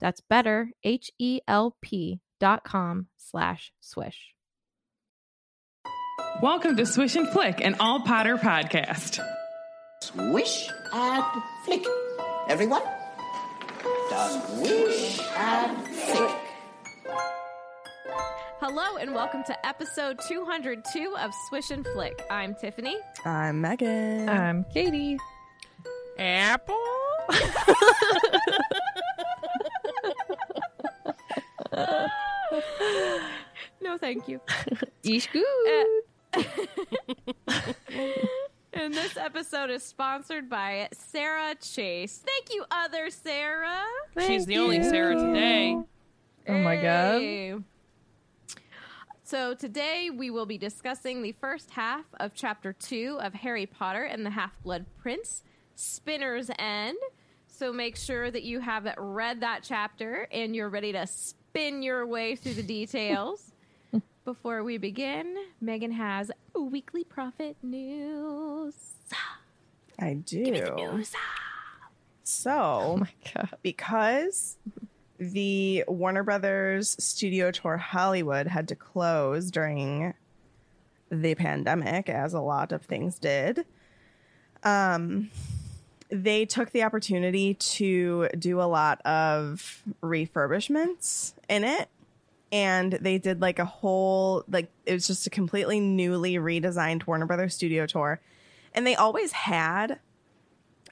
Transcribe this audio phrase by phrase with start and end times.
[0.00, 4.34] That's better, H-E-L-P dot com slash swish.
[6.42, 9.20] Welcome to Swish and Flick, an all Potter podcast.
[10.02, 11.24] Swish and
[11.66, 11.84] flick.
[12.48, 12.82] Everyone?
[14.08, 16.36] Swish and flick.
[18.58, 22.24] Hello and welcome to episode 202 of Swish and Flick.
[22.30, 22.96] I'm Tiffany.
[23.26, 24.28] I'm Megan.
[24.28, 25.18] I'm Katie.
[26.18, 26.76] Apple?
[33.82, 34.40] No, thank you.
[35.02, 35.86] Ish good.
[36.34, 36.42] Uh,
[38.74, 42.22] and this episode is sponsored by Sarah Chase.
[42.24, 43.82] Thank you, other Sarah.
[44.26, 45.78] She's the only Sarah today.
[46.46, 47.20] Oh my god.
[47.20, 47.54] Hey.
[49.22, 54.02] So today we will be discussing the first half of chapter two of Harry Potter
[54.02, 55.42] and the Half Blood Prince,
[55.74, 56.98] Spinner's End.
[57.46, 62.06] So make sure that you have read that chapter and you're ready to spin your
[62.06, 63.52] way through the details.
[64.24, 68.74] Before we begin, Megan has weekly Prophet news.
[69.98, 71.02] I do.
[72.24, 73.50] So, Oh my god.
[73.62, 74.56] because
[75.18, 80.14] the Warner Brothers Studio Tour Hollywood had to close during
[81.10, 83.66] the pandemic, as a lot of things did,
[84.62, 85.30] um,
[86.10, 91.88] they took the opportunity to do a lot of refurbishments in it.
[92.52, 97.26] And they did like a whole, like, it was just a completely newly redesigned Warner
[97.26, 98.20] Brothers Studio Tour.
[98.74, 100.00] And they always had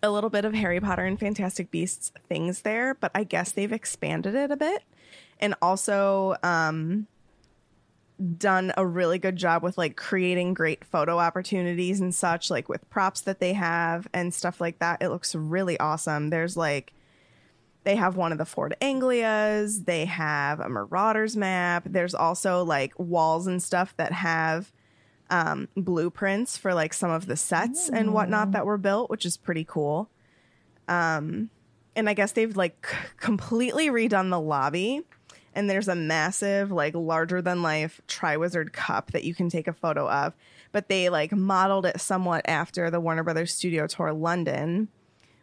[0.02, 3.72] a little bit of Harry Potter and Fantastic Beasts things there, but I guess they've
[3.72, 4.84] expanded it a bit
[5.40, 7.06] and also um,
[8.36, 12.88] done a really good job with like creating great photo opportunities and such, like with
[12.90, 15.00] props that they have and stuff like that.
[15.00, 16.30] It looks really awesome.
[16.30, 16.92] There's like,
[17.84, 21.84] they have one of the Ford Anglias, they have a Marauders map.
[21.86, 24.72] There's also like walls and stuff that have
[25.30, 29.36] um, blueprints for like some of the sets and whatnot that were built, which is
[29.36, 30.10] pretty cool.
[30.88, 31.50] Um,
[31.94, 35.02] and I guess they've like c- completely redone the lobby.
[35.58, 39.72] And there's a massive, like larger than life Triwizard cup that you can take a
[39.72, 40.32] photo of.
[40.70, 44.86] But they like modeled it somewhat after the Warner Brothers Studio Tour London,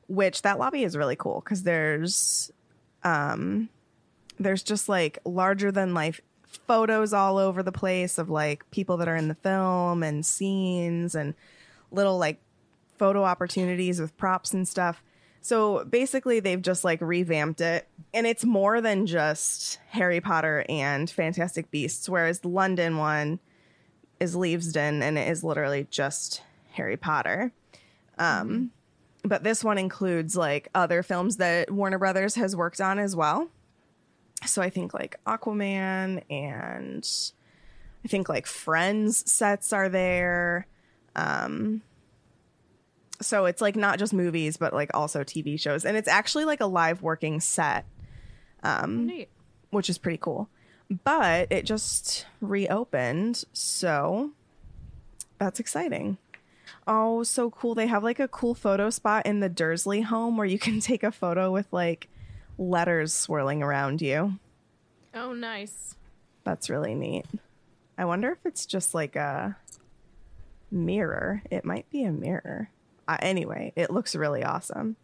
[0.08, 2.50] which that lobby is really cool because there's
[3.04, 3.68] um
[4.40, 6.22] there's just like larger than life
[6.66, 11.14] photos all over the place of like people that are in the film and scenes
[11.14, 11.34] and
[11.92, 12.40] little like
[12.98, 15.04] photo opportunities with props and stuff.
[15.46, 21.08] So basically they've just like revamped it and it's more than just Harry Potter and
[21.08, 23.38] Fantastic Beasts whereas the London one
[24.20, 26.42] is Leavesden and it is literally just
[26.72, 27.52] Harry Potter.
[28.18, 28.72] Um
[29.24, 33.48] but this one includes like other films that Warner Brothers has worked on as well
[34.48, 37.08] so I think like Aquaman and
[38.04, 40.66] I think like Friends sets are there.
[41.16, 41.84] Um
[43.22, 46.60] so it's like not just movies but like also TV shows and it's actually like
[46.62, 47.86] a live working set
[48.64, 49.30] um Neat.
[49.72, 50.50] which is pretty cool.
[51.04, 54.32] But it just reopened, so
[55.40, 56.18] that's exciting.
[56.88, 57.74] Oh, so cool.
[57.74, 61.02] They have like a cool photo spot in the Dursley home where you can take
[61.04, 62.08] a photo with like
[62.60, 64.38] letters swirling around you.
[65.16, 65.96] Oh, nice.
[66.44, 67.26] That's really neat.
[67.98, 69.58] I wonder if it's just like a
[70.70, 71.42] mirror.
[71.50, 72.70] It might be a mirror.
[73.08, 74.96] Uh, anyway, it looks really awesome.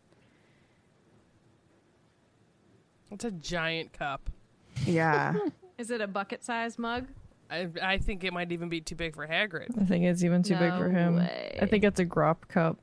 [3.12, 4.30] It's a giant cup.
[4.86, 5.36] Yeah.
[5.78, 7.08] Is it a bucket sized mug?
[7.50, 9.80] I, I think it might even be too big for Hagrid.
[9.80, 11.18] I think it's even too big for him.
[11.18, 11.60] way.
[11.62, 12.78] I think it's a Grawp cup.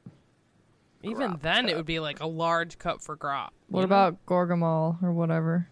[1.03, 3.51] Even Grawp then, it would be like a large cup for Grawp.
[3.69, 3.95] What you know?
[3.95, 5.69] about Gorgamol or whatever?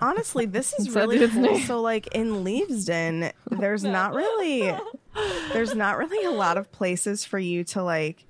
[0.00, 1.58] honestly, this is Is really cool.
[1.60, 4.74] So, like in Leavesden, there's not really,
[5.52, 8.24] there's not really a lot of places for you to like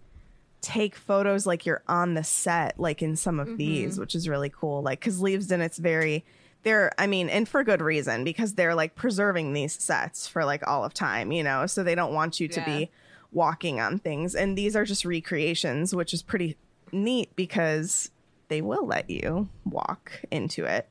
[0.60, 4.00] take photos like you're on the set, like in some of these, mm-hmm.
[4.00, 4.82] which is really cool.
[4.82, 6.24] Like, because Leavesden, it's very,
[6.64, 10.66] they're, I mean, and for good reason because they're like preserving these sets for like
[10.66, 12.78] all of time, you know, so they don't want you to Yeah.
[12.78, 12.90] be
[13.30, 14.34] walking on things.
[14.34, 16.56] And these are just recreations, which is pretty
[16.90, 18.10] neat because
[18.48, 20.88] they will let you walk into it.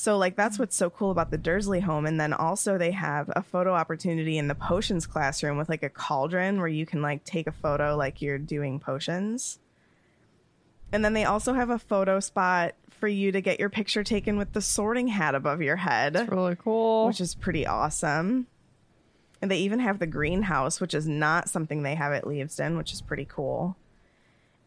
[0.00, 3.28] So like that's what's so cool about the Dursley home and then also they have
[3.34, 7.24] a photo opportunity in the potions classroom with like a cauldron where you can like
[7.24, 9.58] take a photo like you're doing potions.
[10.92, 14.38] And then they also have a photo spot for you to get your picture taken
[14.38, 17.08] with the sorting hat above your head, It's Really cool.
[17.08, 18.46] which is pretty awesome.
[19.42, 22.92] And they even have the greenhouse, which is not something they have at Leavesden, which
[22.92, 23.76] is pretty cool.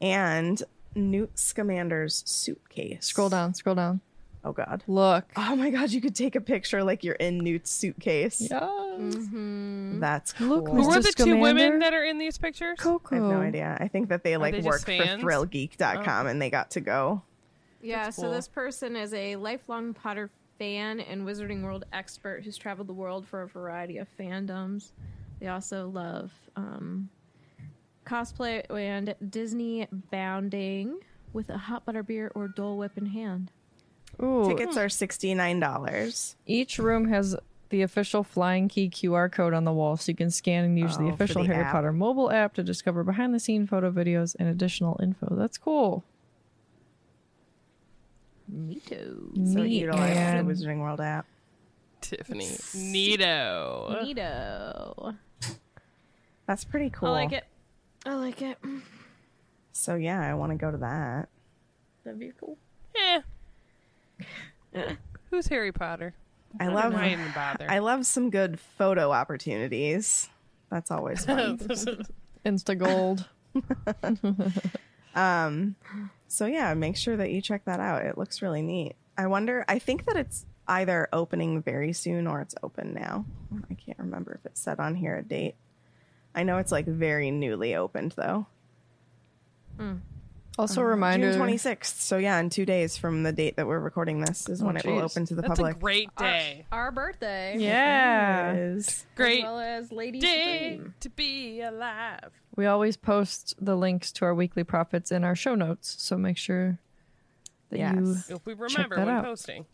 [0.01, 0.61] And
[0.93, 3.05] Newt Scamander's suitcase.
[3.05, 4.01] Scroll down, scroll down.
[4.43, 4.83] Oh god.
[4.87, 5.25] Look.
[5.35, 8.41] Oh my god, you could take a picture like you're in Newt's suitcase.
[8.41, 9.27] Yes.
[9.99, 10.47] That's cool.
[10.47, 10.95] Look, Who Mr.
[10.97, 12.79] are the two women that are in these pictures?
[12.79, 13.15] Coco.
[13.15, 13.77] I have no idea.
[13.79, 15.23] I think that they like they work for fans?
[15.23, 17.21] thrillgeek.com and they got to go.
[17.81, 20.29] Yeah, That's so this person is a lifelong Potter
[20.59, 24.91] fan and Wizarding World expert who's traveled the world for a variety of fandoms.
[25.39, 27.09] They also love um,
[28.05, 30.99] cosplay and Disney bounding
[31.33, 33.51] with a hot butter beer or Dole Whip in hand.
[34.21, 34.47] Ooh.
[34.47, 36.35] Tickets are $69.
[36.45, 37.35] Each room has
[37.69, 40.97] the official Flying Key QR code on the wall, so you can scan and use
[40.97, 41.71] Oh, the official the Harry app.
[41.71, 45.35] Potter mobile app to discover behind the scene photo videos and additional info.
[45.35, 46.03] That's cool.
[48.53, 49.53] Neato.
[49.53, 49.81] So Neat.
[49.81, 51.25] utilize And- the Wizarding World app.
[52.01, 52.45] Tiffany.
[52.45, 54.03] Neato.
[54.03, 55.15] Neato.
[56.47, 57.09] That's pretty cool.
[57.09, 57.45] I like it.
[58.05, 58.57] I like it.
[59.71, 61.29] So yeah, I want to go to that.
[62.03, 62.57] That'd be cool.
[62.95, 63.21] Eh.
[65.29, 66.13] Who's Harry Potter?
[66.59, 67.65] I love Why even bother?
[67.69, 70.29] I love some good photo opportunities.
[70.69, 71.57] That's always fun.
[72.45, 73.27] Insta Gold.
[75.15, 75.75] Um,
[76.27, 78.05] so yeah, make sure that you check that out.
[78.05, 78.95] It looks really neat.
[79.17, 79.65] I wonder.
[79.67, 83.25] I think that it's either opening very soon or it's open now.
[83.69, 85.55] I can't remember if it said on here a date.
[86.33, 88.47] I know it's like very newly opened though.
[90.59, 91.27] Also, a reminder.
[91.27, 92.01] Uh, June twenty sixth.
[92.01, 94.77] So yeah, in two days from the date that we're recording this is Oh, when
[94.77, 95.03] it will geez.
[95.11, 95.77] open to the That's public.
[95.77, 96.65] a great day.
[96.71, 97.55] Our birthday.
[97.57, 98.51] Yeah.
[98.53, 100.93] Is- Great As well as Lady day Supreme.
[100.99, 102.31] to be alive.
[102.55, 106.37] We always post the links to our weekly Prophets in our show notes, so make
[106.37, 106.79] sure
[107.69, 107.85] that you.
[107.85, 108.29] Yes.
[108.29, 109.23] If we Check remember that when out.
[109.23, 109.65] posting.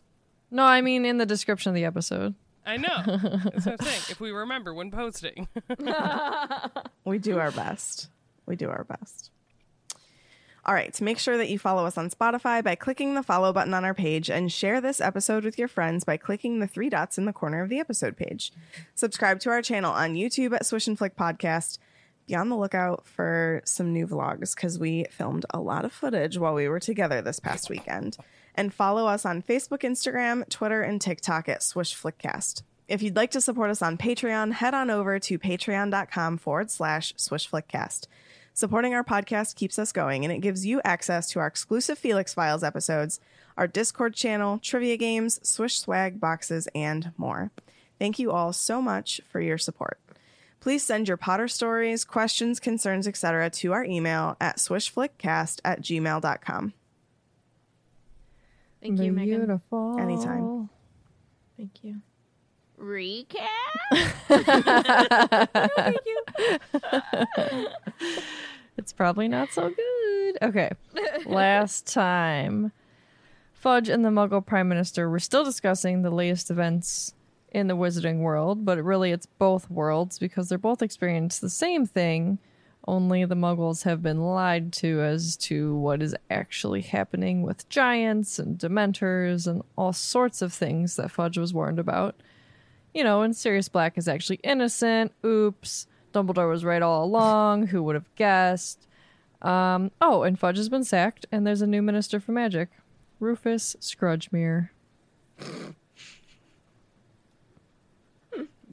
[0.50, 2.34] No, I mean in the description of the episode.
[2.64, 3.02] I know.
[3.04, 4.02] That's what I'm saying.
[4.10, 5.48] If we remember when posting.
[7.04, 8.08] We do our best.
[8.46, 9.30] We do our best.
[10.68, 13.72] All right, make sure that you follow us on Spotify by clicking the follow button
[13.72, 17.16] on our page and share this episode with your friends by clicking the three dots
[17.16, 18.52] in the corner of the episode page.
[18.94, 21.78] Subscribe to our channel on YouTube at Swish and Flick Podcast.
[22.26, 26.36] Be on the lookout for some new vlogs because we filmed a lot of footage
[26.36, 28.18] while we were together this past weekend.
[28.54, 32.60] And follow us on Facebook, Instagram, Twitter, and TikTok at Swish Flickcast.
[32.88, 37.14] If you'd like to support us on Patreon, head on over to patreon.com forward slash
[37.14, 38.06] swishflickcast.
[38.58, 42.34] Supporting our podcast keeps us going, and it gives you access to our exclusive Felix
[42.34, 43.20] Files episodes,
[43.56, 47.52] our Discord channel, trivia games, Swish swag boxes, and more.
[48.00, 50.00] Thank you all so much for your support.
[50.58, 53.48] Please send your Potter stories, questions, concerns, etc.
[53.48, 56.72] to our email at swishflickcast at gmail.com.
[58.82, 59.38] Thank you, Megan.
[59.38, 60.00] Beautiful.
[60.00, 60.68] Anytime.
[61.56, 62.00] Thank you.
[62.80, 63.38] Recap.
[68.78, 70.38] It's probably not so good.
[70.40, 70.70] Okay.
[71.26, 72.70] Last time,
[73.52, 77.12] Fudge and the Muggle Prime Minister were still discussing the latest events
[77.50, 81.86] in the wizarding world, but really it's both worlds because they're both experiencing the same
[81.86, 82.38] thing,
[82.86, 88.38] only the Muggles have been lied to as to what is actually happening with giants
[88.38, 92.14] and dementors and all sorts of things that Fudge was warned about.
[92.98, 95.12] You know, and Sirius Black is actually innocent.
[95.24, 95.86] Oops.
[96.12, 97.68] Dumbledore was right all along.
[97.68, 98.88] Who would have guessed?
[99.40, 102.70] Um, oh, and Fudge has been sacked, and there's a new minister for magic,
[103.20, 104.70] Rufus Scrudgemere.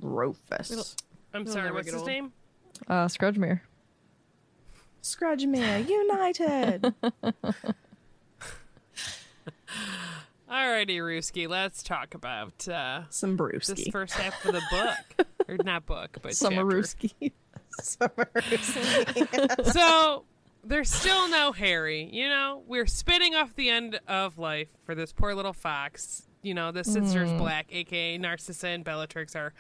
[0.02, 0.96] Rufus.
[1.32, 2.08] I'm It'll sorry, what's his old.
[2.08, 2.34] name?
[2.88, 3.62] Uh, Scrudgemere.
[5.04, 6.96] Scrudgemere United.
[10.50, 13.92] Alrighty, Ruski, let's talk about uh, Some this brewski.
[13.92, 15.28] first half of the book.
[15.48, 16.56] or not book, but chapter.
[16.56, 17.32] Summerooski.
[17.82, 19.72] Some brewski.
[19.74, 20.26] so
[20.64, 22.08] there's still no Harry.
[22.12, 26.28] You know, we're spitting off the end of life for this poor little fox.
[26.44, 29.52] you know, the Sisters Black, aka Narcissa and Bellatrix, are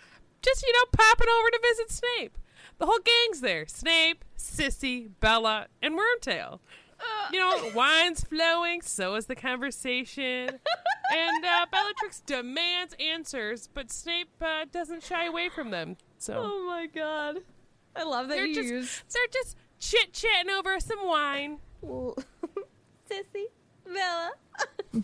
[0.43, 2.37] just, you know, popping over to visit Snape.
[2.77, 6.59] The whole gang's there Snape, Sissy, Bella, and Wormtail.
[7.31, 10.49] You know, wine's flowing, so is the conversation.
[11.13, 15.97] and uh, Bellatrix demands answers, but Snape uh, doesn't shy away from them.
[16.17, 17.39] So Oh my god.
[17.95, 21.59] I love that they're you just use they're just chit chatting over some wine.
[23.09, 23.45] Sissy
[23.85, 24.31] Bella.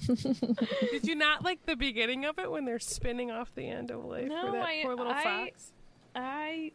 [0.91, 4.05] Did you not like the beginning of it when they're spinning off the end of
[4.05, 5.71] life No, for that I- poor little I- fox?
[6.15, 6.71] I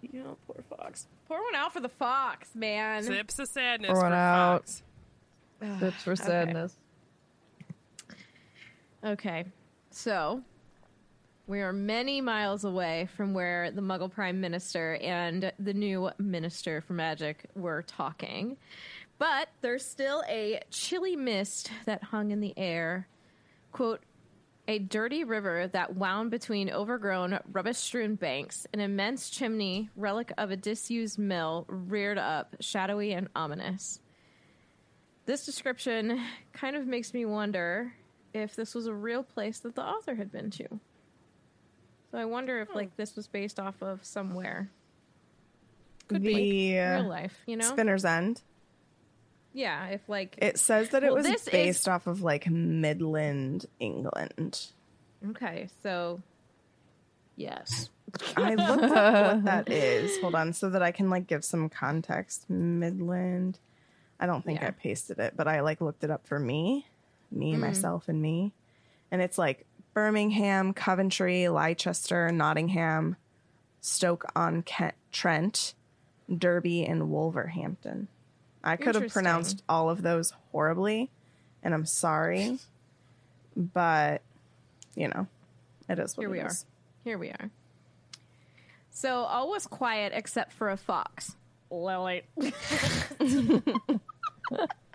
[0.00, 1.06] you know, poor fox.
[1.32, 3.02] Pour one out for the fox, man.
[3.04, 4.68] Sips of sadness Pour for out.
[4.68, 4.82] fox.
[5.80, 6.76] Sips for sadness.
[9.02, 9.46] Okay,
[9.90, 10.42] so
[11.46, 16.82] we are many miles away from where the Muggle Prime Minister and the new Minister
[16.82, 18.58] for Magic were talking,
[19.18, 23.08] but there's still a chilly mist that hung in the air.
[23.72, 24.02] Quote,
[24.68, 30.50] a dirty river that wound between overgrown, rubbish strewn banks, an immense chimney, relic of
[30.50, 34.00] a disused mill, reared up, shadowy and ominous.
[35.26, 36.20] This description
[36.52, 37.92] kind of makes me wonder
[38.34, 40.68] if this was a real place that the author had been to.
[42.10, 44.70] So I wonder if like this was based off of somewhere
[46.08, 46.78] Could the be.
[46.78, 47.68] real life, you know?
[47.68, 48.42] Spinner's End.
[49.52, 52.48] Yeah, if like It says that it Well, was this is- based off of like
[52.48, 54.66] Midland, England.
[55.30, 56.20] okay, so
[57.36, 57.90] yes.
[58.36, 60.18] I looked up what that is.
[60.20, 62.48] Hold on, so that I can like give some context.
[62.50, 63.58] Midland.
[64.20, 64.68] I don't think Yeah.
[64.68, 66.86] I pasted it, but I like looked it up for me,
[67.30, 67.58] me, mm.
[67.58, 68.52] myself, and me.
[69.10, 73.16] And it's like Birmingham, Coventry, Leicester, Nottingham,
[73.80, 75.74] Stoke on Kent, Trent,
[76.34, 78.08] Derby, and Wolverhampton.
[78.64, 81.10] I could have pronounced all of those horribly,
[81.62, 82.58] and I'm sorry,
[83.56, 84.22] but
[84.94, 85.26] you know,
[85.88, 86.46] it is what Here it we are.
[86.46, 86.66] is.
[87.04, 87.50] Here we are.
[88.90, 91.36] So all was quiet except for a fox.
[91.70, 92.22] Lily.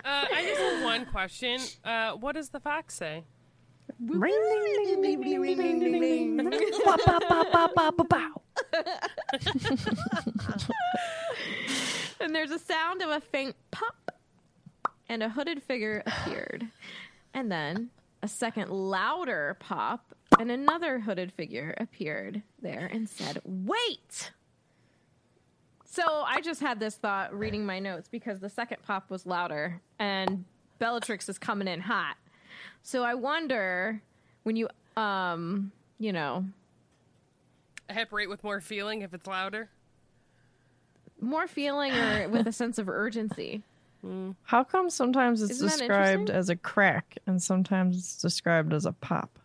[0.06, 1.60] Uh, I just have one question.
[1.84, 3.24] Uh, what does the fox say?
[4.00, 4.32] Ring,
[4.64, 6.72] ding, ding, ding, ding, ding, ding, ding, ding.
[6.86, 8.42] Ba, ba, ba, ba, ba, ba, bow.
[12.22, 14.12] and there's a sound of a faint pop,
[15.10, 16.68] and a hooded figure appeared.
[17.34, 17.90] And then
[18.22, 24.32] a second louder pop, and another hooded figure appeared there and said, Wait!
[25.84, 29.82] So I just had this thought reading my notes because the second pop was louder,
[29.98, 30.46] and
[30.78, 32.18] Bellatrix is coming in hot.
[32.84, 34.00] So I wonder
[34.44, 36.46] when you, um, you know,
[37.90, 39.70] Apparate with more feeling if it's louder?
[41.20, 43.64] More feeling or with a sense of urgency.
[44.06, 44.36] Mm.
[44.44, 48.92] How come sometimes it's Isn't described as a crack and sometimes it's described as a
[48.94, 49.40] pop?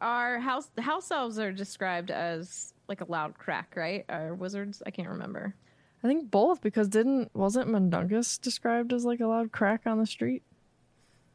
[0.00, 4.04] Our house house elves are described as like a loud crack, right?
[4.08, 5.54] Our wizards, I can't remember.
[6.02, 10.06] I think both because didn't wasn't Mundungus described as like a loud crack on the
[10.06, 10.42] street?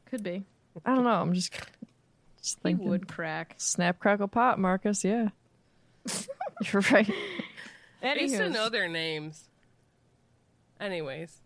[0.06, 0.44] Could be.
[0.86, 1.22] I don't know.
[1.22, 1.54] I'm just
[2.42, 2.90] just He thinking.
[2.90, 3.56] would crack.
[3.58, 5.04] Snap crackle pop, Marcus.
[5.04, 5.30] Yeah,
[6.72, 7.10] you're right.
[8.04, 9.47] I used to know their names.
[10.80, 11.38] Anyways,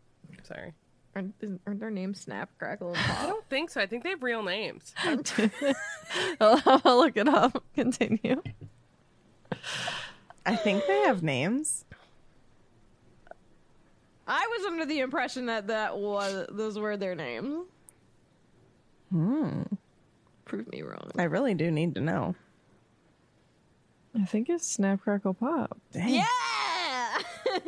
[0.44, 0.74] sorry.
[1.16, 1.34] aren't,
[1.66, 3.82] aren't their names Snap, Crackle, and I don't think so.
[3.82, 4.94] I think they have real names.
[6.42, 7.64] I'll, I'll look it up.
[7.76, 8.42] Continue.
[10.46, 11.86] I think they have names.
[14.28, 17.66] I was under the impression that that was those were their names.
[19.12, 19.64] Hmm.
[20.46, 21.12] Prove me wrong.
[21.18, 22.36] I really do need to know.
[24.20, 25.78] I think it's Snap Crackle Pop.
[25.94, 26.16] Dang.
[26.16, 26.26] Yeah.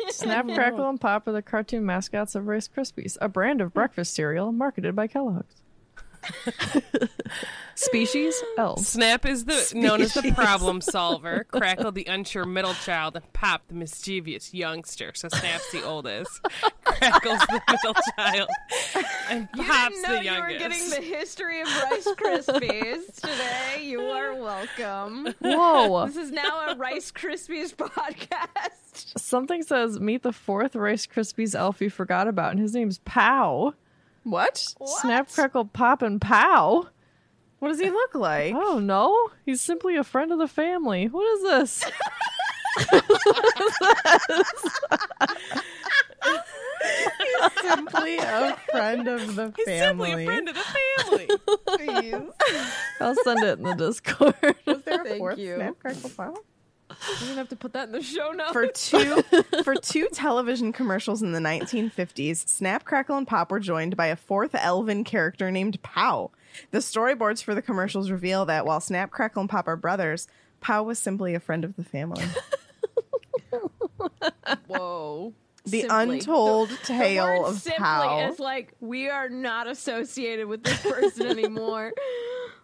[0.10, 4.14] Snap Crackle and Pop are the cartoon mascots of Rice Krispies, a brand of breakfast
[4.14, 5.63] cereal marketed by Kellogg's.
[7.76, 8.88] Species elves.
[8.88, 13.64] Snap is the known as the problem solver, Crackle the unsure middle child, and Pop
[13.68, 15.12] the mischievous youngster.
[15.16, 16.40] So Snap's the oldest,
[16.84, 18.50] Crackle's the middle child,
[19.30, 23.84] and You Pop's didn't know the you were getting the history of Rice Krispies today.
[23.84, 25.34] You are welcome.
[25.40, 26.06] Whoa!
[26.06, 29.18] This is now a Rice Krispies podcast.
[29.18, 33.74] Something says meet the fourth Rice Krispies elf you forgot about, and his name's Pow.
[34.24, 34.58] What?
[35.02, 36.88] Snap Crackle Pop and Pow.
[37.60, 38.54] What does he look like?
[38.54, 39.30] I don't know.
[39.46, 41.08] He's simply a friend of the family.
[41.08, 41.86] What is this?
[46.84, 50.10] He's simply a friend of the He's family.
[50.10, 50.62] He's simply a friend of the
[51.08, 51.28] family.
[52.02, 52.16] Please.
[53.00, 54.36] I'll send it in the Discord.
[54.66, 55.56] Was there a Thank fourth you.
[55.56, 56.38] Snap Crackle Pop?
[57.10, 58.52] You're gonna have to put that in the show notes.
[58.52, 59.22] for two
[59.64, 64.16] for two television commercials in the 1950s, Snap, Crackle, and Pop were joined by a
[64.16, 66.32] fourth elven character named Pow.
[66.72, 70.28] The storyboards for the commercials reveal that while Snap, Crackle, and Pop are brothers,
[70.62, 72.24] Pow was simply a friend of the family.
[74.68, 75.34] Whoa.
[75.66, 76.18] The Simply.
[76.20, 78.30] untold The tale word of simply Pow.
[78.30, 81.94] is like we are not associated with this person anymore.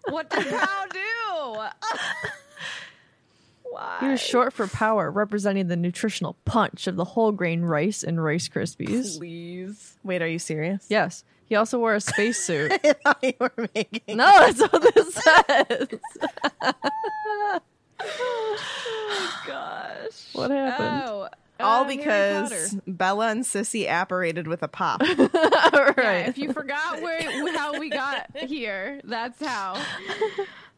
[0.10, 1.88] what did Pow do?
[3.71, 3.97] Why?
[4.01, 8.23] He was short for power, representing the nutritional punch of the whole grain rice and
[8.23, 9.17] Rice Krispies.
[9.17, 9.97] Please.
[10.03, 10.85] Wait, are you serious?
[10.89, 11.23] Yes.
[11.45, 12.71] He also wore a spacesuit.
[12.83, 14.17] I thought you were making.
[14.17, 15.88] no, that's what this says.
[18.01, 20.33] Oh gosh.
[20.33, 21.03] What happened?
[21.05, 21.27] Oh.
[21.59, 22.83] All uh, because Potter.
[22.88, 25.01] Bella and Sissy apparated with a pop.
[25.09, 25.09] All
[25.97, 27.21] Yeah, if you forgot where
[27.51, 29.81] how we got here, that's how.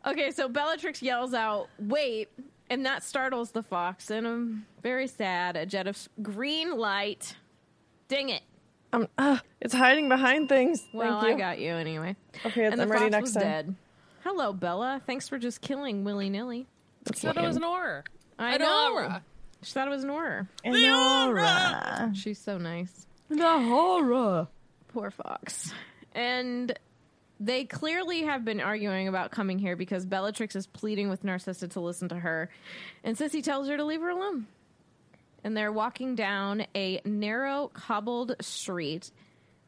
[0.05, 2.29] Okay, so Bellatrix yells out, "Wait!"
[2.71, 5.57] And that startles the fox, and I'm very sad.
[5.57, 7.35] A jet of green light.
[8.07, 8.43] Dang it!
[8.93, 10.87] Um, uh, it's hiding behind things.
[10.93, 11.43] Well, Thank you.
[11.43, 12.15] I got you anyway.
[12.45, 13.43] Okay, and the I'm ready fox next was time.
[13.43, 13.75] dead.
[14.23, 15.01] Hello, Bella.
[15.05, 16.65] Thanks for just killing willy nilly.
[17.05, 17.63] Let's I thought it was in.
[17.63, 18.03] an Auror.
[18.39, 18.95] I An know.
[18.95, 19.21] Auror.
[19.63, 20.47] She thought it was an Auror.
[20.65, 22.11] Nora.
[22.15, 23.05] She's so nice.
[23.29, 24.47] the horror.
[24.93, 25.73] Poor Fox.
[26.13, 26.77] And
[27.41, 31.79] they clearly have been arguing about coming here because Bellatrix is pleading with Narcissa to
[31.79, 32.49] listen to her,
[33.03, 34.45] and Sissy tells her to leave her alone.
[35.43, 39.09] And they're walking down a narrow cobbled street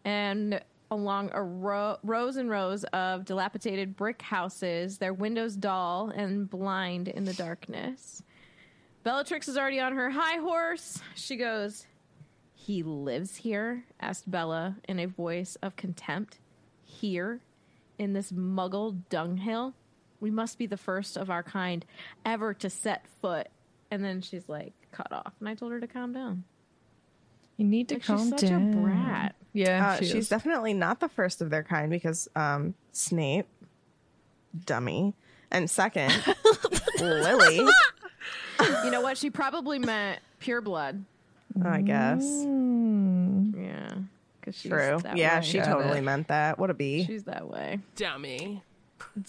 [0.06, 0.62] and
[0.92, 7.08] along a row, rows and rows of dilapidated brick houses, their windows dull and blind
[7.08, 8.22] in the darkness.
[9.04, 11.02] Bellatrix is already on her high horse.
[11.16, 11.88] She goes,
[12.54, 13.84] he lives here?
[14.00, 16.38] asked Bella in a voice of contempt.
[16.86, 17.42] Here?
[17.98, 19.74] In this muggle dunghill?
[20.20, 21.86] We must be the first of our kind
[22.26, 23.48] ever to set foot.
[23.92, 25.34] And then she's like, cut off.
[25.40, 26.44] And I told her to calm down.
[27.58, 28.74] You need to Like, calm she's such down.
[28.74, 29.36] a brat.
[29.54, 30.30] Yeah, Uh, she she's is.
[30.30, 33.46] definitely not the first of their kind because um, Snape,
[34.66, 35.14] dummy,
[35.52, 36.12] and second,
[37.00, 39.18] Lily, You know what?
[39.18, 41.04] She probably meant pure blood.
[41.64, 42.24] I guess.
[44.62, 44.62] Yeah.
[44.62, 45.00] Because she's True.
[45.04, 45.46] that Yeah, way.
[45.46, 46.04] she Got totally it.
[46.04, 46.60] meant that.
[46.60, 47.06] What a bee.
[47.06, 47.80] She's that way.
[47.96, 48.62] Dummy.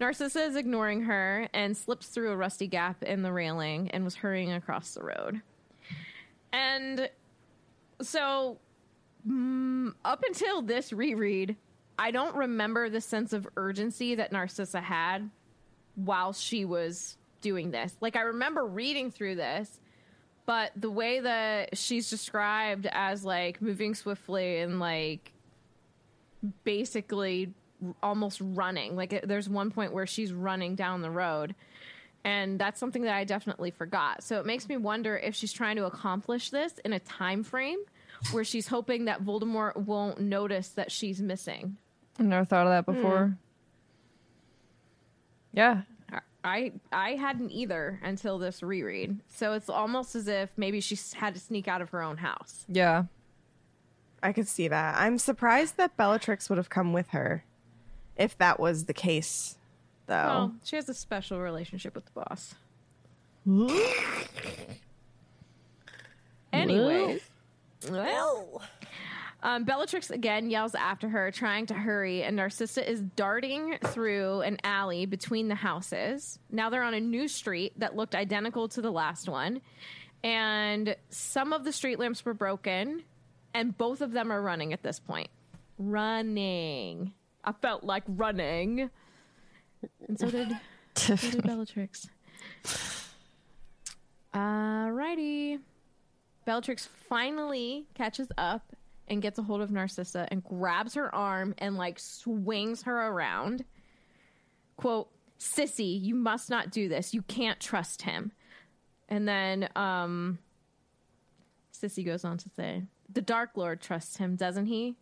[0.00, 4.14] Narcissa is ignoring her and slips through a rusty gap in the railing and was
[4.14, 5.40] hurrying across the road.
[6.52, 7.08] And
[8.02, 8.58] so,
[9.28, 11.56] mm, up until this reread,
[11.98, 15.30] I don't remember the sense of urgency that Narcissa had
[15.96, 17.94] while she was doing this.
[18.00, 19.80] Like, I remember reading through this,
[20.50, 25.30] but the way that she's described as like moving swiftly and like
[26.64, 27.54] basically
[28.02, 28.96] almost running.
[28.96, 31.54] Like there's one point where she's running down the road.
[32.24, 34.24] And that's something that I definitely forgot.
[34.24, 37.78] So it makes me wonder if she's trying to accomplish this in a time frame
[38.32, 41.76] where she's hoping that Voldemort won't notice that she's missing.
[42.18, 43.26] I never thought of that before.
[43.26, 43.32] Hmm.
[45.52, 45.82] Yeah.
[46.42, 49.18] I I hadn't either until this reread.
[49.28, 52.64] So it's almost as if maybe she had to sneak out of her own house.
[52.68, 53.04] Yeah.
[54.22, 54.96] I could see that.
[54.98, 57.44] I'm surprised that Bellatrix would have come with her
[58.16, 59.56] if that was the case,
[60.06, 60.14] though.
[60.14, 62.54] Well, she has a special relationship with the boss.
[66.52, 67.22] Anyways,
[67.90, 68.60] well,
[69.42, 74.58] um, Bellatrix again yells after her, trying to hurry, and Narcissa is darting through an
[74.64, 76.38] alley between the houses.
[76.50, 79.62] Now they're on a new street that looked identical to the last one,
[80.22, 83.02] and some of the street lamps were broken,
[83.54, 85.30] and both of them are running at this point.
[85.78, 87.12] Running.
[87.42, 88.90] I felt like running.
[90.06, 90.50] And so did,
[90.96, 92.08] so did Bellatrix.
[94.34, 95.60] Alrighty.
[96.44, 98.76] Bellatrix finally catches up
[99.10, 103.64] and gets a hold of Narcissa and grabs her arm and like swings her around.
[104.76, 107.12] Quote, Sissy, you must not do this.
[107.12, 108.32] You can't trust him.
[109.08, 110.38] And then um
[111.74, 114.96] Sissy goes on to say, The Dark Lord trusts him, doesn't he?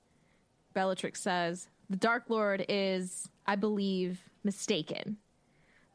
[0.74, 5.18] Bellatrix says, The Dark Lord is, I believe, mistaken.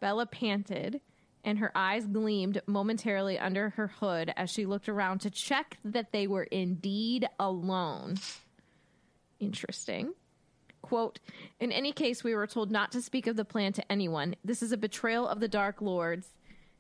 [0.02, 1.00] Bella panted,
[1.44, 6.12] and her eyes gleamed momentarily under her hood as she looked around to check that
[6.12, 8.18] they were indeed alone.
[9.40, 10.14] Interesting.
[10.82, 11.20] Quote,
[11.60, 14.36] in any case, we were told not to speak of the plan to anyone.
[14.44, 16.28] This is a betrayal of the Dark Lords.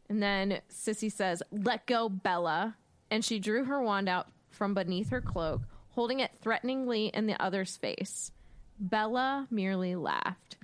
[0.09, 2.75] And then Sissy says, Let go, Bella.
[3.09, 7.41] And she drew her wand out from beneath her cloak, holding it threateningly in the
[7.41, 8.31] other's face.
[8.79, 10.57] Bella merely laughed.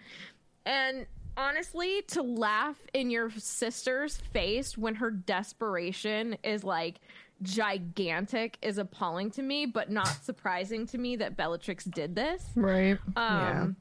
[0.65, 1.05] And
[1.37, 6.99] honestly, to laugh in your sister's face when her desperation is like
[7.41, 12.43] gigantic is appalling to me, but not surprising to me that Bellatrix did this.
[12.55, 12.97] Right.
[13.15, 13.75] Um,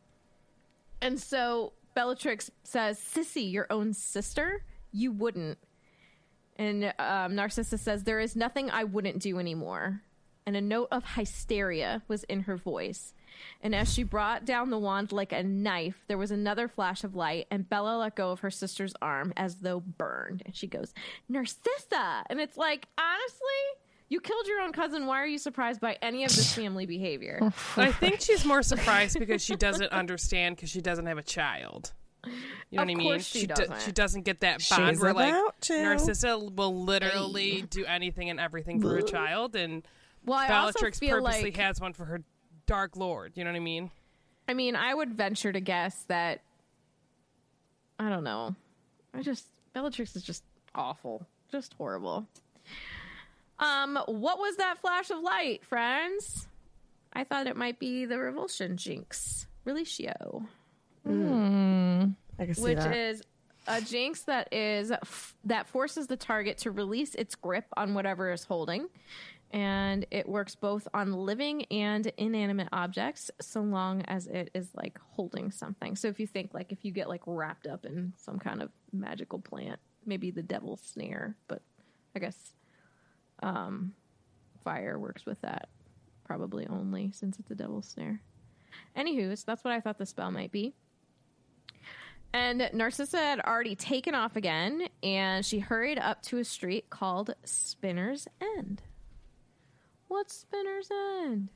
[1.00, 4.64] And so Bellatrix says, Sissy, your own sister?
[4.92, 5.58] You wouldn't.
[6.56, 10.02] And um, Narcissa says, There is nothing I wouldn't do anymore.
[10.46, 13.12] And a note of hysteria was in her voice.
[13.60, 17.14] And as she brought down the wand like a knife, there was another flash of
[17.14, 20.42] light, and Bella let go of her sister's arm as though burned.
[20.46, 20.92] And she goes,
[21.28, 22.24] Narcissa!
[22.30, 25.06] And it's like, honestly, you killed your own cousin.
[25.06, 27.38] Why are you surprised by any of this family behavior?
[27.42, 31.22] Oh, I think she's more surprised because she doesn't understand because she doesn't have a
[31.22, 31.92] child.
[32.24, 33.06] You know Of what I mean?
[33.12, 33.80] course she doesn't.
[33.82, 35.82] she doesn't get that bond She's where like about to.
[35.82, 39.86] Narcissa will literally do anything and everything for her child, and
[40.24, 42.22] Well, I Bellatrix purposely like has one for her
[42.68, 43.32] Dark Lord.
[43.34, 43.90] You know what I mean?
[44.48, 46.40] I mean, I would venture to guess that
[47.98, 48.54] I don't know.
[49.12, 52.26] I just Bellatrix is just awful, just horrible.
[53.58, 56.46] Um, what was that flash of light, friends?
[57.12, 60.46] I thought it might be the revulsion jinx, Relashio,
[61.04, 62.94] I can see which that.
[62.96, 63.22] is
[63.66, 68.30] a jinx that is f- that forces the target to release its grip on whatever
[68.30, 68.88] is holding.
[69.50, 74.98] And it works both on living and inanimate objects so long as it is like
[75.12, 75.96] holding something.
[75.96, 78.70] So if you think like if you get like wrapped up in some kind of
[78.92, 81.62] magical plant, maybe the devil's snare, but
[82.14, 82.52] I guess
[83.42, 83.94] um
[84.64, 85.68] fire works with that
[86.24, 88.20] probably only since it's a devil's snare.
[88.96, 90.74] Anywho, so that's what I thought the spell might be.
[92.34, 97.34] And Narcissa had already taken off again, and she hurried up to a street called
[97.44, 98.82] Spinner's End.
[100.08, 100.88] What's Spinner's
[101.22, 101.48] End?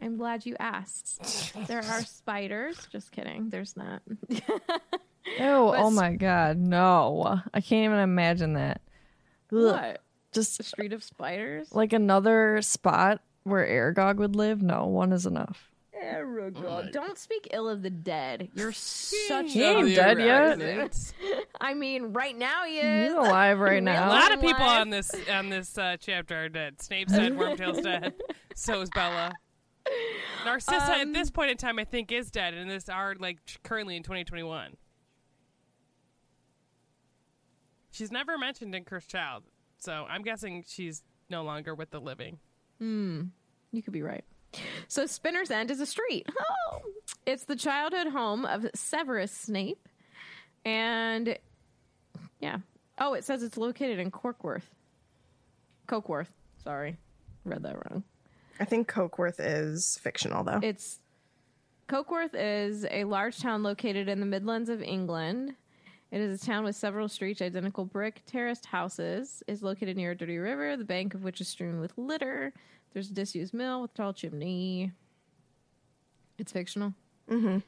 [0.00, 1.54] I'm glad you asked.
[1.68, 2.76] there are spiders.
[2.92, 3.48] Just kidding.
[3.50, 4.02] There's not.
[5.40, 7.40] Oh But- my god, no.
[7.54, 8.82] I can't even imagine that.
[9.52, 9.62] Ugh.
[9.62, 10.02] what?
[10.32, 11.72] Just A street of spiders?
[11.72, 14.60] like another spot where Aragog would live?
[14.60, 15.70] No, one is enough.
[16.02, 16.92] Aragog.
[16.92, 18.48] Don't speak ill of the dead.
[18.54, 19.70] You're such He a.
[19.70, 20.38] ain't dead yet.
[20.58, 21.12] Residents.
[21.60, 23.08] I mean, right now he is.
[23.10, 24.04] He's alive right now.
[24.04, 24.08] A now.
[24.08, 26.80] lot of people on this on this uh, chapter are dead.
[26.82, 27.32] Snape's dead.
[27.32, 28.14] Wormtail's dead.
[28.54, 29.32] So is Bella.
[30.46, 33.44] Narcissa at Um, this point in time, I think, is dead, and this are like
[33.44, 34.76] tr- currently in 2021.
[37.90, 39.44] She's never mentioned in Cursed Child,
[39.78, 42.38] so I'm guessing she's no longer with the living.
[42.78, 43.22] Hmm.
[43.72, 44.24] You could be right.
[44.88, 46.28] So Spinner's End is a street.
[46.38, 46.80] Oh,
[47.26, 49.88] it's the childhood home of Severus Snape,
[50.64, 51.38] and
[52.40, 52.58] yeah.
[52.98, 54.62] Oh, it says it's located in Corkworth.
[55.88, 56.28] Cokeworth.
[56.62, 56.96] Sorry,
[57.44, 58.04] read that wrong.
[58.60, 60.60] I think Cokeworth is fictional though.
[60.62, 61.00] It's
[61.88, 65.54] Cokeworth is a large town located in the Midlands of England.
[66.14, 69.42] It is a town with several streets, identical brick terraced houses.
[69.48, 72.52] Is located near a dirty river, the bank of which is strewn with litter.
[72.92, 74.92] There's a disused mill with a tall chimney.
[76.38, 76.94] It's fictional.
[77.28, 77.58] Mm-hmm.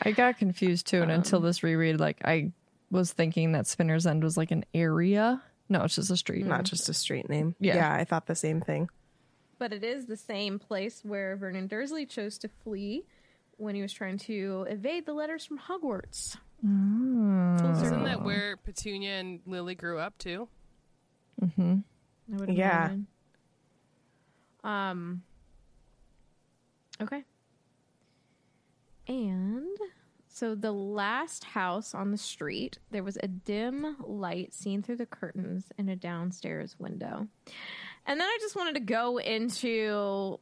[0.00, 2.52] I got confused too, and until this reread, like I
[2.90, 5.42] was thinking that Spinner's End was like an area.
[5.68, 6.46] No, it's just a street.
[6.46, 7.54] Not just a street name.
[7.60, 7.74] Yeah.
[7.74, 8.88] yeah, I thought the same thing.
[9.58, 13.04] But it is the same place where Vernon Dursley chose to flee
[13.58, 16.38] when he was trying to evade the letters from Hogwarts.
[16.64, 20.48] Isn't that where Petunia and Lily grew up too?
[21.40, 21.82] I
[22.28, 22.84] would Yeah.
[22.86, 23.06] imagine.
[24.62, 25.22] Um.
[27.00, 27.24] Okay.
[29.08, 29.76] And
[30.28, 35.06] so the last house on the street, there was a dim light seen through the
[35.06, 37.26] curtains in a downstairs window.
[38.06, 40.38] And then I just wanted to go into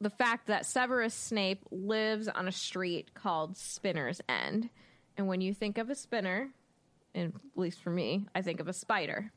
[0.00, 4.68] the fact that Severus Snape lives on a street called Spinner's End.
[5.16, 6.50] And when you think of a spinner,
[7.14, 9.32] and at least for me, I think of a spider.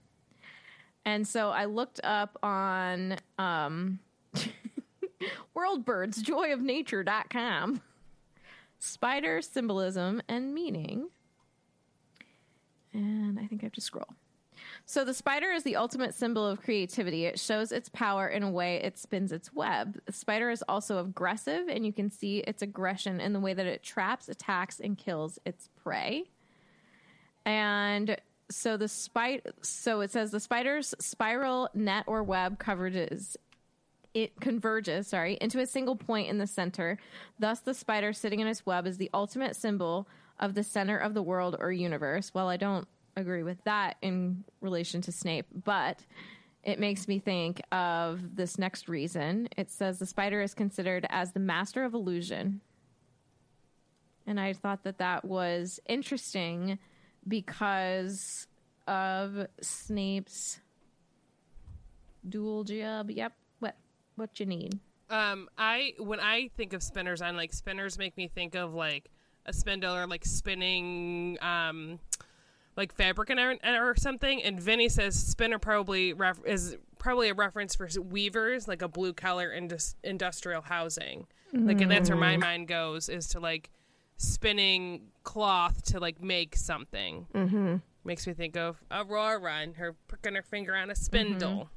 [1.05, 3.97] And so I looked up on um,
[5.55, 7.81] worldbirdsjoyofnature.com
[8.77, 11.09] spider symbolism and meaning.
[12.93, 14.13] And I think I have to scroll.
[14.91, 17.23] So the spider is the ultimate symbol of creativity.
[17.23, 20.01] It shows its power in a way it spins its web.
[20.05, 23.65] The spider is also aggressive, and you can see its aggression in the way that
[23.65, 26.25] it traps, attacks, and kills its prey.
[27.45, 28.17] And
[28.49, 33.37] so the spider so it says the spider's spiral net or web coverages
[34.13, 36.97] it converges, sorry, into a single point in the center.
[37.39, 41.13] Thus the spider sitting in its web is the ultimate symbol of the center of
[41.13, 42.33] the world or universe.
[42.33, 45.99] Well, I don't agree with that in relation to Snape, but
[46.63, 49.49] it makes me think of this next reason.
[49.57, 52.61] It says the spider is considered as the master of illusion.
[54.27, 56.77] And I thought that that was interesting
[57.27, 58.47] because
[58.87, 60.59] of Snape's
[62.27, 63.09] dual job.
[63.09, 63.33] Yep.
[63.59, 63.75] What
[64.15, 64.79] what you need?
[65.09, 69.09] Um, I when I think of spinners, I'm like spinners make me think of like
[69.45, 71.99] a spindle or like spinning, um,
[72.75, 74.41] like fabric and or, or something.
[74.43, 79.13] And Vinny says spinner probably ref- is probably a reference for weavers, like a blue
[79.13, 81.27] collar indus- industrial housing.
[81.53, 83.71] Like, and that's where my mind goes is to like
[84.15, 87.27] spinning cloth to like make something.
[87.33, 87.75] Mm-hmm.
[88.05, 91.69] Makes me think of Aurora and her pricking her finger on a spindle.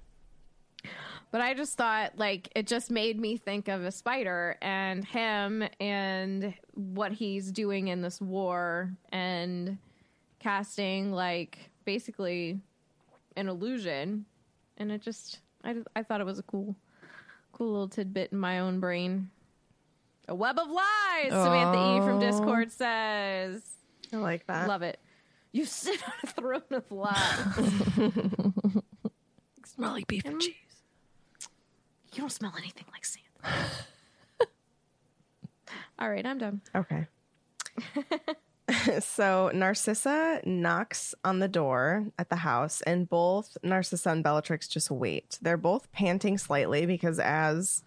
[1.31, 5.65] But I just thought like it just made me think of a spider and him
[5.81, 9.79] and what he's doing in this war and
[10.45, 12.61] casting like basically
[13.35, 14.27] an illusion
[14.77, 16.77] and it just I I thought it was a cool
[17.53, 19.31] cool little tidbit in my own brain.
[20.29, 23.63] A web of lies, Samantha E from Discord says.
[24.13, 24.69] I like that.
[24.69, 24.99] Love it.
[25.53, 27.15] You sit on a throne of lies.
[29.65, 30.55] Smell like beef and cheese.
[32.13, 33.25] You don't smell anything like sand.
[35.99, 36.61] All right, I'm done.
[36.75, 37.07] Okay.
[39.01, 44.91] so Narcissa knocks on the door at the house, and both Narcissa and Bellatrix just
[44.91, 45.39] wait.
[45.43, 47.83] They're both panting slightly because, as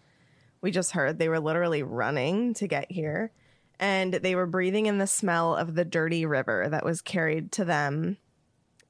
[0.62, 3.32] we just heard, they were literally running to get here.
[3.80, 7.66] And they were breathing in the smell of the dirty river that was carried to
[7.66, 8.18] them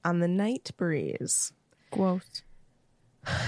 [0.05, 1.51] on the night breeze.
[1.91, 2.43] Gross.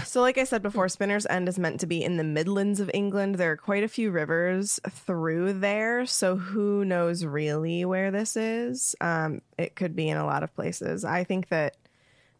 [0.05, 2.89] So, like I said before, Spinner's End is meant to be in the Midlands of
[2.93, 3.35] England.
[3.35, 8.95] There are quite a few rivers through there, so who knows really where this is?
[9.01, 11.05] Um, it could be in a lot of places.
[11.05, 11.77] I think that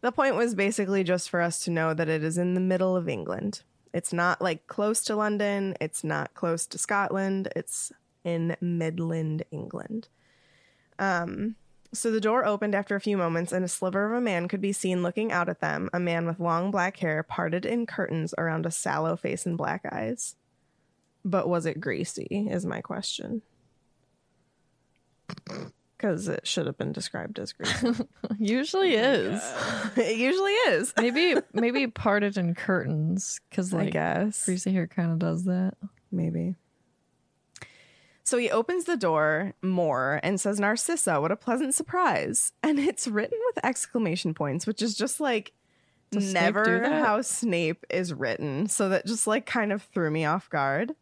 [0.00, 2.96] the point was basically just for us to know that it is in the middle
[2.96, 3.62] of England.
[3.92, 7.92] It's not like close to London, it's not close to Scotland, it's
[8.24, 10.08] in Midland, England.
[10.98, 11.56] Um,
[11.92, 14.60] so the door opened after a few moments, and a sliver of a man could
[14.60, 15.90] be seen looking out at them.
[15.92, 19.84] A man with long black hair parted in curtains around a sallow face and black
[19.90, 20.36] eyes.
[21.24, 22.48] But was it greasy?
[22.50, 23.42] Is my question.
[25.96, 27.92] Because it should have been described as greasy.
[28.38, 29.54] Usually oh is.
[29.96, 30.94] it usually is.
[31.00, 34.44] maybe maybe parted in curtains because I like guess.
[34.44, 35.74] greasy hair kind of does that.
[36.10, 36.54] Maybe.
[38.30, 42.52] So he opens the door more and says, Narcissa, what a pleasant surprise.
[42.62, 45.50] And it's written with exclamation points, which is just like
[46.12, 47.02] Does never that?
[47.02, 48.68] how Snape is written.
[48.68, 50.94] So that just like kind of threw me off guard.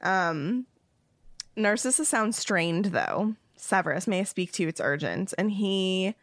[0.00, 0.64] Um
[1.54, 3.34] Narcissa sounds strained though.
[3.54, 4.70] Severus, may I speak to you?
[4.70, 5.34] It's urgent.
[5.36, 6.14] And he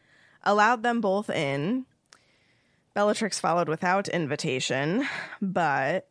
[0.41, 1.85] allowed them both in.
[2.95, 5.07] Bellatrix followed without invitation,
[5.39, 6.07] but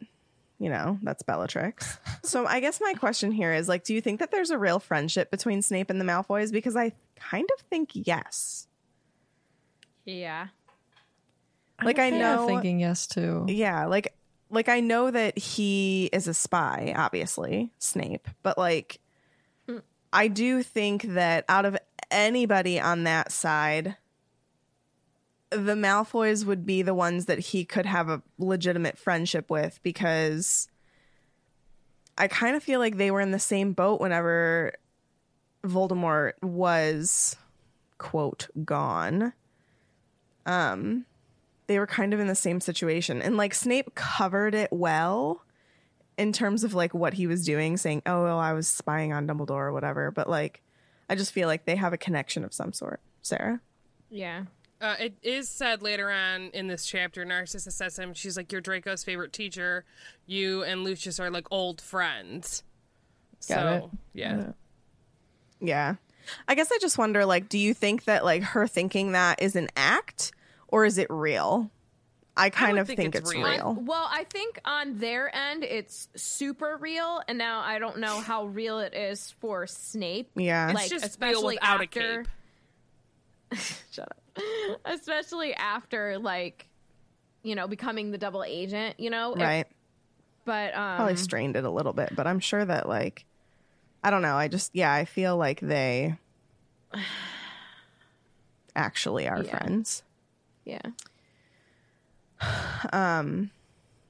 [0.65, 1.99] you know, that's Bellatrix.
[2.23, 4.79] so I guess my question here is like, do you think that there's a real
[4.79, 6.51] friendship between Snape and the Malfoys?
[6.51, 8.67] Because I kind of think yes.
[10.07, 10.47] Yeah.
[11.83, 13.45] Like I I'm know thinking yes too.
[13.47, 14.15] Yeah, like
[14.49, 19.01] like I know that he is a spy, obviously, Snape, but like
[19.69, 19.83] mm.
[20.15, 21.77] I do think that out of
[22.11, 23.97] anybody on that side,
[25.57, 30.69] the Malfoys would be the ones that he could have a legitimate friendship with because
[32.17, 34.75] I kind of feel like they were in the same boat whenever
[35.65, 37.37] Voldemort was
[37.99, 39.33] quote gone.
[40.47, 41.07] Um
[41.67, 45.43] they were kind of in the same situation and like Snape covered it well
[46.19, 49.27] in terms of like what he was doing saying oh well, I was spying on
[49.27, 50.61] Dumbledore or whatever but like
[51.09, 53.01] I just feel like they have a connection of some sort.
[53.23, 53.61] Sarah?
[54.11, 54.45] Yeah.
[54.85, 58.53] Uh, it is said later on in this chapter, Narcissa says to him, she's like,
[58.53, 59.87] You're Draco's favorite teacher.
[60.27, 62.63] You and Lucius are like old friends.
[63.49, 63.99] Got so, it.
[64.13, 64.53] yeah.
[65.59, 65.95] Yeah.
[66.47, 69.57] I guess I just wonder like do you think that like her thinking that is
[69.57, 70.33] an act
[70.69, 71.71] or is it real?
[72.37, 73.49] I kind would of think think, it's it's, real.
[73.49, 73.79] real.
[73.81, 78.47] Well, I think on their end it's super real, and now I don't know how
[78.47, 80.31] real it is for Snape.
[80.35, 80.73] Yeah.
[80.73, 82.25] It's just especially real without after- a
[83.55, 83.61] cape.
[83.93, 84.24] Shut up.
[84.85, 86.69] Especially after like,
[87.43, 88.99] you know, becoming the double agent.
[88.99, 89.67] You know, It- right.
[90.45, 93.25] but um, Probably strained it a little bit, but I'm sure that like
[94.03, 96.17] I don't know, I just yeah, I feel like they
[98.77, 99.59] actually are Yeah.
[99.59, 100.03] friends.
[100.65, 100.81] yeah,
[102.93, 103.51] Um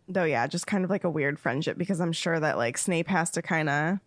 [0.06, 3.08] Though yeah, just kind of like a weird friendship because I'm sure that like Snape
[3.08, 3.98] has to kind of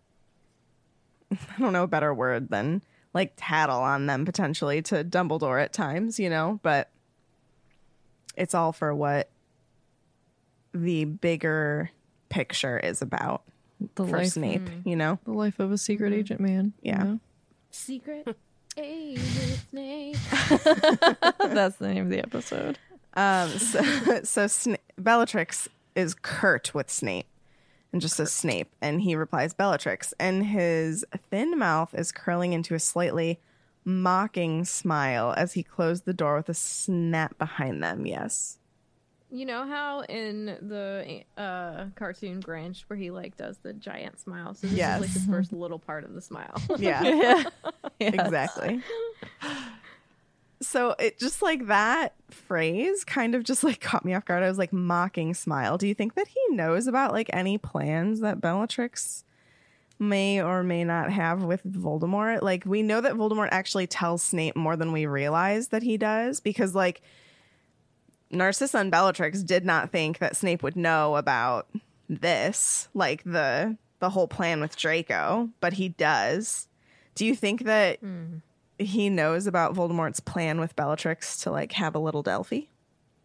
[1.32, 2.82] I don't know a better word than
[3.14, 6.90] like tattle on them potentially to Dumbledore at times, you know, but
[8.36, 9.30] it's all for what
[10.72, 11.90] the bigger
[12.28, 13.42] picture is about
[13.94, 15.18] The for life, Snape, you know?
[15.24, 16.72] the life of a secret agent man.
[16.82, 17.02] you Yeah.
[17.02, 17.20] know?
[17.70, 18.36] Secret
[18.76, 20.16] agent Snape.
[21.38, 22.78] That's the name of the episode.
[23.14, 23.82] Um, so,
[24.22, 27.26] so Sna- Bellatrix is curt with Snape
[27.92, 28.70] and just says Snape.
[28.80, 30.12] And he replies Bellatrix.
[30.18, 33.40] And his thin mouth is curling into a slightly
[33.84, 38.04] mocking smile as he closed the door with a snap behind them.
[38.06, 38.58] Yes.
[39.30, 44.54] You know how in the uh, cartoon Grinch where he like does the giant smile?
[44.54, 45.02] So this Yes.
[45.02, 46.60] is like the first little part of the smile.
[46.78, 47.02] Yeah.
[47.02, 47.42] Yeah.
[48.00, 48.14] Yes.
[48.14, 48.80] exactly.
[50.60, 54.42] So it just like that phrase kind of just like caught me off guard.
[54.42, 55.78] I was like mocking smile.
[55.78, 59.24] Do you think that he knows about like any plans that Bellatrix
[59.98, 62.42] may or may not have with Voldemort?
[62.42, 66.40] Like we know that Voldemort actually tells Snape more than we realize that he does
[66.40, 67.02] because like
[68.30, 71.68] Narcissa and Bellatrix did not think that Snape would know about
[72.08, 76.68] this, like the the whole plan with Draco, but he does.
[77.14, 78.38] Do you think that hmm.
[78.78, 82.62] He knows about Voldemort's plan with Bellatrix to like have a little Delphi?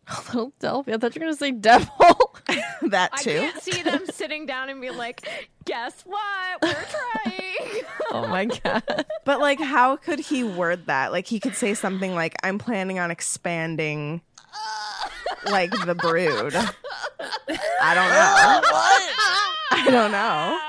[0.08, 0.94] A little Delphi.
[0.94, 2.36] I thought you were gonna say devil.
[2.90, 3.30] that too.
[3.30, 3.40] I too.
[3.40, 5.26] can't see them sitting down and be like,
[5.64, 6.62] "Guess what?
[6.62, 6.74] We're
[7.24, 9.06] trying." oh my god.
[9.24, 11.14] But like how could he word that?
[11.14, 14.22] Like he could say something like I'm planning on expanding
[15.46, 16.54] like the brood.
[17.82, 18.62] I don't know.
[18.72, 19.14] what?
[19.72, 20.60] I don't know.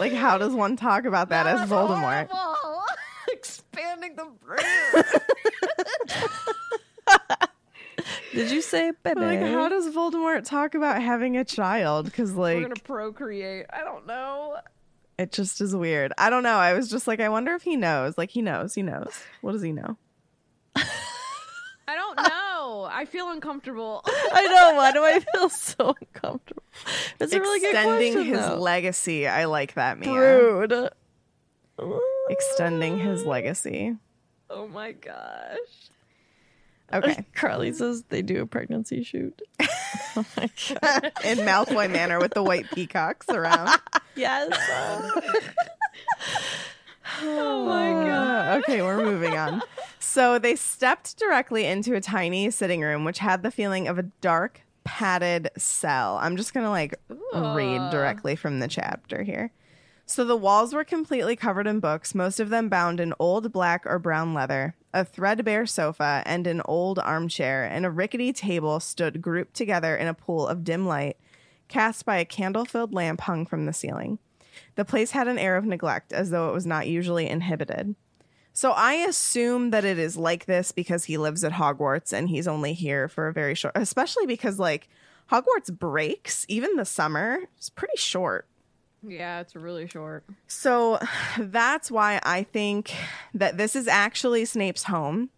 [0.00, 2.28] Like how does one talk about that as Voldemort?
[3.78, 4.60] Expanding the brood.
[8.32, 9.20] Did you say baby?
[9.20, 12.12] Like how does Voldemort talk about having a child?
[12.12, 13.66] Cuz like, We're gonna procreate.
[13.70, 14.56] I don't know.
[15.18, 16.12] it just is weird.
[16.18, 16.56] I don't know.
[16.56, 18.16] I was just like I wonder if he knows.
[18.18, 18.74] Like he knows.
[18.74, 19.12] He knows.
[19.40, 19.96] What does he know?
[20.76, 22.86] I don't know.
[22.90, 24.02] I feel uncomfortable.
[24.06, 24.74] I know.
[24.76, 26.62] Why do I feel so uncomfortable?
[27.18, 28.34] It's a really good Extending question.
[28.34, 28.56] his though.
[28.56, 29.26] legacy.
[29.26, 30.12] I like that, Mia.
[30.12, 30.90] brood.
[32.30, 33.96] Extending his legacy.
[34.50, 35.90] Oh my gosh.
[36.92, 37.24] Okay.
[37.34, 39.40] Carly says they do a pregnancy shoot.
[39.60, 41.12] oh my god.
[41.24, 43.70] In Malfoy Manor with the white peacocks around.
[44.14, 44.48] Yes.
[47.22, 48.58] Oh my god.
[48.62, 49.62] Okay, we're moving on.
[49.98, 54.02] So they stepped directly into a tiny sitting room, which had the feeling of a
[54.02, 56.18] dark, padded cell.
[56.20, 56.98] I'm just gonna like
[57.34, 59.52] read directly from the chapter here.
[60.10, 63.84] So the walls were completely covered in books, most of them bound in old black
[63.84, 64.74] or brown leather.
[64.94, 70.06] A threadbare sofa and an old armchair and a rickety table stood grouped together in
[70.06, 71.18] a pool of dim light
[71.68, 74.18] cast by a candle filled lamp hung from the ceiling.
[74.76, 77.94] The place had an air of neglect, as though it was not usually inhibited.
[78.54, 82.48] So I assume that it is like this because he lives at Hogwarts and he's
[82.48, 84.88] only here for a very short, especially because like
[85.30, 88.48] Hogwarts breaks, even the summer, is pretty short.
[89.02, 90.24] Yeah, it's really short.
[90.46, 90.98] So
[91.38, 92.94] that's why I think
[93.34, 95.30] that this is actually Snape's home.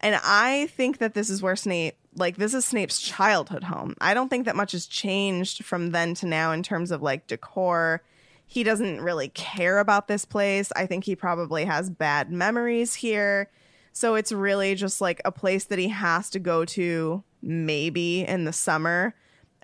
[0.00, 3.94] And I think that this is where Snape, like, this is Snape's childhood home.
[4.00, 7.28] I don't think that much has changed from then to now in terms of like
[7.28, 8.02] decor.
[8.46, 10.72] He doesn't really care about this place.
[10.74, 13.48] I think he probably has bad memories here.
[13.92, 18.44] So it's really just like a place that he has to go to maybe in
[18.44, 19.14] the summer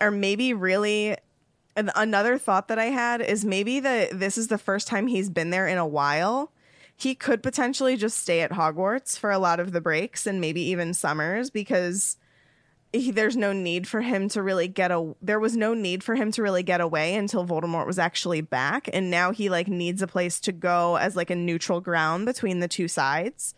[0.01, 1.17] or maybe really
[1.79, 5.31] and another thought that I had is maybe that this is the first time he's
[5.31, 6.51] been there in a while.
[6.97, 10.61] He could potentially just stay at Hogwarts for a lot of the breaks and maybe
[10.61, 12.17] even summers because
[12.93, 16.17] he, there's no need for him to really get a there was no need for
[16.17, 20.03] him to really get away until Voldemort was actually back and now he like needs
[20.03, 23.55] a place to go as like a neutral ground between the two sides.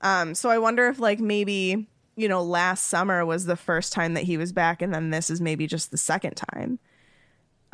[0.00, 1.86] Um so I wonder if like maybe
[2.16, 5.30] you know last summer was the first time that he was back and then this
[5.30, 6.80] is maybe just the second time.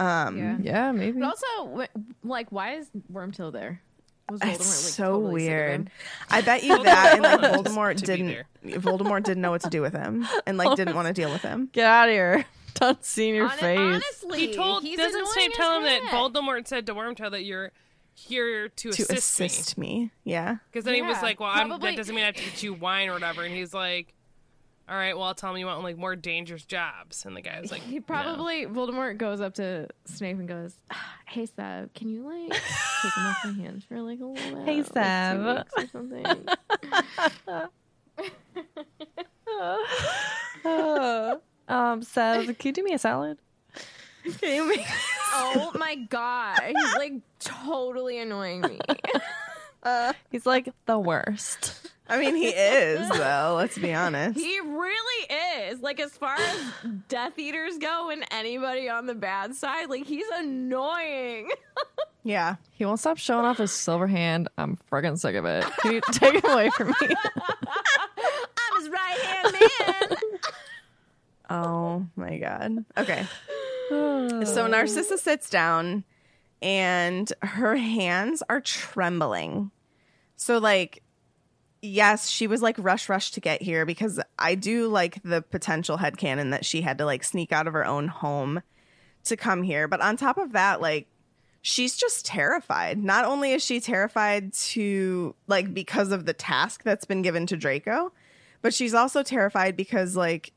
[0.01, 0.57] Um Yeah.
[0.61, 1.19] Yeah, maybe.
[1.21, 1.87] But also,
[2.25, 3.81] like, why is Wormtail there?
[4.31, 5.91] Was It's like, so totally weird.
[6.31, 8.47] I bet you that and like Just Voldemort didn't.
[8.65, 11.43] Voldemort didn't know what to do with him and like didn't want to deal with
[11.43, 11.69] him.
[11.73, 12.45] Get out of here.
[12.75, 13.79] Don't see your Hon- face.
[13.79, 16.13] Honestly, He told he's doesn't annoying Snape tell him that heck.
[16.13, 17.73] Voldemort said to Wormtail that you're
[18.15, 19.47] here to, To assist, me?
[19.47, 20.11] assist me.
[20.25, 20.57] Yeah.
[20.71, 22.73] Because then he was like, "Well, I'm, that doesn't mean I have to get you
[22.75, 24.15] wine or whatever." And he's like,
[24.91, 27.61] "All right, well, I'll tell him you want like more dangerous jobs." And the guy
[27.61, 31.95] was like, He "No." probably Voldemort goes up to Snape and goes, "Ah, "Hey Seb,
[31.95, 32.51] can you like
[33.03, 34.65] take him off my hands for like a little bit?
[34.67, 36.27] Hey, like, two Seb." weeks or something."
[41.69, 43.39] um, Seth, can you do me a salad?
[44.41, 44.87] Can you make-
[45.33, 48.79] oh my god, he's like totally annoying me.
[50.31, 51.91] He's like the worst.
[52.11, 53.55] I mean, he is though.
[53.57, 54.39] Let's be honest.
[54.39, 55.35] He really
[55.65, 55.81] is.
[55.81, 56.73] Like as far as
[57.09, 61.49] Death Eaters go and anybody on the bad side, like he's annoying.
[62.23, 62.57] Yeah.
[62.73, 64.51] He won't stop showing off his silver hand.
[64.59, 65.65] I'm friggin' sick of it.
[65.79, 66.95] Can you take it away from me?
[67.09, 70.19] I'm his right hand man.
[71.49, 72.85] Oh my god.
[72.99, 73.27] Okay.
[74.45, 76.05] so Narcissa sits down
[76.61, 79.71] and her hands are trembling.
[80.37, 81.03] So like
[81.83, 85.99] yes, she was like rush rush to get here because I do like the potential
[85.99, 88.63] headcanon that she had to like sneak out of her own home
[89.25, 89.89] to come here.
[89.89, 91.07] But on top of that, like
[91.63, 92.99] she's just terrified.
[92.99, 97.57] Not only is she terrified to like because of the task that's been given to
[97.57, 98.13] Draco,
[98.63, 100.53] but she's also terrified because like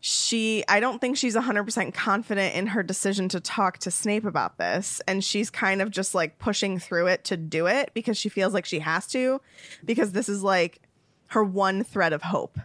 [0.00, 4.56] she I don't think she's 100% confident in her decision to talk to Snape about
[4.56, 8.30] this and she's kind of just like pushing through it to do it because she
[8.30, 9.42] feels like she has to
[9.84, 10.80] because this is like
[11.28, 12.58] her one thread of hope.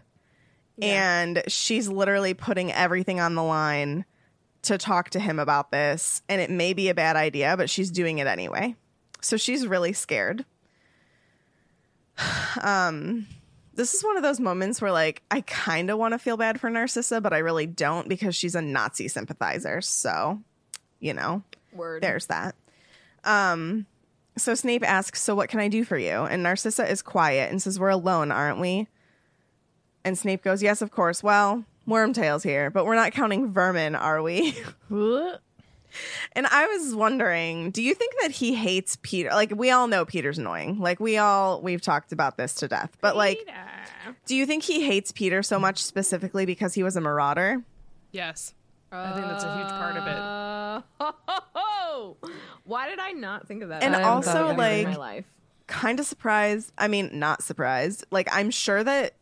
[0.82, 4.04] And she's literally putting everything on the line
[4.64, 7.92] to talk to him about this and it may be a bad idea but she's
[7.92, 8.76] doing it anyway.
[9.22, 10.46] So she's really scared.
[12.62, 13.28] Um
[13.76, 16.59] this is one of those moments where like I kind of want to feel bad
[16.59, 19.82] for Narcissa, but I really don't because she's a Nazi sympathizer.
[19.82, 20.41] So,
[20.99, 22.01] you know, Word.
[22.01, 22.55] there's that.
[23.23, 23.86] Um
[24.38, 27.61] so Snape asks, "So what can I do for you?" And Narcissa is quiet and
[27.61, 28.88] says, "We're alone, aren't we?"
[30.03, 31.23] And Snape goes, "Yes, of course.
[31.23, 34.55] Well, Wormtail's here, but we're not counting vermin, are we?"
[36.34, 39.30] And I was wondering, do you think that he hates Peter?
[39.30, 40.80] Like we all know Peter's annoying.
[40.80, 42.98] Like we all we've talked about this to death.
[43.02, 43.39] But like
[44.26, 47.64] do you think he hates Peter so much specifically because he was a marauder?
[48.12, 48.54] Yes.
[48.91, 50.18] I think that's a huge part of it.
[51.02, 52.32] Uh,
[52.64, 53.84] why did I not think of that?
[53.84, 55.26] And also, haven't thought of that in like, my life.
[55.68, 56.72] Kind of surprised.
[56.78, 58.06] I mean, not surprised.
[58.12, 59.16] Like I'm sure that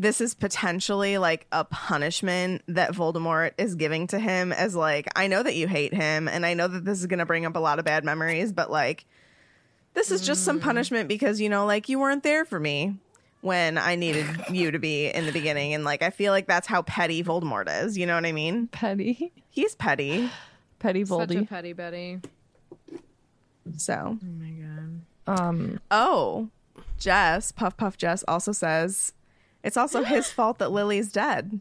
[0.00, 5.26] this is potentially like a punishment that Voldemort is giving to him as like I
[5.26, 7.54] know that you hate him and I know that this is going to bring up
[7.54, 9.04] a lot of bad memories, but like
[9.92, 12.96] this is just some punishment because you know like you weren't there for me
[13.42, 16.66] when I needed you to be in the beginning and like I feel like that's
[16.66, 18.68] how petty Voldemort is, you know what I mean?
[18.68, 19.32] Petty.
[19.50, 20.30] He's petty.
[20.78, 22.20] Petty Such a petty Betty.
[23.76, 25.40] So, Oh my god.
[25.40, 26.48] Um, oh,
[26.98, 29.12] Jess, Puff Puff Jess also says
[29.62, 31.60] it's also his fault that Lily's dead.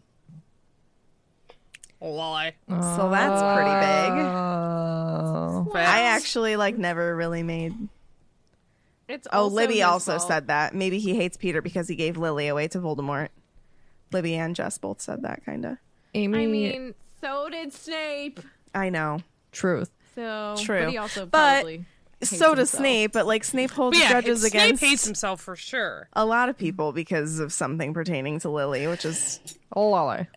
[2.02, 2.54] Lie.
[2.70, 4.26] So that's pretty big.
[4.26, 5.72] oh.
[5.76, 7.74] I actually like never really made.
[9.10, 10.28] It's Oh, Libby also fault.
[10.28, 10.74] said that.
[10.74, 13.30] Maybe he hates Peter because he gave Lily away to Voldemort.
[14.12, 15.78] Libby and Jess both said that, kind of.
[16.14, 16.44] Amy.
[16.44, 18.40] I mean, so did Snape.
[18.74, 19.20] I know.
[19.52, 19.90] truth.
[20.16, 20.86] So True.
[20.86, 21.88] but he also probably hates
[22.22, 22.80] so does himself.
[22.82, 26.10] Snape, but like Snape holds But yeah, grudges it's- against Snape hates himself for sure.
[26.14, 29.40] a lot of people because of something pertaining to Lily, which is
[29.76, 30.28] Oh, lolly.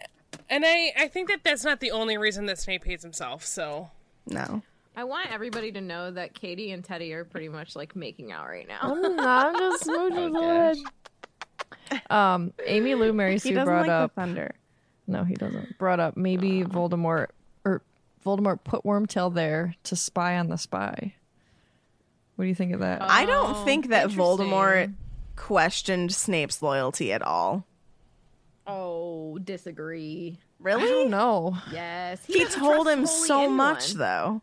[0.50, 3.44] And I, I think that that's not the only reason that Snape hates himself.
[3.44, 3.90] So
[4.28, 4.62] no.
[4.94, 8.46] I want everybody to know that Katie and Teddy are pretty much like making out
[8.46, 8.80] right now.
[8.82, 10.76] I'm just smooching
[12.10, 14.14] Um, Amy Lou Mary He Sue doesn't brought like up.
[14.14, 14.54] the thunder.
[15.06, 15.78] No, he doesn't.
[15.78, 17.28] Brought up maybe Voldemort
[17.64, 17.82] or
[18.24, 21.14] Voldemort put Wormtail there to spy on the spy.
[22.36, 23.02] What do you think of that?
[23.02, 24.08] I don't oh, think that.
[24.10, 24.94] Voldemort
[25.36, 27.66] questioned Snape's loyalty at all.
[28.66, 30.38] Oh, disagree.
[30.60, 31.08] Really?
[31.08, 31.56] no.
[31.72, 33.56] Yes, He doesn't told him so anyone.
[33.56, 34.42] much, though.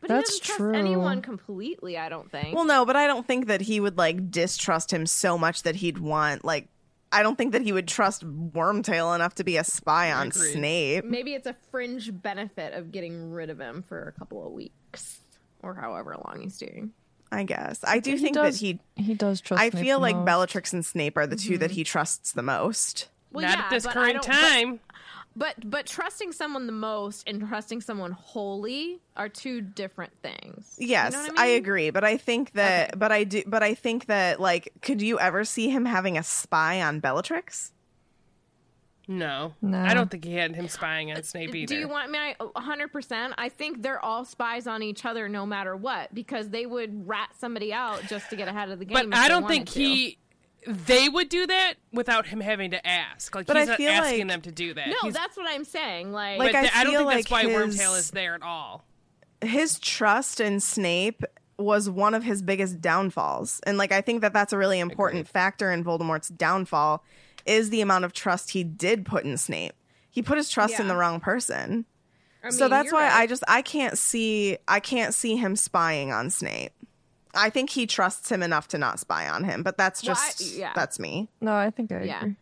[0.00, 0.72] But That's he doesn't true.
[0.72, 1.98] trust anyone completely.
[1.98, 2.54] I don't think.
[2.54, 5.76] Well, no, but I don't think that he would like distrust him so much that
[5.76, 6.68] he'd want like.
[7.12, 11.04] I don't think that he would trust Wormtail enough to be a spy on Snape.
[11.04, 15.18] Maybe it's a fringe benefit of getting rid of him for a couple of weeks
[15.60, 16.92] or however long he's doing.
[17.32, 18.80] I guess I do He think does- that he.
[18.96, 19.62] He does trust.
[19.62, 20.26] I Snape feel the like most.
[20.26, 21.74] Bellatrix and Snape are the two that mm-hmm.
[21.76, 23.08] he trusts the most.
[23.32, 24.80] Well, not yeah, at this but current don't- but- time.
[25.36, 30.74] But but trusting someone the most and trusting someone wholly are two different things.
[30.76, 32.98] You Yes, know what I, I, agree, but I think that, Okay.
[32.98, 36.24] but I do, but I think that, like, could you ever see him having a
[36.24, 37.70] spy on Bellatrix?
[39.10, 39.54] No.
[39.60, 39.78] No.
[39.78, 41.66] I don't think he had him spying on uh, Snape either.
[41.74, 42.18] Do you want me?
[42.18, 43.34] I- 100%.
[43.36, 47.30] I think they're all spies on each other no matter what because they would rat
[47.38, 48.94] somebody out just to get ahead of the game.
[48.94, 49.80] but if I don't wanted think to.
[49.80, 50.18] he.
[50.66, 53.34] They would do that without him having to ask.
[53.34, 54.88] Like But he's I not feel asking like- them to do that.
[54.88, 56.12] No, He's- that's what I'm saying.
[56.12, 58.34] Like, Like, but I th- I, don't feel think that's why like Wormtail is there
[58.34, 58.84] at all.
[59.40, 61.24] His trust in Snape
[61.58, 65.26] was one of his biggest downfalls, and like I think that that's a really important
[65.28, 67.02] factor in Voldemort's downfall
[67.46, 69.74] is the amount of trust he did put in Snape.
[70.10, 71.84] He put his trust in the wrong person.
[72.42, 76.10] I so that's you're why I just I can't see I can't see him spying
[76.12, 76.72] on Snape.
[77.34, 80.26] I think he trusts him enough to not spy on him, but that's Well, I-
[80.38, 80.72] just yeah.
[80.74, 81.28] that's me.
[81.40, 82.18] No, I think I Yeah.
[82.20, 82.36] agree.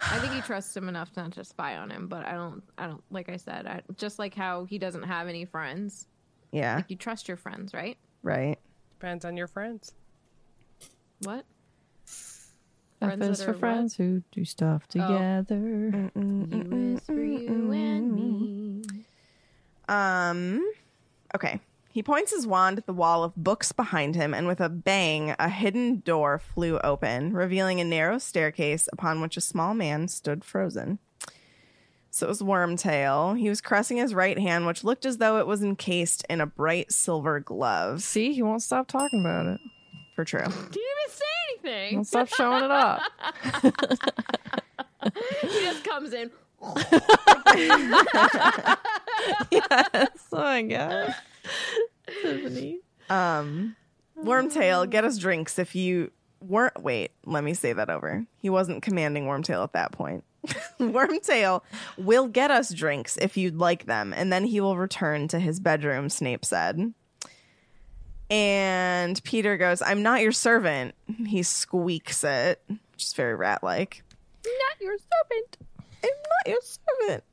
[0.00, 2.62] I think he trusts him enough not to spy on him, but I don't.
[2.76, 3.02] I don't.
[3.10, 6.06] Like I said, I, just like how he doesn't have any friends,
[6.52, 7.96] Yeah, Like you trust your friends, right?
[8.22, 8.58] right.
[8.98, 9.94] Depends on your friends.
[11.20, 11.44] What?
[13.02, 13.60] F Friends is for what?
[13.60, 16.10] friends who do stuff together.
[16.14, 18.82] You is for you and me.
[19.88, 20.72] Um,
[21.34, 21.60] okay.
[21.90, 25.34] He points his wand at the wall of books behind him, and with a bang,
[25.38, 30.44] a hidden door flew open, revealing a narrow staircase upon which a small man stood
[30.44, 30.98] frozen.
[32.10, 33.38] So it was Wormtail.
[33.38, 36.46] He was caressing his right hand, which looked as though it was encased in a
[36.46, 38.02] bright silver glove.
[38.02, 39.60] See, he won't stop talking about it.
[40.14, 40.40] For true.
[41.46, 41.94] Didn't even say anything.
[41.96, 43.02] Won't stop showing it off.
[45.42, 46.30] he just comes in.
[49.50, 50.08] yes.
[50.32, 51.14] Oh my god.
[52.22, 52.80] Tiffany.
[53.08, 53.76] Um,
[54.22, 56.82] Wormtail, get us drinks if you weren't.
[56.82, 58.26] Wait, let me say that over.
[58.40, 60.24] He wasn't commanding Wormtail at that point.
[60.80, 61.62] Wormtail
[61.98, 65.60] will get us drinks if you'd like them, and then he will return to his
[65.60, 66.92] bedroom, Snape said.
[68.28, 70.94] And Peter goes, I'm not your servant.
[71.26, 74.02] He squeaks it, which is very rat like.
[74.44, 75.58] Not your servant.
[76.04, 77.24] I'm not your servant.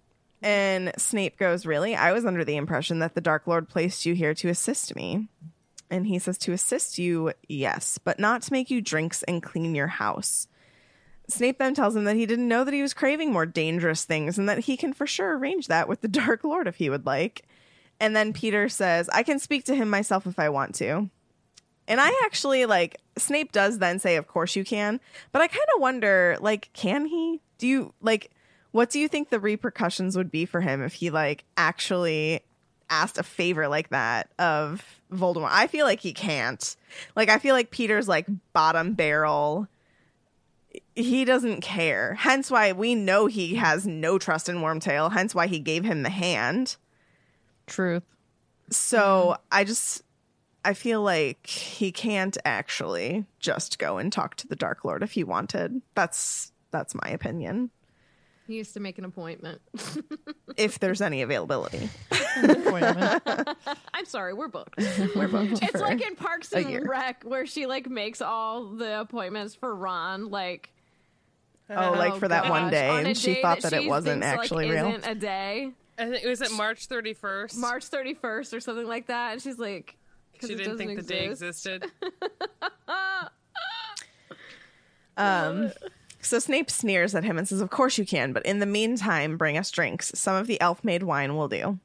[0.42, 1.96] And Snape goes, Really?
[1.96, 5.30] I was under the impression that the Dark Lord placed you here to assist me.
[5.90, 9.74] And he says, To assist you, yes, but not to make you drinks and clean
[9.74, 10.48] your house.
[11.30, 14.38] Snape then tells him that he didn't know that he was craving more dangerous things
[14.38, 17.06] and that he can for sure arrange that with the Dark Lord if he would
[17.06, 17.44] like.
[18.00, 21.10] And then Peter says, I can speak to him myself if I want to.
[21.88, 25.00] And I actually like Snape does then say, Of course you can.
[25.32, 27.42] But I kind of wonder, like, can he?
[27.58, 28.32] Do you like
[28.74, 32.42] what do you think the repercussions would be for him if he like actually
[32.90, 35.50] asked a favor like that of Voldemort?
[35.52, 36.76] I feel like he can't.
[37.16, 39.68] Like I feel like Peter's like bottom barrel.
[40.96, 42.16] He doesn't care.
[42.16, 45.12] Hence why we know he has no trust in Wormtail.
[45.14, 46.76] Hence why he gave him the hand.
[47.68, 48.04] Truth.
[48.70, 50.04] So I just
[50.66, 55.12] I feel like he can't actually just go and talk to the Dark Lord if
[55.12, 55.82] he wanted.
[55.96, 57.70] That's that's my opinion.
[58.48, 59.62] He used to make an appointment.
[60.56, 61.90] If there's any availability.
[62.44, 63.24] Appointment.
[63.92, 64.80] I'm sorry, we're booked.
[65.16, 65.64] We're booked.
[65.64, 66.88] it's like in Parks and.
[66.88, 70.70] Rec where she like makes all the appointments for Ron like
[71.70, 74.44] Oh, like for that oh, one day, on and she thought that, it wasn't thinks,
[74.44, 74.88] actually like, real.
[74.90, 75.72] Isn't a day,
[76.04, 77.58] I think it was at March 31st.
[77.58, 79.98] March 31st or something like that, and she's like,
[80.42, 81.86] She didn't doesn't think the day existed.
[85.16, 85.72] Um,
[86.22, 89.38] so Snape sneers at him and says, "Of course you can, but in the meantime,
[89.38, 90.12] bring us drinks.
[90.16, 91.78] Some of the elf-made wine will do."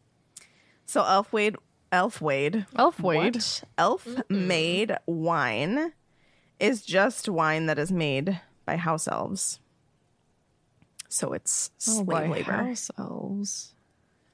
[0.86, 1.56] So Elfwade,
[1.92, 3.34] Elfwade, Elfwade.
[3.34, 3.62] what?
[3.76, 5.92] Elf-made wine
[6.58, 9.60] is just wine that is made by house elves.
[11.10, 13.74] So it's Oh, slave by labor house elves.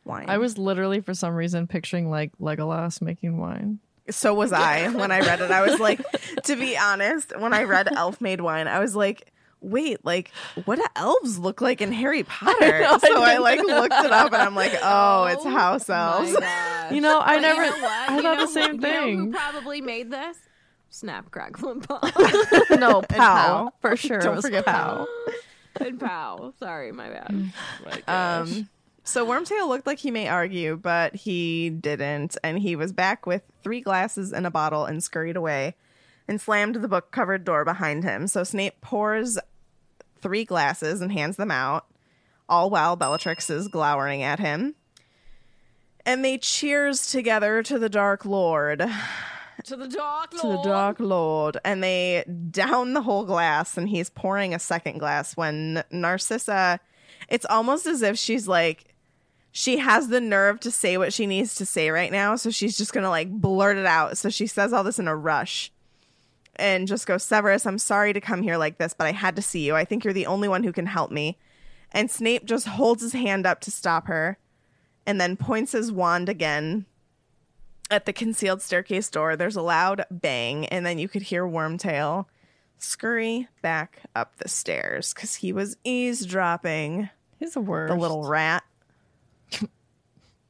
[0.04, 0.26] Wine.
[0.28, 3.78] I was literally for some reason picturing like Legolas making wine.
[4.10, 5.50] So was I when I read it.
[5.50, 6.00] I was like,
[6.44, 9.32] to be honest, when I read Elf Made Wine, I was like,
[9.62, 10.30] wait, like,
[10.66, 12.80] what do elves look like in Harry Potter?
[12.80, 15.88] know, so I, didn't like looked it up and I'm like, oh, it's Oh house
[15.88, 16.32] elves.
[16.92, 17.64] You know, I But never.
[17.64, 18.10] You know what?
[18.10, 19.32] I You thought know the same who- You know who thing.
[19.32, 20.36] probably made this?
[20.90, 22.04] Snap, crackle, and pop.
[22.78, 23.06] no, Pow.
[23.08, 24.18] Pow for sure.
[24.20, 25.08] Don't it was forget Pow.
[25.80, 26.52] and pow.
[26.60, 27.52] Sorry, my bad.
[28.06, 28.68] Um,
[29.04, 33.42] so Wormtail looked like he may argue, but he didn't, and he was back with
[33.62, 35.74] three glasses and a bottle and scurried away
[36.26, 38.26] and slammed the book covered door behind him.
[38.26, 39.38] So Snape pours
[40.22, 41.84] three glasses and hands them out,
[42.48, 44.74] all while Bellatrix is glowering at him.
[46.06, 48.78] And they cheers together to the Dark Lord.
[49.64, 50.40] to the dark Lord.
[50.40, 51.58] To the Dark Lord.
[51.62, 56.80] And they down the whole glass, and he's pouring a second glass when Narcissa,
[57.28, 58.93] it's almost as if she's like,
[59.56, 62.34] she has the nerve to say what she needs to say right now.
[62.34, 64.18] So she's just going to like blurt it out.
[64.18, 65.70] So she says all this in a rush
[66.56, 69.42] and just goes, Severus, I'm sorry to come here like this, but I had to
[69.42, 69.76] see you.
[69.76, 71.38] I think you're the only one who can help me.
[71.92, 74.38] And Snape just holds his hand up to stop her
[75.06, 76.86] and then points his wand again
[77.92, 79.36] at the concealed staircase door.
[79.36, 82.26] There's a loud bang, and then you could hear Wormtail
[82.78, 87.92] scurry back up the stairs because he was eavesdropping He's the worst.
[87.92, 88.64] the little rat.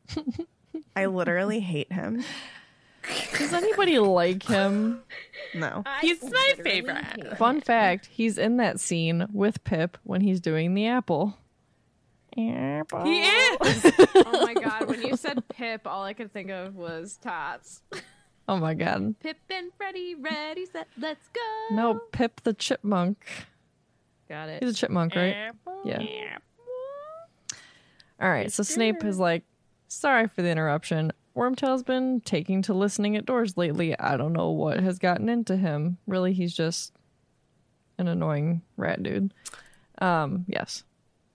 [0.97, 2.23] I literally hate him.
[3.37, 5.03] Does anybody like him?
[5.55, 5.85] No.
[6.01, 7.37] He's my favorite.
[7.37, 11.37] Fun fact: He's in that scene with Pip when he's doing the apple.
[12.37, 13.05] Apple.
[13.05, 13.93] He is.
[14.27, 17.83] Oh my god, when you said Pip, all I could think of was Tots.
[18.49, 19.19] Oh my god.
[19.21, 21.77] Pip and Freddy, ready, set, let's go.
[21.77, 23.25] No, Pip the chipmunk.
[24.29, 24.63] Got it.
[24.63, 25.53] He's a chipmunk, right?
[25.85, 26.39] Yeah.
[28.21, 28.51] All right.
[28.53, 29.45] So Snape is like,
[29.89, 31.13] "Sorry for the interruption.
[31.37, 33.99] Wormtail's been taking to listening at doors lately.
[33.99, 35.99] I don't know what has gotten into him.
[36.07, 36.93] Really, he's just
[37.99, 39.35] an annoying rat dude.
[39.99, 40.85] Um, yes.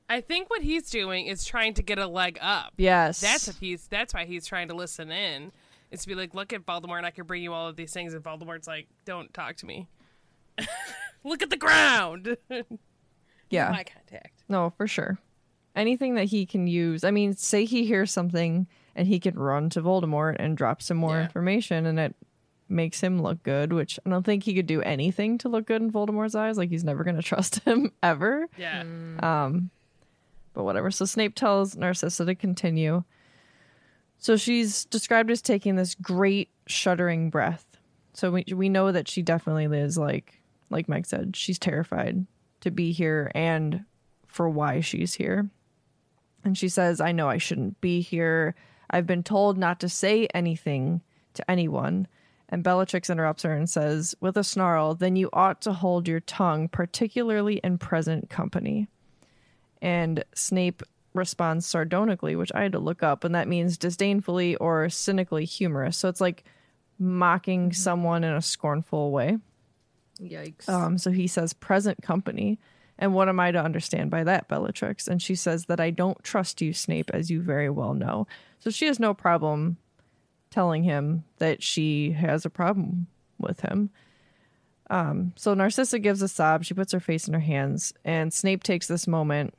[0.10, 2.74] I think what he's doing is trying to get a leg up.
[2.78, 3.22] Yes.
[3.22, 3.88] That's what he's.
[3.88, 5.52] That's why he's trying to listen in.
[5.92, 7.92] Is to be like, look at Voldemort, and I can bring you all of these
[7.92, 8.14] things.
[8.14, 9.88] And Voldemort's like, don't talk to me.
[11.24, 12.38] look at the ground.
[13.50, 13.68] yeah.
[13.68, 14.44] Contact.
[14.48, 15.20] No, for sure.
[15.76, 17.04] Anything that he can use.
[17.04, 20.98] I mean, say he hears something and he can run to Voldemort and drop some
[20.98, 21.24] more Yeah.
[21.24, 22.16] information and it
[22.68, 25.82] makes him look good, which I don't think he could do anything to look good
[25.82, 26.58] in Voldemort's eyes.
[26.58, 28.48] Like he's never going to trust him ever.
[28.58, 28.84] Yeah.
[29.22, 29.70] Um,
[30.54, 30.92] but whatever.
[30.92, 33.04] So Snape tells Narcissa to continue.
[34.18, 37.66] So she's described as taking this great shuddering breath.
[38.14, 42.26] So we we know that she definitely is like like Mike said, she's terrified
[42.62, 43.86] to be here and
[44.28, 45.50] for why she's here.
[46.44, 48.56] And she says, I know I shouldn't be here.
[48.90, 51.02] I've been told not to say anything
[51.34, 52.08] to anyone.
[52.50, 56.22] And Bellatrix interrupts her and says, with a snarl, then you ought to hold your
[56.22, 58.88] tongue, particularly in present company.
[59.82, 60.82] And Snape
[61.14, 65.98] responds sardonically, which I had to look up, and that means disdainfully or cynically humorous.
[65.98, 66.44] So it's like
[66.98, 69.38] mocking someone in a scornful way.
[70.20, 70.68] Yikes.
[70.68, 72.60] Um, so he says present company.
[73.00, 75.08] And what am I to understand by that, Bellatrix?
[75.08, 78.28] And she says that I don't trust you, Snape, as you very well know.
[78.60, 79.78] So she has no problem
[80.52, 83.90] telling him that she has a problem with him.
[84.90, 86.66] Um, so Narcissa gives a sob.
[86.66, 89.54] She puts her face in her hands, and Snape takes this moment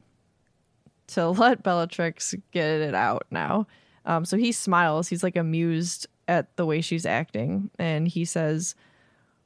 [1.08, 3.66] to let Bellatrix get it out now.
[4.04, 5.08] Um, so he smiles.
[5.08, 8.74] He's like amused at the way she's acting, and he says,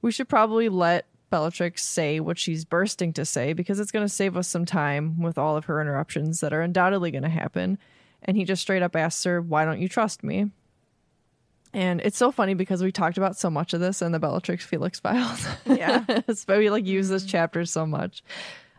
[0.03, 4.13] "We should probably let Bellatrix say what she's bursting to say because it's going to
[4.13, 7.79] save us some time with all of her interruptions that are undoubtedly going to happen."
[8.23, 10.51] And he just straight up asks her, "Why don't you trust me?"
[11.75, 14.65] And it's so funny because we talked about so much of this in the Bellatrix
[14.65, 15.45] Felix files.
[15.67, 16.05] Yeah.
[16.47, 18.23] but we like use this chapter so much.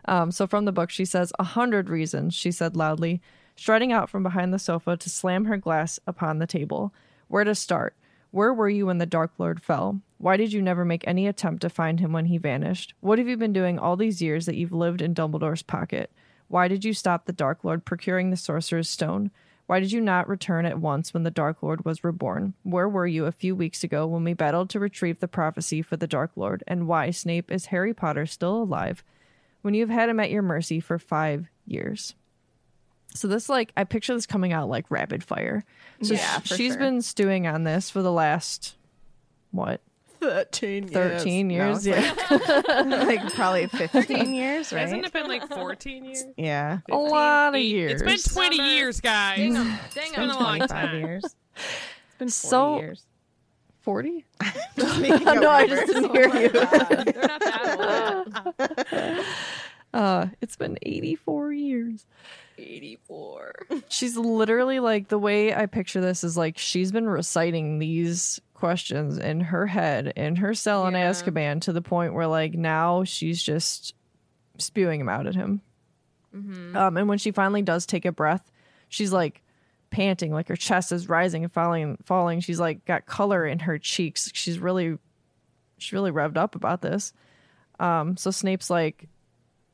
[0.06, 3.20] Um, so from the book, she says, A hundred reasons, she said loudly,
[3.54, 6.94] striding out from behind the sofa to slam her glass upon the table.
[7.28, 7.94] Where to start?
[8.30, 10.00] Where were you when the Dark Lord fell?
[10.18, 12.94] Why did you never make any attempt to find him when he vanished?
[13.00, 16.10] What have you been doing all these years that you've lived in Dumbledore's pocket?
[16.48, 19.30] Why did you stop the Dark Lord procuring the Sorcerer's Stone?
[19.66, 22.54] Why did you not return at once when the Dark Lord was reborn?
[22.62, 25.96] Where were you a few weeks ago when we battled to retrieve the prophecy for
[25.96, 26.62] the Dark Lord?
[26.68, 29.02] And why, Snape, is Harry Potter still alive
[29.62, 32.14] when you've had him at your mercy for five years?
[33.14, 35.64] So this, like, I picture this coming out like rapid fire.
[36.02, 36.78] So Yeah, sh- for she's sure.
[36.78, 38.76] been stewing on this for the last
[39.52, 39.80] what
[40.20, 41.86] 13 13 years?
[41.86, 42.86] No, yeah, like,
[43.24, 44.80] like probably 15 years, right?
[44.82, 46.24] Hasn't it been like 14 years?
[46.36, 46.78] yeah.
[46.90, 48.02] a lot of Eight- years.
[48.02, 49.38] It's been 20 Number- years, guys.
[49.38, 49.78] Dang 'em.
[49.86, 50.30] It's Dang been 'em.
[50.30, 51.00] a long 25 time.
[51.00, 51.24] years.
[51.24, 53.06] It's been 40 So- years.
[53.82, 54.24] forty.
[54.76, 56.48] Just making up no, I just didn't hear you.
[56.48, 58.16] They're not that
[58.98, 59.24] old.
[59.94, 62.04] Uh, it's been eighty-four years.
[62.58, 63.52] 84.
[63.88, 69.18] she's literally like the way I picture this is like she's been reciting these questions
[69.18, 71.10] in her head in her cell in Yeah.
[71.10, 73.94] Azkaban to the point where like now she's just
[74.58, 75.60] spewing them out at him.
[76.34, 78.50] Um, and when she finally does take a breath,
[78.90, 79.42] she's like
[79.90, 82.40] panting, like her chest is rising and falling, falling.
[82.40, 84.30] She's like got color in her cheeks.
[84.34, 84.98] She's really,
[85.78, 87.14] she's really revved up about this.
[87.80, 89.08] Um, so Snape's like,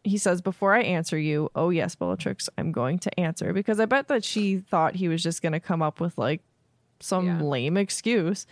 [0.05, 3.53] he says, Before I answer you, oh yes, Bellatrix, I'm going to answer.
[3.53, 6.43] Because I bet that she thought he was just going to come up with like
[7.01, 7.41] some Yeah.
[7.41, 8.47] lame excuse.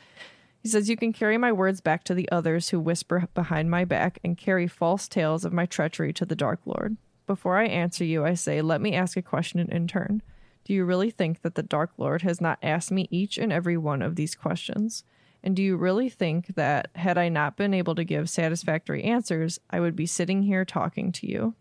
[0.62, 3.84] He says, You can carry my words back to the others who whisper behind my
[3.84, 6.96] back and carry false tales of my treachery to the Dark Lord.
[7.26, 10.22] Before I answer you, I say, Let me ask a question in turn.
[10.64, 13.76] Do you really think that the Dark Lord has not asked me each and every
[13.76, 15.02] one of these questions?
[15.42, 19.58] And do you really think that, had I not been able to give satisfactory answers,
[19.70, 21.54] I would be sitting here talking to you?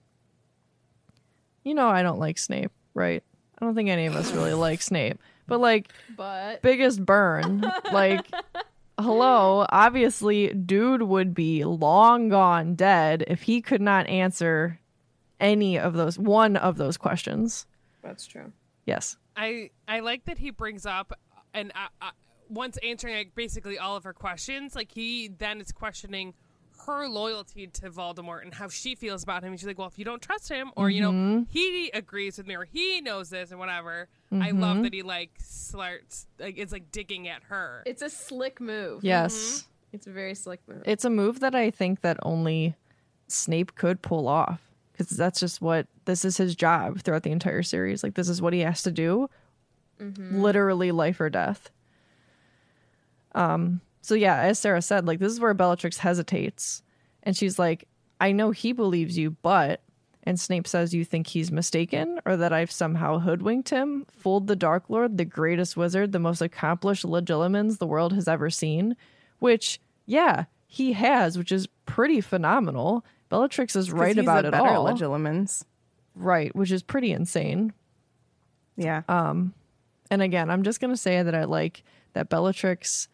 [1.63, 3.23] You know, I don't like Snape, right?
[3.57, 5.19] I don't think any of us really like Snape.
[5.47, 7.61] But, like, But biggest burn.
[7.91, 8.25] like,
[8.99, 14.80] hello, obviously, dude would be long gone dead if he could not answer
[15.39, 17.65] any of those, one of those questions.
[18.03, 18.51] That's true.
[18.86, 19.17] Yes.
[19.36, 21.17] I I like that he brings up
[21.53, 22.11] and uh, uh,
[22.50, 26.34] once answering like basically all of her questions, like he then is questioning
[26.86, 29.52] her loyalty to Voldemort and how she feels about him.
[29.52, 31.43] And she's like, "Well, if you don't trust him, or you know, mm-hmm.
[31.50, 34.60] he agrees with me, or he knows this, and whatever." I mm-hmm.
[34.60, 37.84] love that he like starts like it's like digging at her.
[37.86, 39.04] it's a slick move.
[39.04, 39.34] Yes.
[39.34, 39.66] Mm-hmm.
[39.91, 40.84] It's a very slick move.
[40.86, 42.76] It's a move that I think that only
[43.28, 47.64] Snape could pull off because that's just what this is his job throughout the entire
[47.64, 48.04] series.
[48.04, 49.30] Like, this is what he has to do
[50.00, 51.70] literally life or death.
[54.01, 56.82] So yeah, as Sarah said, like this is where Bellatrix hesitates,
[57.23, 57.88] and she's like,
[58.19, 59.82] "I know he believes you, but."
[60.23, 64.55] And Snape says, "You think he's mistaken, or that I've somehow hoodwinked him, fooled the
[64.55, 68.95] Dark Lord, the greatest wizard, the most accomplished legilimens the world has ever seen?"
[69.39, 73.05] Which, yeah, he has, which is pretty phenomenal.
[73.30, 75.63] Bellatrix is right about it all, Legilimens.
[76.15, 76.53] right?
[76.55, 77.73] Which is pretty insane.
[78.75, 79.03] Yeah.
[79.07, 79.53] Um,
[80.11, 83.07] and again, I'm just going to say that I like that Bellatrix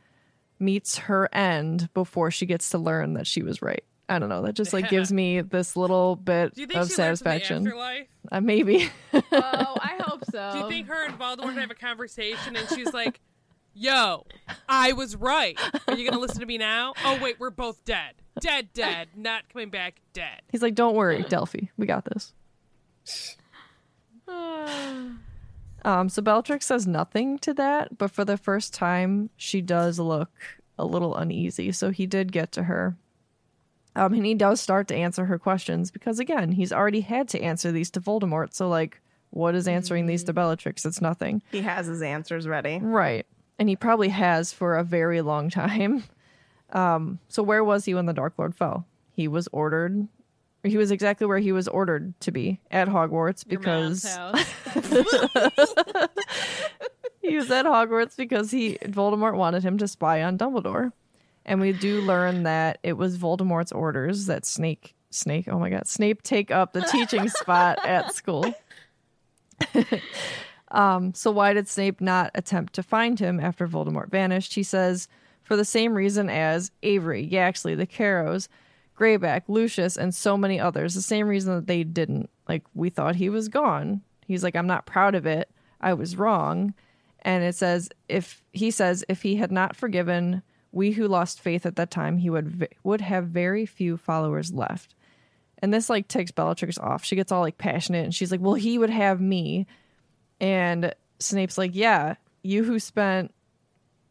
[0.60, 3.84] meets her end before she gets to learn that she was right.
[4.08, 4.44] I don't know.
[4.44, 7.24] That just like gives me this little bit Do you think of she learns in
[7.24, 7.68] the satisfaction.
[7.68, 8.08] afterlife?
[8.32, 8.90] Uh, maybe.
[9.14, 10.52] oh, I hope so.
[10.54, 13.20] Do you think her and Voldemort have a conversation and she's like,
[13.74, 14.26] "Yo,
[14.70, 15.60] I was right.
[15.88, 16.94] Are you gonna listen to me now?
[17.04, 18.14] Oh wait, we're both dead.
[18.40, 19.10] Dead, dead.
[19.16, 20.02] Not coming back.
[20.14, 21.68] Dead." He's like, "Don't worry, Delphi.
[21.78, 22.34] We got this."
[25.86, 30.32] Um, so Bellatrix says nothing to that, but for the first time, she does look
[30.80, 31.72] a little uneasy.
[31.72, 32.98] So he did get to her.
[33.96, 37.42] Um, and he does start to answer her questions because, again, he's already had to
[37.42, 38.54] answer these to Voldemort.
[38.54, 40.86] So, like, what is answering these to Bellatrix?
[40.86, 41.44] It's nothing.
[41.52, 42.80] He has his answers ready.
[42.82, 43.26] Right.
[43.60, 46.04] And he probably has for a very long time.
[46.72, 48.86] Um, so where was he when the Dark Lord fell?
[49.12, 50.08] He was ordered
[50.66, 54.04] he was exactly where he was ordered to be at Hogwarts because
[57.22, 60.92] he was at Hogwarts because he Voldemort wanted him to spy on Dumbledore.
[61.46, 65.88] And we do learn that it was Voldemort's orders that Snake Snake, oh my god,
[65.88, 68.54] Snape take up the teaching spot at school.
[70.72, 74.56] um, so why did Snape not attempt to find him after Voldemort vanished?
[74.56, 75.08] He says,
[75.46, 78.50] for the same reason as Avery, Yaxley, the Carrows,
[78.98, 80.94] Greyback, Lucius, and so many others.
[80.94, 82.30] The same reason that they didn't.
[82.48, 84.02] Like, we thought he was gone.
[84.26, 85.50] He's like, I'm not proud of it.
[85.82, 86.74] I was wrong.
[87.22, 90.44] And it says, if he says, if he had not forgiven
[90.76, 94.94] we who lost faith at that time, he would would have very few followers left.
[95.60, 97.06] And this like takes Bellatrix off.
[97.06, 99.68] She gets all like passionate and she's like, "Well, he would have me."
[100.42, 103.34] And Snape's like, "Yeah, you who spent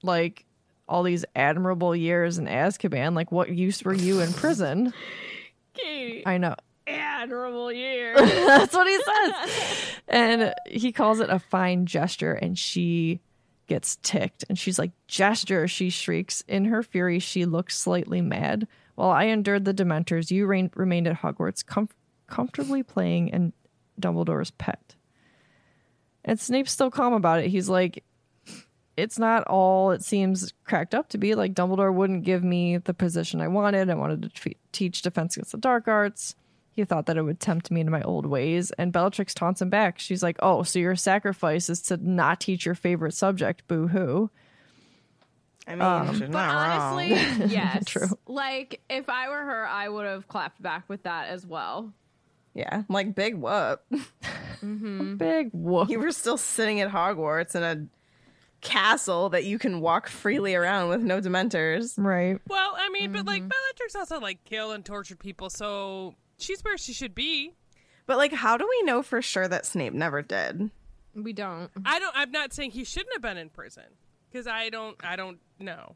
[0.03, 0.47] like
[0.89, 4.93] all these admirable years in Azkaban, like what use were you in prison?"
[5.75, 6.55] Katie, I know.
[6.87, 8.15] admirable year.
[8.17, 9.65] That's what he says.
[10.07, 13.21] And he calls it a fine gesture, and she
[13.67, 14.45] gets ticked.
[14.49, 16.43] And she's like, Gesture, she shrieks.
[16.47, 18.69] In her fury, she looks slightly mad.
[18.95, 21.89] While I endured the Dementors, you reign- remained at Hogwarts, com-
[22.29, 23.53] comfortably playing in
[24.01, 24.95] Dumbledore's pet.
[26.25, 27.49] And Snape's still calm about it.
[27.51, 28.05] He's like,
[28.97, 31.35] it's not all it seems cracked up to be.
[31.35, 33.91] Like Dumbledore wouldn't give me the position I wanted.
[33.91, 36.35] I wanted to tre- teach defense against the dark arts.
[36.71, 38.73] He thought that it would tempt me into my old ways.
[38.73, 39.99] And Bellatrix taunts him back.
[40.01, 43.67] She's like, "Oh, so your sacrifice is to not teach your favorite subject?
[43.69, 44.31] Boo hoo!"
[45.67, 47.49] I mean, Um, she's But not honestly, wrong.
[47.51, 47.85] yes.
[47.87, 48.09] True.
[48.27, 51.93] Like if I were her, I would have clapped back with that as well.
[52.55, 53.81] Yeah, like big whoop.
[54.63, 55.91] Big whoop.
[55.91, 57.87] You were still sitting at Hogwarts in a
[58.65, 61.95] castle that you can walk freely around with no Dementors.
[61.97, 62.41] Right.
[62.49, 66.77] Well, I mean, but like Bellatrix also like killed and tortured people, so she's where
[66.77, 67.53] she should be.
[68.07, 70.71] But like, how do we know for sure that Snape never did?
[71.15, 71.71] We don't.
[71.85, 72.17] I don't.
[72.17, 73.85] I'm not saying he shouldn't have been in prison
[74.31, 74.97] because I don't.
[75.05, 75.95] I don't know.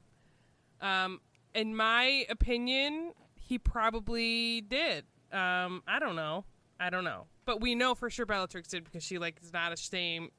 [0.80, 1.20] Um,
[1.54, 5.04] in my opinion, he probably did.
[5.32, 6.44] Um, I don't know.
[6.78, 7.26] I don't know.
[7.44, 10.30] But we know for sure Bellatrix did because she like is not ashamed,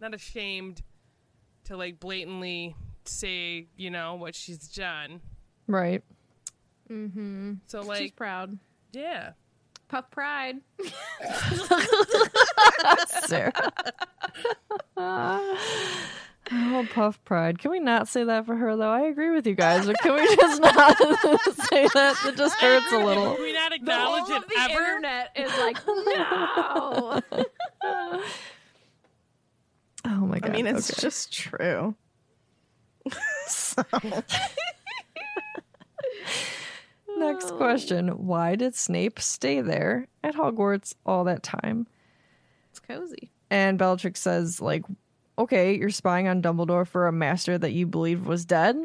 [0.00, 0.82] not ashamed
[1.68, 5.20] to like blatantly say you know what she's done.
[5.66, 6.02] Right.
[6.90, 7.58] Mhm.
[7.66, 8.58] So like She's proud.
[8.92, 9.30] yeah.
[9.88, 10.56] Puff pride.
[13.26, 13.52] Sarah.
[14.98, 17.58] oh, puff pride.
[17.58, 18.90] Can we not say that for her though?
[18.90, 20.96] I agree with you guys, but can we just not
[21.70, 22.16] say that?
[22.26, 23.34] It just hurts a little.
[23.34, 24.82] Can we not The acknowledge whole it of the ever?
[24.84, 25.78] internet is like,
[27.36, 27.44] no.
[30.08, 30.52] Oh my god.
[30.52, 31.02] I mean, it's okay.
[31.02, 31.94] just true.
[33.46, 33.84] so,
[37.18, 38.26] Next question.
[38.26, 41.86] Why did Snape stay there at Hogwarts all that time?
[42.70, 43.30] it's cozy.
[43.50, 44.84] And Bellatrix says, like,
[45.38, 48.76] okay, you're spying on Dumbledore for a master that you believed was dead?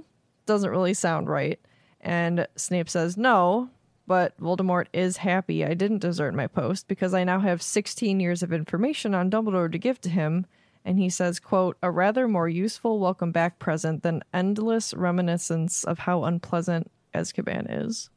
[0.46, 1.60] Doesn't really sound right.
[2.02, 3.70] And Snape says, no,
[4.08, 8.44] but Voldemort is happy I didn't desert my post because I now have 16 years
[8.44, 10.46] of information on Dumbledore to give to him.
[10.86, 16.00] And he says, quote, a rather more useful welcome back present than endless reminiscence of
[16.00, 18.10] how unpleasant Azkaban is.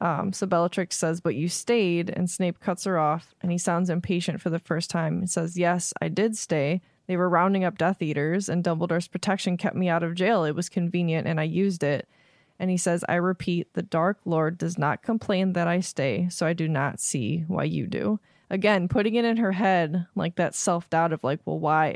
[0.00, 3.90] Um, so Bellatrix says, But you stayed, and Snape cuts her off, and he sounds
[3.90, 5.20] impatient for the first time.
[5.22, 6.80] He says, Yes, I did stay.
[7.06, 10.44] They were rounding up Death Eaters, and Dumbledore's protection kept me out of jail.
[10.44, 12.08] It was convenient, and I used it.
[12.60, 16.46] And he says, I repeat, the Dark Lord does not complain that I stay, so
[16.46, 18.20] I do not see why you do.
[18.50, 21.94] Again, putting it in her head, like that self doubt of like, well, why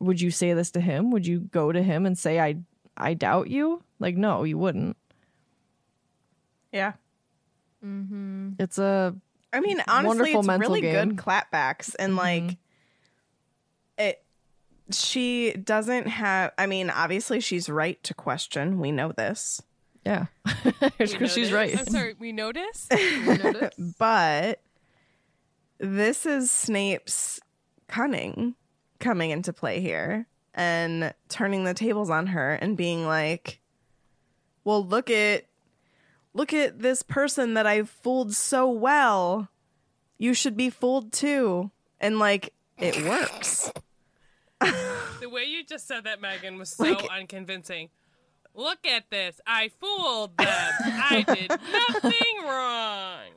[0.00, 1.10] would you say this to him?
[1.10, 2.56] Would you go to him and say, I,
[2.96, 3.82] I doubt you?
[3.98, 4.96] Like, no, you wouldn't.
[6.72, 6.92] Yeah.
[8.58, 9.14] It's a
[9.52, 11.08] I mean, honestly, Wonderful it's mental really game.
[11.08, 12.56] good clapbacks, and like
[13.96, 14.22] it.
[14.90, 16.52] She doesn't have.
[16.58, 18.78] I mean, obviously, she's right to question.
[18.80, 19.62] We know this,
[20.04, 20.26] yeah,
[20.98, 21.76] because she's right.
[21.78, 22.88] I'm sorry, we notice.
[23.98, 24.60] but
[25.78, 27.40] this is Snape's
[27.88, 28.54] cunning
[28.98, 33.60] coming into play here and turning the tables on her and being like,
[34.64, 35.44] "Well, look at
[36.34, 39.48] look at this person that I've fooled so well.
[40.18, 41.70] You should be fooled too."
[42.00, 43.70] And like it works.
[44.60, 47.90] the way you just said that, Megan, was so Like- unconvincing.
[48.56, 49.38] Look at this.
[49.46, 50.46] I fooled them.
[50.48, 53.28] I did nothing wrong.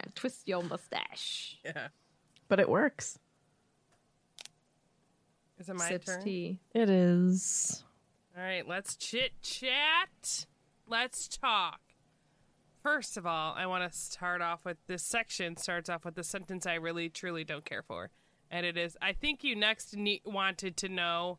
[0.14, 1.58] Twist your mustache.
[1.64, 1.88] yeah.
[2.48, 3.18] But it works.
[5.58, 6.22] Is it my Sips turn?
[6.24, 6.58] tea.
[6.74, 7.84] It is.
[8.36, 10.46] All right, let's chit chat.
[10.88, 11.80] Let's talk.
[12.82, 16.22] First of all, I want to start off with this section starts off with the
[16.24, 18.10] sentence I really truly don't care for.
[18.50, 21.38] And it is I think you next ne- wanted to know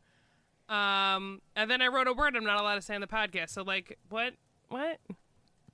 [0.68, 3.50] um and then I wrote a word I'm not allowed to say on the podcast.
[3.50, 4.34] So like what
[4.68, 4.98] what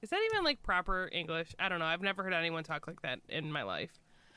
[0.03, 1.55] is that even like proper English?
[1.59, 1.86] I don't know.
[1.86, 3.90] I've never heard anyone talk like that in my life.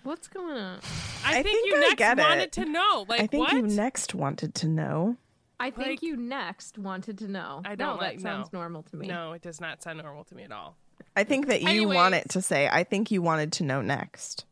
[0.04, 0.80] What's going on?
[1.26, 2.22] I, I think, think you I next get it.
[2.22, 3.06] wanted to know.
[3.10, 3.54] Like I think what?
[3.54, 5.18] you next wanted to know.
[5.60, 7.62] I think Like- you next wanted to know.
[7.66, 8.60] I don't that like- sounds no.
[8.60, 9.08] normal to me.
[9.08, 10.78] no, it does not sound normal to me at all.
[11.16, 14.46] I think that you want it to say, I think you wanted to know next.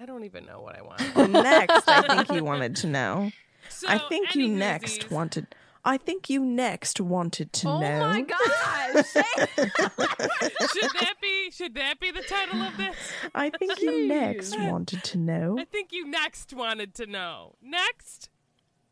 [0.00, 1.00] I don't even know what I want.
[1.32, 3.30] next, I think you wanted to know.
[3.70, 5.46] So, I think you next newsies- wanted.
[5.84, 8.00] I think you next wanted to Oh know.
[8.02, 8.20] Oh my
[8.94, 9.06] gosh!
[9.14, 12.96] should that be should that be the title of this?
[13.34, 15.56] I think you next wanted to know.
[15.58, 17.54] I think you next wanted to know.
[17.62, 18.28] Next.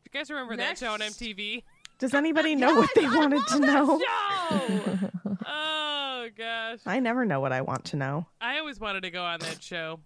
[0.05, 1.63] You guys remember that show on MTV?
[1.99, 3.99] Does anybody know what they wanted to know?
[3.99, 5.09] Show.
[5.45, 6.79] oh gosh.
[6.85, 8.27] I never know what I want to know.
[8.39, 9.99] I always wanted to go on that show.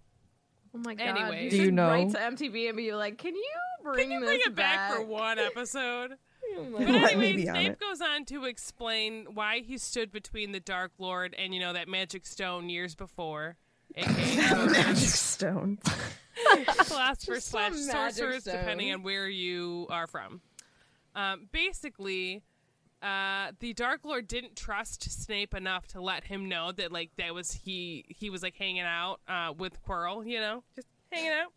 [0.74, 1.18] Oh my god!
[1.18, 1.44] Anyways.
[1.44, 1.88] you Do you should know?
[1.88, 3.50] write to MTV and be like, "Can you
[3.82, 6.14] bring Can you this bring it back, back for one episode?
[6.54, 6.88] Oh But God.
[6.90, 10.58] Let me anyway, be on Snape goes on to explain why he stood between the
[10.60, 13.56] Dark Lord and you know that magic stone years before,
[13.94, 15.78] aka Magic stone.
[16.84, 20.40] philosopher slash magic sorcerers, depending on where you are from.
[21.14, 22.42] Um, basically,
[23.02, 27.34] uh, the Dark Lord didn't trust Snape enough to let him know that like that
[27.34, 31.52] was he he was like hanging out uh, with Quirrell, you know, just hanging out.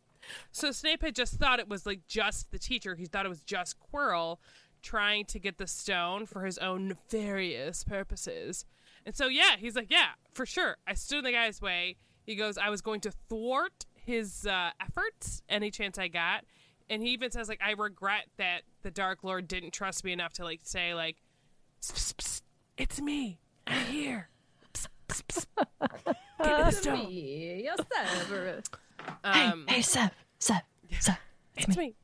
[0.51, 2.95] So Snape had just thought it was like just the teacher.
[2.95, 4.37] He thought it was just Quirrell
[4.81, 8.65] trying to get the stone for his own nefarious purposes.
[9.05, 10.77] And so yeah, he's like, yeah, for sure.
[10.87, 11.97] I stood in the guy's way.
[12.23, 16.45] He goes, I was going to thwart his uh, efforts any chance I got.
[16.89, 20.33] And he even says like, I regret that the Dark Lord didn't trust me enough
[20.33, 21.17] to like say like,
[21.93, 22.41] "Psst, psst, psst,
[22.77, 23.39] it's me.
[23.67, 24.29] I'm here.
[24.73, 25.45] Psst, psst, psst.
[26.43, 26.93] Give me the stone.
[26.99, 28.61] Me, yes, sir.
[29.23, 30.63] Um, Hey, Seth, Seth,
[30.99, 31.19] Seth.
[31.55, 31.95] it's me.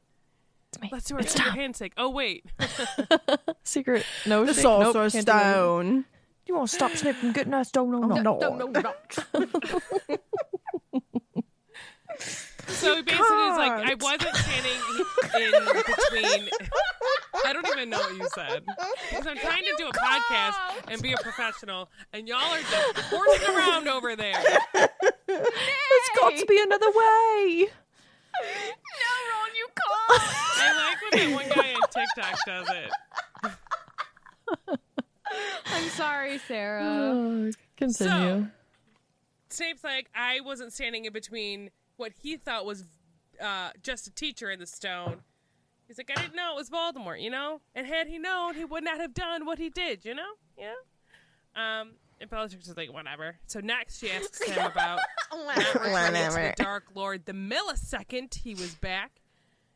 [0.72, 0.90] It's me.
[0.92, 1.94] Let's do our secret handshake.
[1.98, 2.46] Oh wait,
[3.64, 4.06] Secret.
[4.26, 4.64] No, The shake.
[4.64, 5.36] Nope, Sorcerer's can't do it.
[5.40, 6.06] Stone.
[6.48, 7.92] You want to stop Snape from getting that stone?
[7.92, 8.40] No, no, no.
[8.40, 9.18] Don't know not.
[12.72, 14.72] So he basically is like, I wasn't standing
[15.36, 16.50] in between.
[17.46, 18.64] I don't even know what you said.
[19.10, 20.56] Because I'm trying to do a podcast
[20.88, 24.42] and be a professional, and y'all are just horsing around over there.
[24.74, 27.68] There's got to be another way.
[28.42, 30.22] no, Ron, you can't.
[30.58, 32.92] I like when that one guy on TikTok does it.
[35.66, 36.84] I'm sorry, Sarah.
[36.84, 38.48] Oh, continue.
[39.50, 41.72] Snape's like, I wasn't standing in between
[42.02, 42.84] what he thought was
[43.40, 45.20] uh, just a teacher in the stone.
[45.88, 47.62] He's like, I didn't know it was Voldemort, you know?
[47.76, 50.32] And had he known, he would not have done what he did, you know?
[50.58, 50.74] Yeah.
[51.56, 53.36] Um, and Bellatrix is like, whatever.
[53.48, 55.00] So next she asks him about
[55.32, 56.54] not returning to Whatever.
[56.58, 59.12] the Dark Lord the millisecond he was back.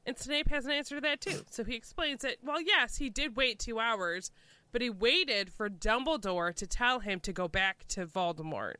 [0.05, 1.41] And Snape has an answer to that too.
[1.49, 4.31] So he explains that, well, yes, he did wait two hours,
[4.71, 8.75] but he waited for Dumbledore to tell him to go back to Voldemort.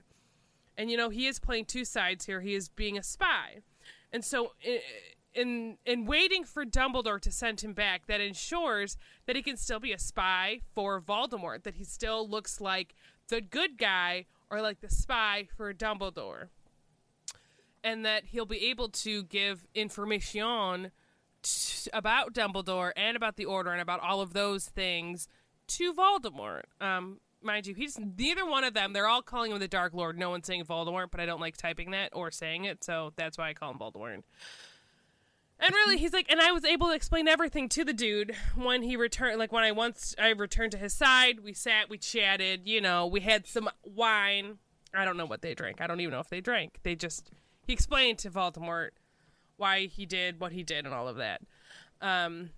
[0.78, 2.42] And you know, he is playing two sides here.
[2.42, 3.60] He is being a spy.
[4.12, 4.54] And so
[5.34, 9.80] in in waiting for Dumbledore to send him back, that ensures that he can still
[9.80, 12.96] be a spy for Voldemort, that he still looks like
[13.28, 16.50] the good guy or like the spy for Dumbledore.
[17.84, 20.92] and that he'll be able to give information
[21.44, 25.28] t- about Dumbledore and about the Order and about all of those things
[25.68, 26.64] to Voldemort.
[26.82, 28.94] Um, mind you, he's neither one of them.
[28.94, 30.18] They're all calling him the Dark Lord.
[30.18, 33.38] No one's saying Voldemort, but I don't like typing that or saying it, so that's
[33.38, 34.24] why I call him Voldemort.
[35.58, 38.84] And really, he's like, and I was able to explain everything to the dude when
[38.84, 39.40] he returned.
[39.40, 42.62] Like when I once I returned to his side, we sat, we chatted.
[42.66, 44.58] You know, we had some wine.
[44.94, 45.80] I don't know what they drank.
[45.80, 46.80] I don't even know if they drank.
[46.84, 47.32] They just
[47.66, 48.90] he explained to Voldemort
[49.58, 51.42] why he did what he did and all of that.
[52.02, 52.50] Um,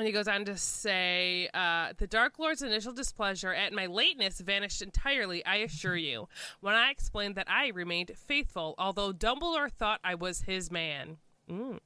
[0.00, 4.40] and he goes on to say, uh, The Dark Lord's initial displeasure at my lateness
[4.40, 6.26] vanished entirely, I assure you,
[6.60, 11.18] when I explained that I remained faithful, although Dumbledore thought I was his man.
[11.50, 11.80] Mm.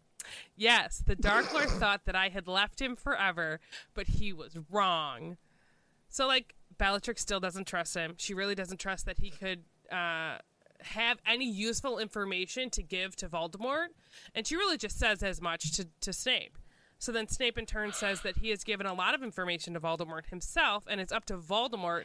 [0.54, 3.58] Yes, the Dark Lord thought that I had left him forever,
[3.94, 5.36] but he was wrong.
[6.08, 8.14] So, like, Bellatrix still doesn't trust him.
[8.16, 10.38] She really doesn't trust that he could uh,
[10.82, 13.88] have any useful information to give to Voldemort.
[14.36, 16.56] And she really just says as much to, to Snape.
[17.04, 19.80] So then Snape in turn says that he has given a lot of information to
[19.80, 22.04] Voldemort himself, and it's up to Voldemort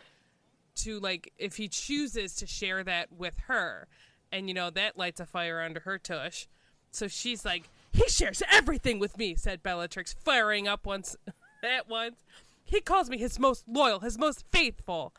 [0.75, 3.87] to, like, if he chooses to share that with her.
[4.29, 6.47] And, you know, that lights a fire under her tush.
[6.91, 11.15] So she's like, he shares everything with me, said Bellatrix, firing up once
[11.63, 12.17] at once.
[12.65, 15.13] He calls me his most loyal, his most faithful.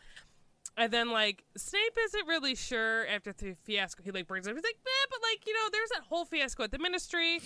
[0.76, 4.54] And then like Snape isn't really sure after the fiasco he like brings up.
[4.54, 7.40] He's like, eh, but like, you know, there's that whole fiasco at the ministry.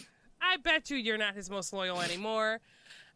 [0.45, 2.61] I bet you you're not his most loyal anymore.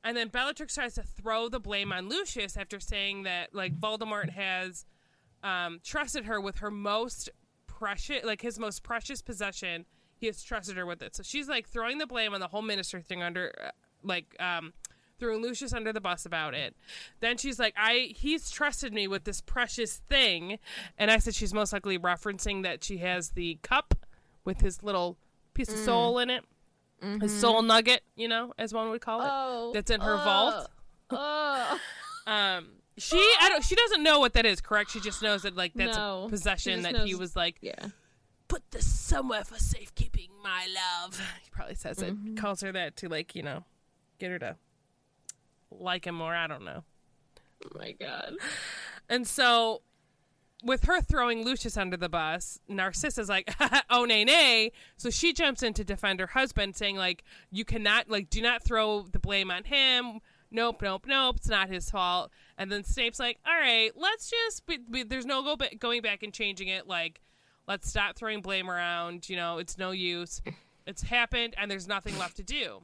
[0.02, 4.30] And then Bellatrix tries to throw the blame on Lucius after saying that like Voldemort
[4.30, 4.86] has
[5.42, 7.30] um, trusted her with her most
[7.66, 9.84] precious, like his most precious possession.
[10.16, 11.14] He has trusted her with it.
[11.14, 13.70] So she's like throwing the blame on the whole minister thing under, uh,
[14.02, 14.72] like, um,
[15.18, 16.76] throwing Lucius under the bus about it.
[17.20, 20.58] Then she's like, I he's trusted me with this precious thing,
[20.96, 23.94] and I said she's most likely referencing that she has the cup
[24.44, 25.16] with his little
[25.54, 26.44] piece of soul in it,
[27.20, 30.68] his soul nugget, you know, as one would call it, Oh, that's in her vault.
[31.10, 31.78] Oh,
[32.26, 32.68] Um,
[32.98, 34.90] she I don't she doesn't know what that is, correct?
[34.90, 36.24] She just knows that like that's No.
[36.24, 37.86] a possession that he was like yeah.
[38.48, 41.18] put this somewhere for safekeeping, my love.
[41.42, 42.34] He probably says it, Mm-hmm.
[42.36, 43.64] calls her that to like you know,
[44.18, 44.56] get her to
[45.70, 46.34] like him more.
[46.34, 46.84] I don't know.
[47.64, 48.34] Oh my god.
[49.08, 49.80] And so,
[50.62, 53.54] with her throwing Lucius under the bus, Narcissa's like,
[53.90, 58.10] "Oh nay nay!" So she jumps in to defend her husband, saying like, "You cannot
[58.10, 60.20] like, do not throw the blame on him.
[60.50, 61.36] Nope, nope, nope.
[61.36, 64.66] It's not his fault." And then Snape's like, "All right, let's just.
[64.66, 66.88] Be, be, there's no go ba- going back and changing it.
[66.88, 67.20] Like,
[67.66, 69.28] let's stop throwing blame around.
[69.28, 70.42] You know, it's no use.
[70.86, 72.80] It's happened, and there's nothing left to do."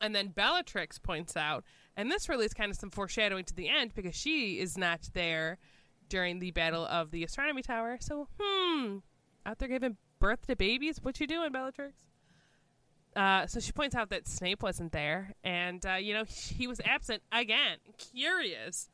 [0.00, 1.62] And then Bellatrix points out,
[1.96, 5.08] and this really is kind of some foreshadowing to the end because she is not
[5.14, 5.58] there
[6.08, 7.98] during the Battle of the Astronomy Tower.
[8.00, 8.98] So, hmm,
[9.44, 10.98] out there giving birth to babies?
[11.02, 12.06] What you doing, Bellatrix?
[13.14, 16.80] Uh, so she points out that Snape wasn't there, and uh, you know he was
[16.84, 17.78] absent again.
[18.12, 18.90] Curious,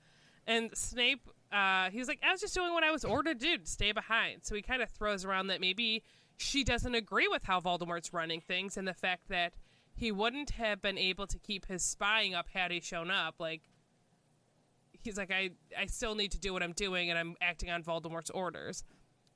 [0.46, 3.46] and Snape, uh, he was like, "I was just doing what I was ordered to
[3.46, 6.04] do, to stay behind." So he kind of throws around that maybe
[6.36, 9.54] she doesn't agree with how Voldemort's running things, and the fact that
[9.92, 13.34] he wouldn't have been able to keep his spying up had he shown up.
[13.40, 13.62] Like
[15.02, 17.82] he's like, I I still need to do what I'm doing, and I'm acting on
[17.82, 18.84] Voldemort's orders,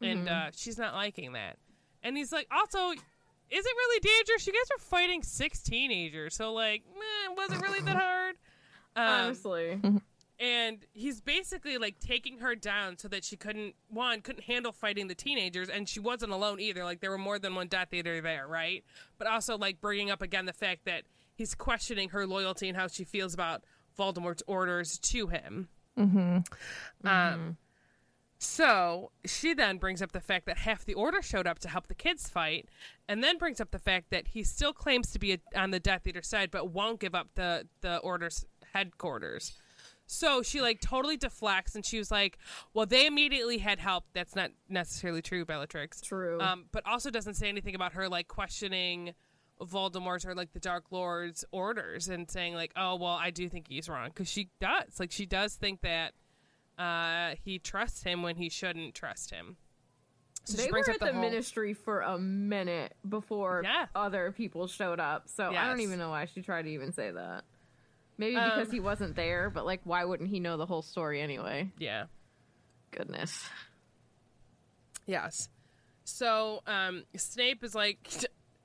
[0.01, 1.59] and uh, she's not liking that.
[2.03, 3.01] And he's like, also, is
[3.51, 4.47] it really dangerous?
[4.47, 8.37] You guys are fighting six teenagers, so like, meh, was it really that hard?
[8.99, 9.79] Um, Honestly.
[10.41, 15.07] and he's basically like taking her down so that she couldn't one couldn't handle fighting
[15.07, 18.23] the teenagers and she wasn't alone either like there were more than one death eater
[18.23, 18.85] there right
[19.19, 21.03] but also like bringing up again the fact that
[21.35, 23.64] he's questioning her loyalty and how she feels about
[23.99, 25.68] voldemort's orders to him
[27.05, 27.57] um
[28.38, 31.86] so she then brings up the fact that half the order showed up to help
[31.86, 32.68] the kids fight,
[33.09, 35.80] and then brings up the fact that he still claims to be a, on the
[35.80, 38.44] Death Eater side, but won't give up the the order's
[38.74, 39.55] headquarters.
[40.07, 42.38] So she like totally deflects, and she was like,
[42.74, 46.03] "Well, they immediately had help." That's not necessarily true, Bellatrix.
[46.03, 46.38] True.
[46.40, 49.14] Um, but also doesn't say anything about her like questioning
[49.61, 53.66] Voldemort's or like the Dark Lord's orders and saying like, "Oh, well, I do think
[53.68, 54.98] he's wrong," because she does.
[55.00, 56.12] Like she does think that
[56.78, 59.57] uh, he trusts him when he shouldn't trust him.
[60.44, 63.86] So they were at up the, whole- ministry for a minute before Yeah.
[63.96, 65.28] other people showed up.
[65.28, 67.42] So I don't even know why she tried to even say that.
[68.18, 71.20] Maybe because Um, he wasn't there, but like, why wouldn't he know the whole story
[71.20, 71.70] anyway?
[71.78, 72.04] Yeah.
[72.92, 73.48] Goodness.
[75.07, 75.48] Yes.
[76.04, 77.98] So um, Snape is like,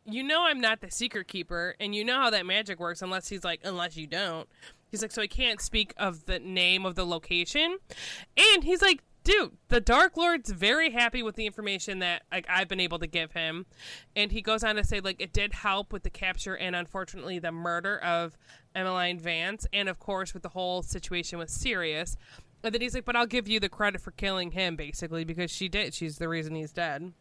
[0.06, 3.02] you know, I'm not the secret keeper, and you know how that magic works.
[3.02, 4.48] Unless he's like, unless you don't.
[4.90, 7.78] He's like, so I can't speak of the name of the location,
[8.36, 12.68] and he's like, dude, the Dark Lord's very happy with the information that like I've
[12.68, 13.66] been able to give him,
[14.16, 17.40] and he goes on to say like it did help with the capture and unfortunately
[17.40, 18.38] the murder of
[18.76, 22.18] Emmeline Vance, and of course with the whole situation with Sirius.
[22.64, 25.50] And then he's like, "But I'll give you the credit for killing him, basically, because
[25.50, 25.94] she did.
[25.94, 27.14] She's the reason he's dead."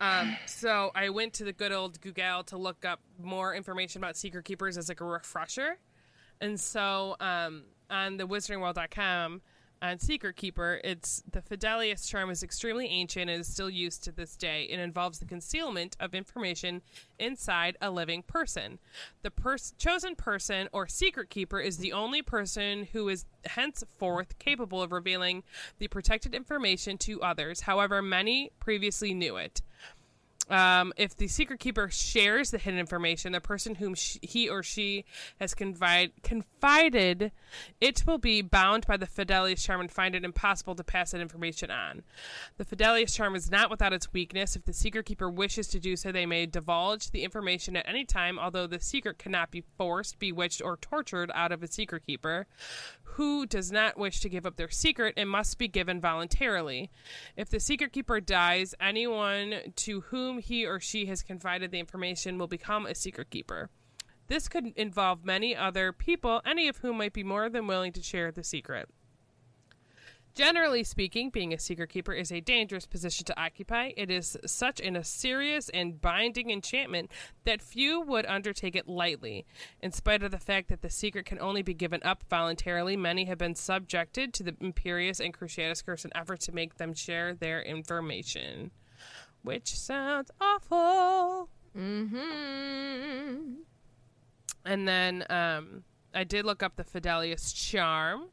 [0.00, 4.16] Um, so I went to the good old Google to look up more information about
[4.16, 5.78] Secret Keepers as like a refresher.
[6.40, 9.40] And so um, on the wizardingworld.com
[9.86, 14.12] on Secret Keeper, it's the Fidelius charm is extremely ancient and is still used to
[14.12, 14.64] this day.
[14.64, 16.82] It involves the concealment of information
[17.18, 18.78] inside a living person.
[19.22, 24.82] The pers- chosen person or secret keeper is the only person who is henceforth capable
[24.82, 25.44] of revealing
[25.78, 27.60] the protected information to others.
[27.60, 29.62] However, many previously knew it.
[30.48, 34.62] Um, if the secret keeper shares the hidden information, the person whom sh he or
[34.62, 35.04] she
[35.40, 37.32] has confide- confided,
[37.80, 41.20] it will be bound by the Fidelius charm and find it impossible to pass that
[41.20, 42.04] information on.
[42.58, 44.54] The Fidelius charm is not without its weakness.
[44.54, 48.04] If the secret keeper wishes to do so, they may divulge the information at any
[48.04, 52.46] time, although the secret cannot be forced, bewitched, or tortured out of a secret keeper
[53.10, 56.90] who does not wish to give up their secret it must be given voluntarily.
[57.36, 62.38] If the secret keeper dies, anyone to whom he or she has confided the information
[62.38, 63.70] will become a secret keeper.
[64.28, 68.02] This could involve many other people, any of whom might be more than willing to
[68.02, 68.88] share the secret.
[70.36, 73.92] Generally speaking, being a secret keeper is a dangerous position to occupy.
[73.96, 77.10] It is such an, a serious and binding enchantment
[77.44, 79.46] that few would undertake it lightly.
[79.80, 83.24] In spite of the fact that the secret can only be given up voluntarily, many
[83.24, 87.32] have been subjected to the Imperius and Cruciatus curse in effort to make them share
[87.32, 88.72] their information.
[89.42, 91.48] Which sounds awful.
[91.74, 93.54] Mm-hmm.
[94.66, 98.28] And then um, I did look up the Fidelius charm.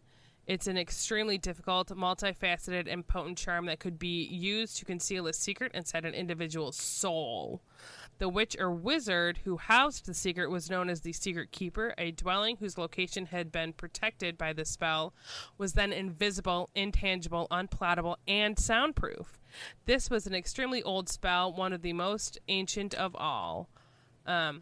[0.46, 5.34] It's an extremely difficult, multifaceted, and potent charm that could be used to conceal a
[5.34, 7.62] secret inside an individual's soul.
[8.20, 11.94] The witch or wizard who housed the secret was known as the Secret Keeper.
[11.98, 15.14] A dwelling whose location had been protected by the spell
[15.58, 19.40] was then invisible, intangible, unplottable, and soundproof.
[19.86, 23.70] This was an extremely old spell, one of the most ancient of all.
[24.26, 24.60] Um,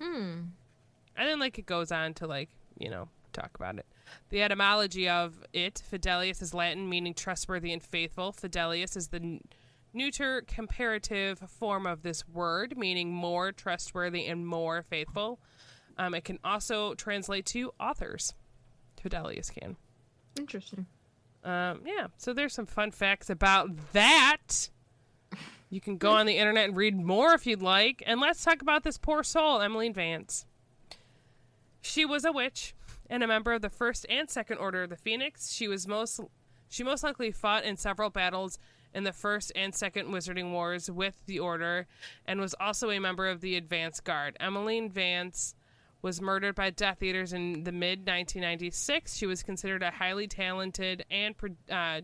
[1.17, 3.86] and then like it goes on to like you know talk about it
[4.30, 8.32] the etymology of it fidelius is latin meaning trustworthy and faithful.
[8.32, 9.39] Fidelius is the
[9.93, 15.39] neuter comparative form of this word meaning more trustworthy and more faithful.
[15.97, 18.34] Um, it can also translate to authors.
[19.03, 19.76] Fidelius can.
[20.38, 20.86] Interesting.
[21.43, 24.70] um, yeah so there's some fun facts about that.
[25.70, 28.03] You can go on the internet and read more if you'd like.
[28.05, 30.45] And let's talk about this poor soul emmeline vance.
[31.80, 32.76] She was a witch
[33.12, 35.51] and a member of the first and second order of the Phoenix.
[35.51, 36.22] She was most
[36.70, 38.57] she most likely fought in several battles
[38.93, 41.88] in the first and second Wizarding Wars with the Order,
[42.26, 44.38] and was also a member of the Advance Guard.
[44.39, 45.53] Emmeline Vance
[46.01, 49.16] was murdered by Death Eaters in the mid 1996.
[49.16, 51.36] She was considered a highly talented and
[51.70, 52.01] uh,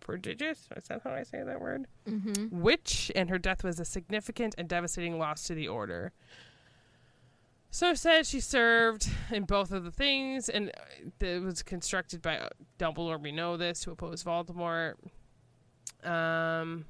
[0.00, 0.66] prodigious.
[0.76, 1.86] Is that how I say that word?
[2.08, 2.60] Mm-hmm.
[2.60, 6.12] Witch, and her death was a significant and devastating loss to the Order.
[7.74, 12.38] So says she served in both of the things, and uh, it was constructed by
[12.38, 12.48] uh,
[12.78, 13.20] Dumbledore.
[13.20, 14.94] We know this to oppose Voldemort.
[16.04, 16.84] Um,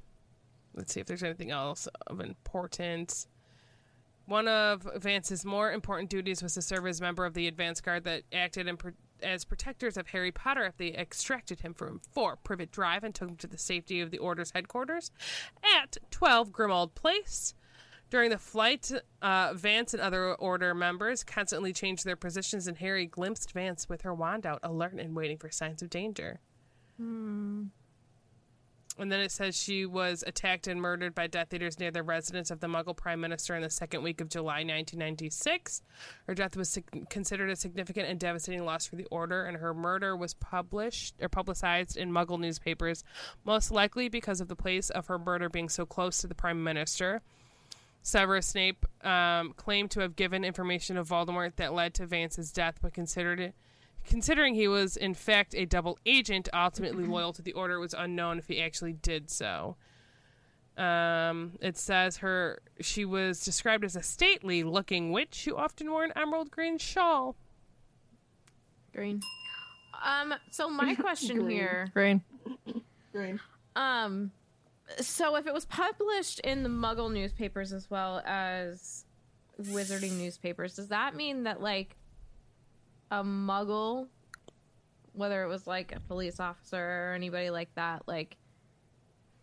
[0.75, 3.25] let's see if there's anything else of importance.
[4.27, 8.03] One of Vance's more important duties was to serve as member of the advance guard
[8.03, 8.77] that acted in
[9.23, 13.29] as protectors of Harry Potter if they extracted him from 4 Privet Drive and took
[13.29, 15.09] him to the safety of the Order's headquarters
[15.81, 17.55] at 12 Grimmauld Place.
[18.09, 18.91] During the flight,
[19.21, 24.03] uh, Vance and other Order members constantly changed their positions, and Harry glimpsed Vance with
[24.03, 26.39] her wand out, alert and waiting for signs of danger.
[28.97, 32.49] And then it says she was attacked and murdered by Death Eaters near the residence
[32.49, 35.81] of the Muggle Prime Minister in the second week of July 1996.
[36.27, 39.73] Her death was sig- considered a significant and devastating loss for the Order, and her
[39.73, 43.03] murder was published or publicized in Muggle newspapers,
[43.43, 46.63] most likely because of the place of her murder being so close to the Prime
[46.63, 47.21] Minister.
[48.05, 52.77] Severus Snape um, claimed to have given information of Voldemort that led to Vance's death,
[52.79, 53.55] but considered it,
[54.07, 57.95] considering he was in fact a double agent, ultimately loyal to the Order, it was
[57.97, 59.75] unknown if he actually did so.
[60.77, 66.13] Um, it says her she was described as a stately-looking witch who often wore an
[66.15, 67.35] emerald green shawl.
[68.93, 69.21] Green.
[70.03, 70.35] Um.
[70.51, 71.89] So my question here.
[71.91, 72.21] Green.
[73.11, 73.39] Green.
[73.75, 74.31] Um.
[74.99, 79.05] So if it was published in the Muggle newspapers as well as
[79.61, 81.95] Wizarding newspapers, does that mean that like
[83.11, 84.07] a Muggle
[85.15, 88.37] whether it was like a police officer or anybody like that, like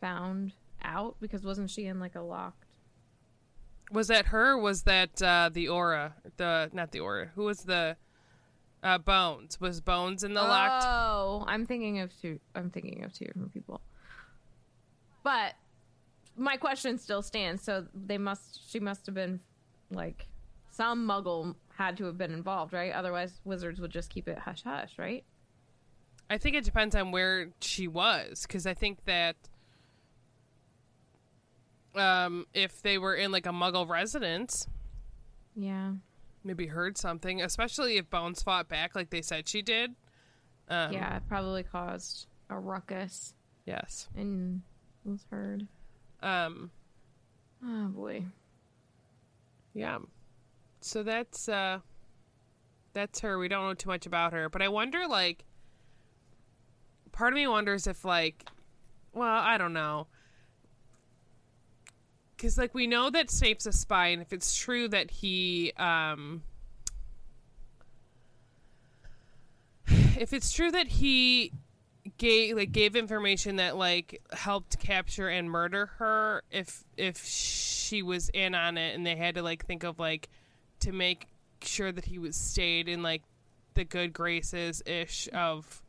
[0.00, 0.52] found
[0.82, 2.64] out because wasn't she in like a locked?
[3.90, 4.52] Was that her?
[4.52, 6.12] Or was that uh, the Auror?
[6.36, 7.30] The not the Auror.
[7.34, 7.96] Who was the
[8.82, 9.60] uh, Bones?
[9.60, 10.84] Was Bones in the locked?
[10.86, 12.40] Oh, I'm thinking of two.
[12.54, 13.80] I'm thinking of two different people.
[15.22, 15.54] But
[16.36, 17.62] my question still stands.
[17.62, 18.68] So they must.
[18.70, 19.40] She must have been
[19.90, 20.26] like
[20.70, 22.92] some Muggle had to have been involved, right?
[22.92, 25.24] Otherwise, wizards would just keep it hush hush, right?
[26.30, 29.36] I think it depends on where she was, because I think that
[31.94, 34.66] um, if they were in like a Muggle residence,
[35.54, 35.92] Yeah.
[36.42, 37.42] maybe heard something.
[37.42, 39.94] Especially if Bones fought back like they said she did.
[40.68, 43.34] Um, yeah, it probably caused a ruckus
[43.66, 44.08] Yes.
[44.16, 44.62] and
[45.04, 45.66] was heard.
[46.22, 46.70] Um.
[47.64, 48.24] Oh boy.
[49.74, 49.98] Yeah.
[50.80, 51.78] So that's uh
[52.92, 53.38] that's her.
[53.38, 55.44] We don't know too much about her, but I wonder like
[57.12, 58.48] part of me wonders if like
[59.12, 60.06] well, I don't know.
[62.38, 66.42] Cuz like we know that Snape's a spy and if it's true that he um
[70.18, 71.52] if it's true that he
[72.22, 78.28] gave like gave information that like helped capture and murder her if if she was
[78.28, 80.28] in on it and they had to like think of like
[80.78, 81.26] to make
[81.62, 83.22] sure that he was stayed in like
[83.74, 85.82] the good graces ish of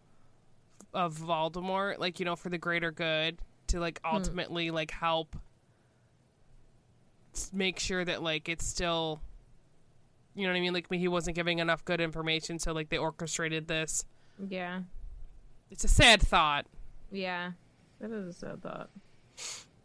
[0.92, 3.38] of Voldemort like you know for the greater good
[3.68, 4.16] to like hmm.
[4.16, 5.36] ultimately like help
[7.52, 9.22] make sure that like it's still
[10.34, 10.74] you know what I mean?
[10.74, 14.04] Like he wasn't giving enough good information so like they orchestrated this.
[14.50, 14.80] Yeah.
[15.74, 16.68] It's a sad thought
[17.12, 17.52] Yeah.
[18.00, 18.90] That is a sad thought.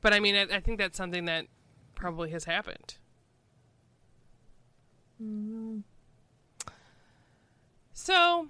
[0.00, 1.46] But I mean, I, I think that's something that
[1.94, 2.96] probably has happened.
[7.92, 8.48] So,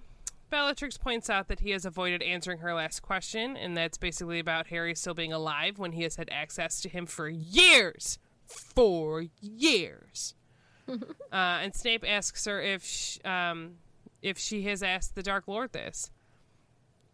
[0.50, 4.68] Bellatrix points out that he has avoided answering her last question, and that's basically about
[4.68, 8.18] Harry still being alive when he has had access to him for years.
[8.46, 10.34] For years.
[10.88, 10.96] uh,
[11.32, 13.76] and Snape asks her if sh- um,
[14.22, 16.10] if she has asked the Dark Lord this.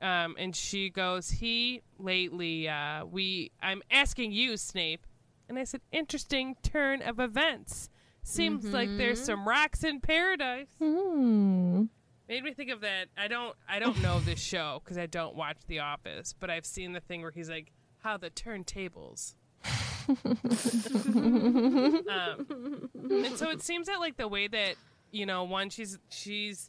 [0.04, 3.52] Um, and she goes, "He lately, uh, we.
[3.62, 5.06] I'm asking you, Snape."
[5.48, 7.88] And I said, "Interesting turn of events.
[8.22, 11.84] Seems like there's some rocks in paradise." Hmm.
[12.28, 13.06] Made me think of that.
[13.16, 13.56] I don't.
[13.66, 17.00] I don't know this show because I don't watch The Office, but I've seen the
[17.00, 19.36] thing where he's like, "How the turntables."
[22.10, 24.74] um, and so it seems that like the way that
[25.14, 26.68] you know, one she's she's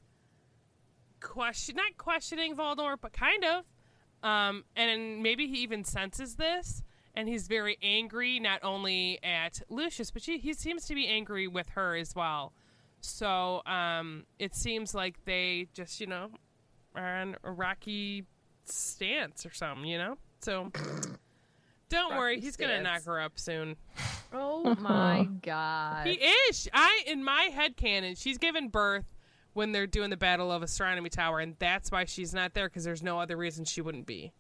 [1.26, 3.66] question not questioning Voldemort, but kind of.
[4.24, 6.84] Um, and maybe he even senses this,
[7.14, 11.48] and he's very angry not only at Lucius, but she, he seems to be angry
[11.48, 12.54] with her as well.
[13.02, 16.30] So um, it seems like they just you know
[16.96, 18.24] are on a rocky
[18.64, 20.18] stance or something, you know.
[20.42, 20.72] So
[21.90, 23.76] don't worry, Rocky he's gonna knock her up soon.
[24.34, 26.08] Oh my god.
[26.08, 26.68] He is.
[26.74, 29.06] I in my head canon, she's given birth
[29.56, 32.84] when they're doing the Battle of Astronomy Tower, and that's why she's not there because
[32.84, 34.34] there's no other reason she wouldn't be.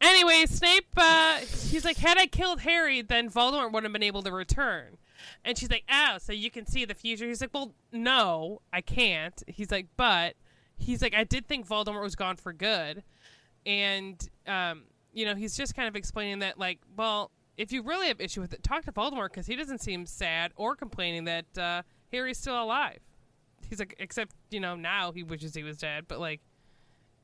[0.00, 4.22] Anyway, Snape, uh, he's like, had I killed Harry, then Voldemort wouldn't have been able
[4.22, 4.98] to return.
[5.44, 7.26] And she's like, oh, so you can see the future?
[7.26, 9.42] He's like, well, no, I can't.
[9.48, 10.36] He's like, but
[10.78, 13.02] he's like, I did think Voldemort was gone for good.
[13.64, 14.16] And,
[14.46, 18.20] um, you know, he's just kind of explaining that, like, well, if you really have
[18.20, 21.82] issue with it, talk to Voldemort because he doesn't seem sad or complaining that uh,
[22.12, 22.98] Harry's still alive.
[23.68, 26.40] He's like, except, you know, now he wishes he was dead, but, like,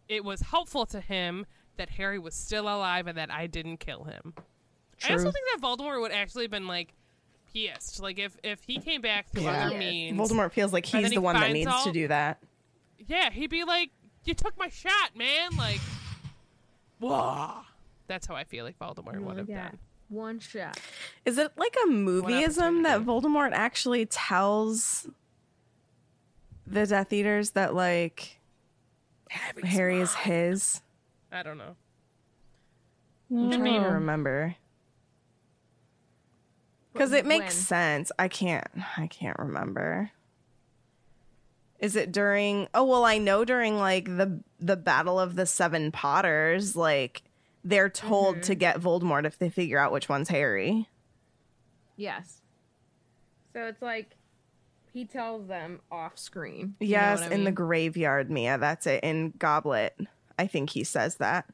[0.09, 1.47] it was helpful to him
[1.77, 4.35] that Harry was still alive and that I didn't kill him.
[5.09, 6.95] I also think that Voldemort would actually have been, like,
[7.53, 8.01] pissed.
[8.03, 9.67] Like, if, if he came back through Yeah.
[9.67, 10.19] other means.
[10.19, 12.43] Voldemort feels like he's then he the one that needs all- to do that.
[13.07, 13.91] Yeah, he'd be like,
[14.25, 15.81] "You took my shot, man!" Like,
[16.99, 17.63] whoa.
[18.07, 19.69] That's how I feel like Voldemort would have Yeah.
[19.71, 19.79] done.
[20.13, 20.79] One shot.
[21.25, 23.01] Is it like a movieism that.
[23.01, 25.09] Voldemort actually tells
[26.67, 28.39] the Death Eaters that like
[29.31, 30.83] Harry is his?
[31.33, 31.77] I don't know.
[33.31, 33.89] I'm trying to No.
[33.95, 34.57] remember.
[36.93, 37.51] Because it makes When?
[37.65, 38.13] sense.
[38.19, 38.67] I can't.
[38.99, 40.11] I can't remember.
[41.79, 42.69] Is it during?
[42.75, 47.23] Oh well, I know during like the the Battle of the Seven Potters, like
[47.65, 48.43] they're told Mm-hmm.
[48.45, 50.89] to get Voldemort if they figure out which one's Harry.
[51.97, 52.41] Yes.
[53.53, 54.17] So it's like
[54.93, 56.75] he tells them off screen.
[56.81, 58.59] You know Yes, what I in the graveyard, Mia.
[58.59, 59.03] That's it.
[59.05, 59.97] In Goblet,
[60.39, 61.47] I think he says that.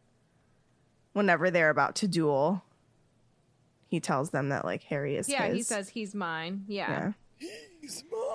[1.13, 2.63] Whenever they're about to duel,
[3.89, 5.57] he tells them that like Harry is Yeah, his.
[5.57, 6.65] he says he's mine.
[6.69, 7.13] Yeah.
[7.41, 7.49] Yeah.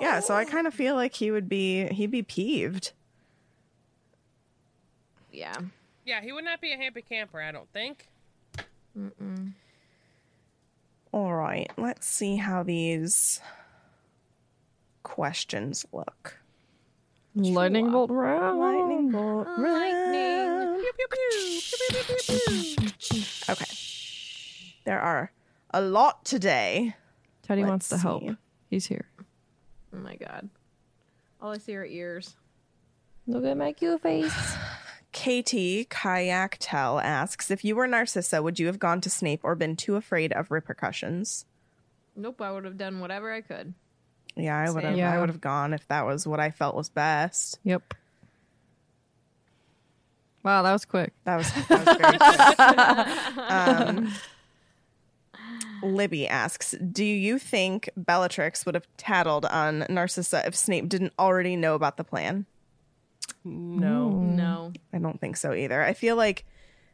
[0.00, 2.92] Yeah, so I kind of feel like he would be he'd be peeved.
[5.32, 5.54] Yeah.
[6.04, 8.08] Yeah, he would not be a happy camper, I don't think.
[11.12, 13.40] All right, let's see how these
[15.02, 16.38] questions look.
[17.34, 18.60] Lightning bolt round.
[18.60, 19.46] Lightning bolt.
[19.48, 20.80] Oh, round.
[20.80, 21.60] Pew, pew, pew.
[21.60, 22.38] Pew, pew, pew,
[22.78, 23.22] pew, pew.
[23.48, 23.64] Okay.
[24.84, 25.32] There are
[25.72, 26.94] a lot today.
[27.42, 28.22] Teddy Let's wants to help.
[28.70, 29.06] He's here.
[29.92, 30.48] Oh my god.
[31.40, 32.36] All I see are ears.
[33.26, 34.32] Look at my cute face.
[35.14, 39.54] Katie Kayak Tell asks If you were Narcissa, would you have gone to Snape or
[39.54, 41.46] been too afraid of repercussions?
[42.16, 43.74] Nope, I would have done whatever I could.
[44.36, 44.96] Yeah, I would have.
[44.96, 45.14] Yeah.
[45.14, 47.60] I would have gone if that was what I felt was best.
[47.62, 47.94] Yep.
[50.42, 51.12] Wow, that was quick.
[51.22, 53.38] That was, that was very quick.
[53.50, 54.12] um,
[55.82, 61.54] Libby asks, "Do you think Bellatrix would have tattled on Narcissa if Snape didn't already
[61.54, 62.46] know about the plan?"
[63.44, 64.08] No.
[64.10, 64.72] No.
[64.92, 65.82] I don't think so either.
[65.82, 66.44] I feel like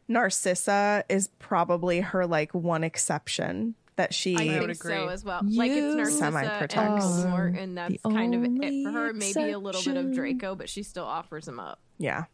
[0.07, 4.93] Narcissa is probably her like one exception that she I would think agree.
[4.93, 5.41] so as well.
[5.43, 7.05] like it's Narcissa and Semi-protects.
[7.05, 9.13] Voldemort, and that's kind of it for her.
[9.13, 10.13] Maybe a little bit of.
[10.13, 11.79] Draco, but she still offers him up.
[11.97, 12.25] yeah.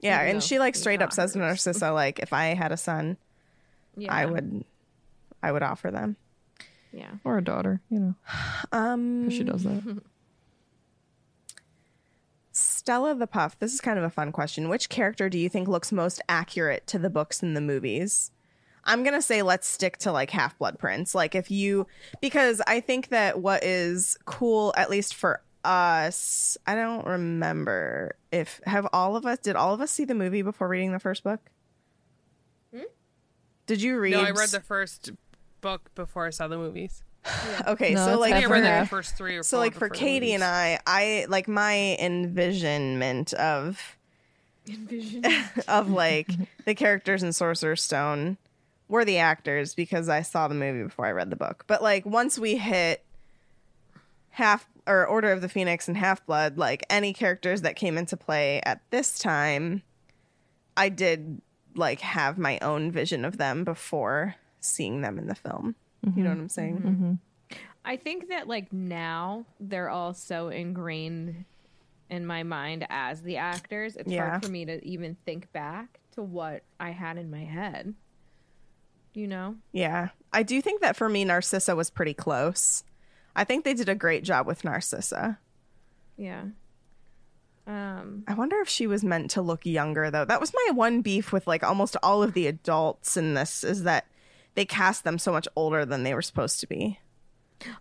[0.00, 1.38] Yeah, Even and she like straight up says to.
[1.38, 3.16] Narcissa like if I had a son,
[3.96, 4.64] Yeah, I would
[5.42, 6.16] I would offer them.
[6.92, 7.10] Yeah.
[7.24, 8.14] Or a daughter, you know.
[8.72, 10.02] Um she does that.
[12.84, 14.68] Stella the Puff, this is kind of a fun question.
[14.68, 18.30] Which character do you think looks most accurate to the books and the movies?
[18.84, 21.14] I'm going to say let's stick to like Half Blood Prince.
[21.14, 21.86] Like if you
[22.20, 28.60] because I think that what is cool at least for us, I don't remember if
[28.66, 31.24] have all of us did all of us see the movie before reading the first
[31.24, 31.40] book?
[32.70, 32.82] Hmm?
[33.64, 35.10] Did you read No, I read the first
[35.62, 37.02] book before I saw the movies.
[37.66, 39.42] Okay, No, so like I half think for I read and the first three or
[39.42, 40.44] so like for before the Katie and.
[40.44, 43.96] I, I like my envisionment of
[44.68, 45.24] Envision.
[45.68, 46.28] of like
[46.64, 48.36] the characters in Sorcerer's Stone
[48.88, 51.64] were the actors because I saw the movie before I read the book.
[51.66, 53.04] But like once we hit
[54.30, 58.16] half or Order of the Phoenix and Half Blood, like any characters that came into
[58.16, 59.82] play at this time,
[60.76, 61.40] I did
[61.74, 65.74] like have my own vision of them before seeing them in the film.
[66.04, 66.38] You know mm-hmm.
[66.38, 66.76] what I'm saying?
[66.78, 66.88] Mm-hmm.
[66.88, 67.12] Mm-hmm.
[67.84, 71.44] I think that like now they're all so ingrained
[72.10, 73.96] in my mind as the actors.
[73.96, 74.30] It's Yeah.
[74.30, 77.94] hard for me to even think back to what I had in my head.
[79.12, 79.56] You know?
[79.72, 80.08] Yeah.
[80.32, 82.84] I do think that for me, Narcissa was pretty close.
[83.36, 85.38] I think they did a great job with Narcissa.
[86.16, 86.44] Yeah.
[87.66, 90.24] Um I wonder if she was meant to look younger though.
[90.24, 93.84] That was my one beef with like almost all of the adults in this is
[93.84, 94.06] that
[94.54, 96.98] they cast them so much older than they were supposed to be.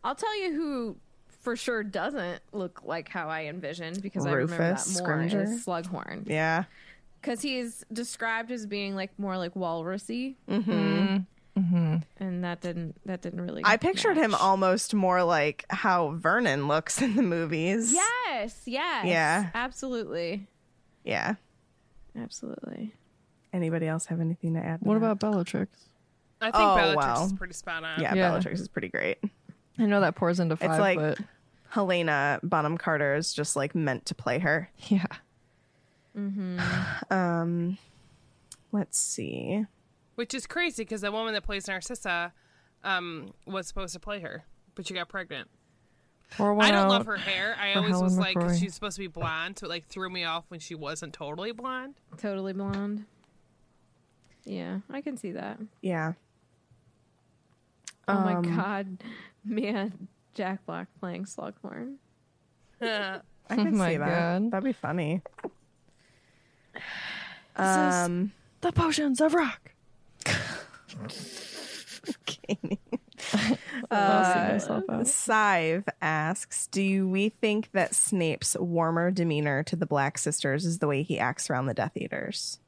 [0.04, 0.98] I'll tell you who
[1.42, 5.44] for sure doesn't look like how I envisioned because I remember that more Scrimgeour?
[5.44, 6.28] is Slughorn.
[6.30, 6.64] Yeah.
[7.22, 11.18] Because he's described as being like more like walrusy, Mm-hmm.
[12.18, 13.62] and that didn't that didn't really.
[13.64, 17.94] I pictured him almost more like how Vernon looks in the movies.
[17.94, 19.50] Yes, yes, Yeah.
[19.54, 20.48] absolutely,
[21.04, 21.36] Yeah.
[22.20, 22.94] absolutely.
[23.52, 24.80] Anybody else have anything to add?
[24.82, 24.98] to What that?
[25.06, 25.78] about Bellatrix?
[26.44, 27.26] I think Oh, Bellatrix wow.
[27.26, 28.00] is pretty spot on.
[28.02, 28.30] Yeah, Yeah.
[28.30, 29.18] Bellatrix is pretty great.
[29.80, 31.20] I know that pours into five, It's like- but
[31.70, 34.70] Helena Bonham Carter is just like meant to play her.
[34.90, 35.06] yeah.
[37.10, 37.78] Um
[38.72, 39.66] let's see.
[40.16, 42.34] Which is crazy because the woman that plays Narcissa
[42.84, 44.44] um, was supposed to play her,
[44.76, 45.50] but she got pregnant.
[46.38, 47.56] Pour one I don't love her hair.
[47.60, 48.60] I always Helen was like, 'cause McCrory.
[48.60, 51.52] she's supposed to be blonde, so it like threw me off when she wasn't totally
[51.52, 51.96] blonde.
[52.18, 53.06] Totally blonde.
[54.46, 55.60] Yeah, I can see that.
[55.82, 56.14] Yeah.
[58.08, 59.04] Oh my Um, god,
[59.46, 61.96] man, Jack Black playing Slughorn.
[62.82, 63.20] I
[63.50, 64.40] can Oh my see that.
[64.42, 64.52] God.
[64.52, 65.22] That'd be funny.
[66.76, 66.82] is-
[67.56, 68.32] Um
[68.62, 69.72] The potions of rock.
[72.26, 72.80] Katie.
[73.90, 75.08] Uh, myself out.
[75.08, 80.88] Sive asks, "Do we think that Snape's warmer demeanor to the Black Sisters is the
[80.88, 82.60] way he acts around the Death Eaters?"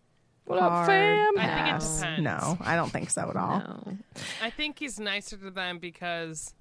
[0.45, 1.37] What up, Hard fam?
[1.37, 1.97] I think it pass.
[1.99, 2.21] depends.
[2.23, 3.59] No, I don't think so at all.
[3.59, 3.97] No,
[4.41, 6.53] I think he's nicer to them because,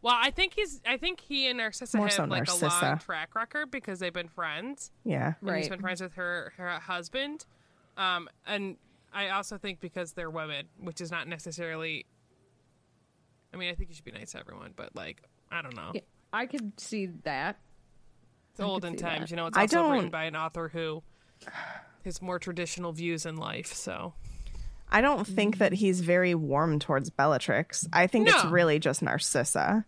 [0.00, 0.80] well, I think he's.
[0.86, 3.00] I think he and Narcissa More have so like a long Narcissa.
[3.04, 4.92] track record because they've been friends.
[5.04, 5.70] Yeah, and he's Right.
[5.70, 7.46] been friends with her her husband.
[7.96, 8.76] Um, and
[9.12, 12.06] I also think because they're women, which is not necessarily.
[13.52, 15.90] I mean, I think you should be nice to everyone, but like, I don't know.
[15.94, 16.00] Yeah,
[16.32, 17.58] I could see that.
[18.52, 19.30] It's olden see times, that.
[19.30, 19.46] you know.
[19.48, 21.02] It's I also written don't- by an author who
[22.04, 23.72] has more traditional views in life.
[23.72, 24.14] So
[24.90, 27.88] I don't think that he's very warm towards Bellatrix.
[27.92, 29.84] I think it's really just Narcissa.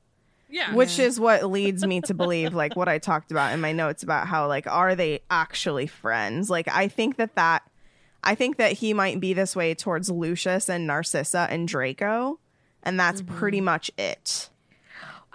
[0.50, 0.72] Yeah.
[0.72, 4.04] which is what leads me to believe like what i talked about in my notes
[4.04, 7.68] about how like are they actually friends like i think that that
[8.22, 12.38] i think that he might be this way towards lucius and narcissa and draco
[12.84, 13.34] and that's mm-hmm.
[13.34, 14.48] pretty much it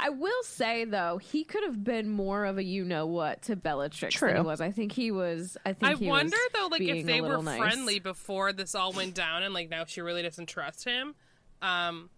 [0.02, 3.56] I will say though, he could have been more of a you know what to
[3.56, 4.62] Bellatrix than he was.
[4.62, 5.58] I think he was.
[5.66, 7.58] I think I he wonder was though, like if they were nice.
[7.60, 11.16] friendly before this all went down, and like now she really doesn't trust him.
[11.62, 12.10] Um,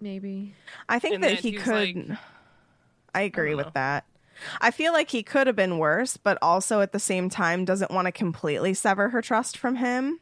[0.00, 0.54] Maybe.
[0.88, 2.18] i think that he could like-
[3.14, 4.04] i agree don't with that
[4.60, 7.90] i feel like he could have been worse but also at the same time doesn't
[7.90, 10.18] want to completely sever her trust from him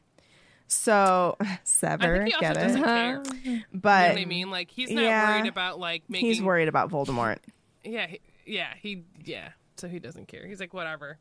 [0.66, 3.22] so I sever think he also get doesn't it care.
[3.22, 4.50] but You know what I mean?
[4.50, 6.28] Like he's not yeah, worried about like making.
[6.28, 7.38] he's worried about voldemort
[7.84, 9.50] Yeah, he, yeah, he, yeah.
[9.76, 10.46] So he doesn't care.
[10.46, 11.18] He's like, whatever.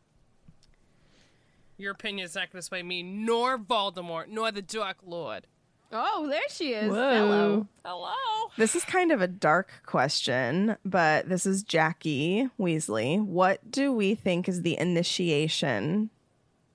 [1.78, 5.48] Your opinion is not going to sway me, nor Voldemort, nor the Dark Lord.
[5.92, 6.92] Oh, there she is.
[6.92, 7.18] Whoa.
[7.18, 7.68] Hello.
[7.84, 8.14] Hello.
[8.58, 13.22] This is kind of a dark question, but this is Jackie Weasley.
[13.24, 16.10] What do we think is the initiation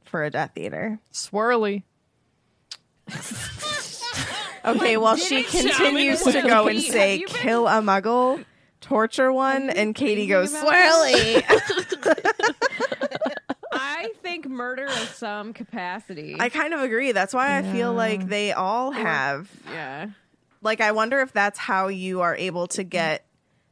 [0.04, 0.98] for a Death Eater?
[1.12, 1.84] Swirly.
[4.64, 8.44] Okay, well, she continues to go and say, kill a muggle,
[8.80, 11.44] torture one, and Katie goes, swirly.
[13.72, 16.36] I think murder of some capacity.
[16.40, 17.12] I kind of agree.
[17.12, 19.48] That's why I feel like they all have.
[19.72, 20.08] yeah.
[20.62, 23.24] Like, I wonder if that's how you are able to get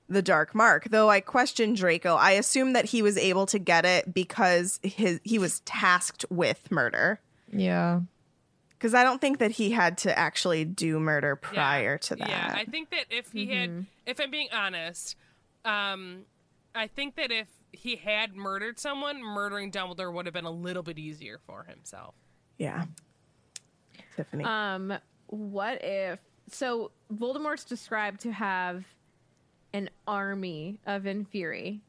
[0.09, 0.91] the dark mark.
[0.91, 2.15] Though I question Draco.
[2.15, 6.71] I assume that he was able to get it because his he was tasked with
[6.71, 7.19] murder.
[7.51, 8.03] Yeah.
[8.85, 11.49] Because I don't think that he had to actually do murder Yeah.
[11.55, 12.29] prior to that.
[12.29, 15.17] Yeah, I think that if he had, if I'm being honest,
[15.65, 16.27] um,
[16.75, 20.83] I think that if he had murdered someone, murdering Dumbledore would have been a little
[20.83, 22.15] bit easier for himself.
[22.59, 22.85] yeah.
[24.17, 24.45] Tiffany.
[24.45, 24.93] Um,
[25.29, 26.19] what if
[26.51, 28.85] so Voldemort's described to have
[29.73, 31.81] an army of Inferi.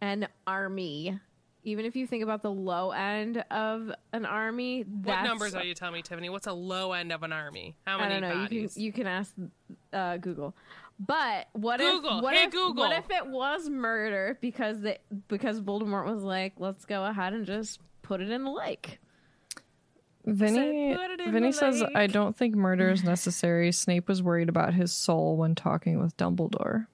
[0.00, 1.18] An army.
[1.68, 5.74] Even if you think about the low end of an army, What numbers are you
[5.74, 6.30] telling me, Tiffany?
[6.30, 7.76] What's a low end of an army?
[7.86, 8.42] How I don't know.
[8.50, 9.34] You can you can ask
[9.92, 10.56] uh, Google.
[10.98, 12.18] But what Google.
[12.18, 12.74] if what Hey, if Google.
[12.84, 17.44] what if it was murder because the because Voldemort was like, let's go ahead and
[17.46, 18.98] just put it in the lake.
[20.24, 23.72] Vinny, put Vinny says, lake." I don't think murder is necessary.
[23.72, 26.86] Snape was worried about his soul when talking with Dumbledore.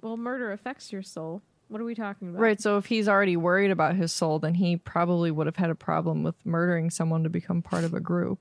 [0.00, 1.42] Well, murder affects your soul.
[1.72, 2.42] What are we talking about?
[2.42, 5.70] Right, so if he's already worried about his soul, then he probably would have had
[5.70, 8.38] a problem with murdering someone to become part of a group.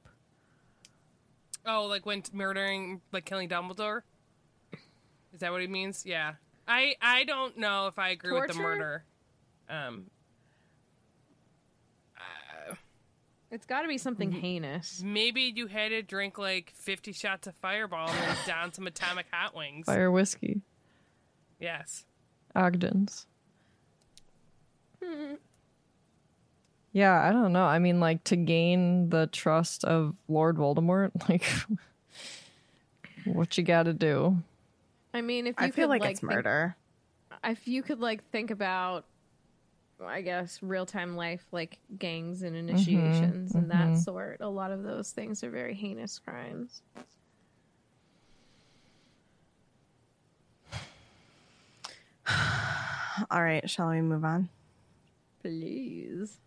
[1.65, 4.01] Oh, like when murdering, like killing Dumbledore?
[5.33, 6.05] Is that what he means?
[6.05, 6.33] Yeah.
[6.67, 9.05] I I don't know if I agree with the murder.
[9.69, 10.07] Um,
[13.49, 15.01] It's got to be something heinous.
[15.03, 19.27] maybe you had to drink like 50 shots of Fireball and then down some Atomic
[19.31, 19.85] Hot Wings.
[19.85, 20.61] Fire whiskey,
[21.61, 22.03] Yes.
[22.55, 23.25] Ogden's.
[25.03, 25.35] Hmm.
[26.93, 27.65] Yeah, I don't know.
[27.65, 31.45] I mean, like to gain the trust of Lord Voldemort, like
[33.25, 34.37] what you got to do.
[35.13, 36.75] I mean, if you I feel could, like, like it's think- murder.
[37.43, 39.05] if you could like think about,
[40.03, 43.99] I guess real time life, like gangs and mm-hmm, initiations and that mm-hmm.
[43.99, 46.81] sort, a lot of those things are very heinous crimes.
[53.31, 54.49] All right, shall we move on?
[55.41, 56.37] Please.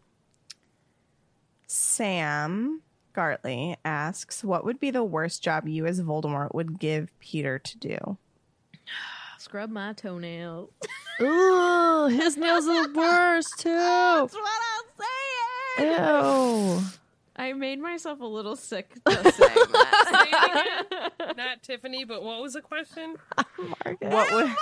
[1.66, 2.82] Sam
[3.14, 7.78] Gartley asks, "What would be the worst job you as Voldemort would give Peter to
[7.78, 8.18] do?"
[9.38, 10.70] Scrub my toenails.
[11.20, 13.74] Ooh, his nails are the worst too.
[13.74, 14.62] That's what
[15.78, 15.92] I'm saying.
[15.92, 16.80] Ew.
[17.36, 20.04] I made myself a little sick just saying that.
[20.08, 21.36] Say it again.
[21.36, 23.16] Not Tiffany, but what was the question?
[24.00, 24.54] What would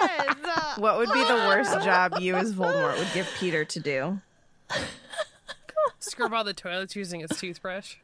[0.00, 0.76] Marcus!
[0.78, 4.20] what would be the worst job you as Voldemort would give Peter to do?
[5.98, 7.96] Scrub all the toilets using his toothbrush.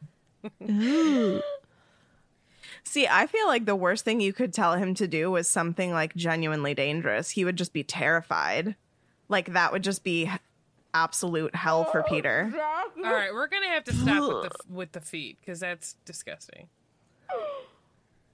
[2.84, 5.92] See, I feel like the worst thing you could tell him to do was something
[5.92, 7.30] like genuinely dangerous.
[7.30, 8.76] He would just be terrified.
[9.28, 10.30] Like that would just be
[10.94, 12.52] absolute hell for Peter.
[12.54, 16.68] All right, we're gonna have to stop with the with the feet because that's disgusting.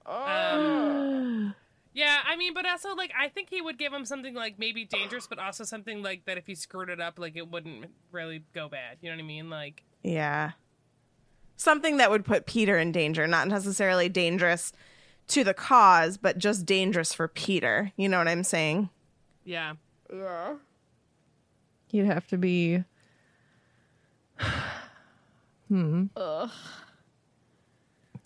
[0.05, 1.55] Um,
[1.93, 4.85] yeah, I mean, but also like I think he would give him something like maybe
[4.85, 8.43] dangerous, but also something like that if he screwed it up, like it wouldn't really
[8.53, 8.97] go bad.
[9.01, 9.49] You know what I mean?
[9.49, 10.51] Like, Yeah.
[11.55, 14.73] Something that would put Peter in danger, not necessarily dangerous
[15.27, 17.91] to the cause, but just dangerous for Peter.
[17.95, 18.89] You know what I'm saying?
[19.45, 19.73] yeah,
[20.11, 20.55] yeah.
[21.87, 22.83] He'd have to be.
[25.69, 26.05] Hmm.
[26.15, 26.51] Ugh.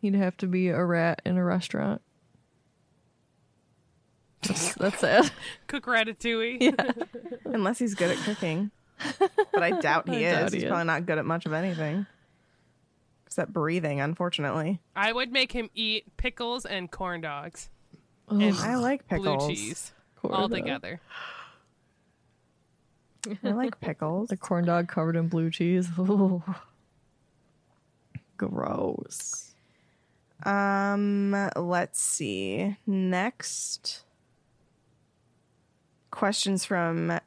[0.01, 2.01] He'd have to be a rat in a restaurant.
[4.47, 5.31] That's, that's it.
[5.67, 7.07] Cook ratatouille.
[7.45, 8.71] Unless he's good at cooking.
[9.53, 10.33] But I doubt he I is.
[10.33, 10.67] doubt he he's is.
[10.69, 12.05] probably not good at much of anything.
[13.25, 14.79] Except breathing, unfortunately.
[14.95, 17.69] I would make him eat pickles and corn dogs
[18.29, 19.45] Oh, and I like pickles.
[19.45, 20.57] blue cheese corn all dog.
[20.59, 20.99] together.
[23.43, 24.29] I like pickles.
[24.29, 25.89] The corn dog covered in blue cheese.
[25.99, 26.41] Ooh.
[28.37, 29.51] Gross.
[30.43, 32.77] Um, let's see.
[32.85, 34.03] Next
[36.17, 37.19] questions from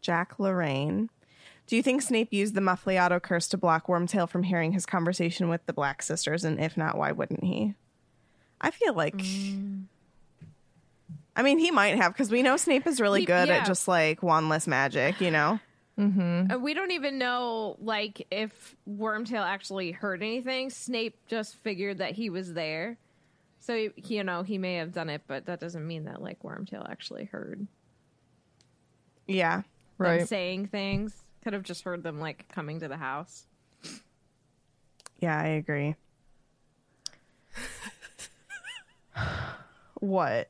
[0.00, 1.10] Jack Lorraine.
[1.66, 5.48] Do you think Snape used the Muffliato curse to block Wormtail from hearing his conversation
[5.48, 6.44] with the Black Sisters?
[6.44, 7.74] And if not, why wouldn't he?
[8.60, 9.20] I feel like.
[11.34, 13.56] I mean, he might have because we know Snape is really He- good yeah.
[13.56, 15.58] at just like wandless magic, you know?
[15.98, 20.68] Uh, we don't even know like if Wormtail actually heard anything.
[20.68, 22.98] Snape just figured that he was there.
[23.66, 26.88] So you know, he may have done it, but that doesn't mean that like Wormtail
[26.88, 27.66] actually heard
[29.26, 29.56] Yeah.
[29.56, 29.64] them
[29.98, 30.28] Right.
[30.28, 31.20] saying things.
[31.42, 33.46] Could have just heard them like coming to the house.
[35.18, 35.96] Yeah, I agree.
[39.94, 40.48] what?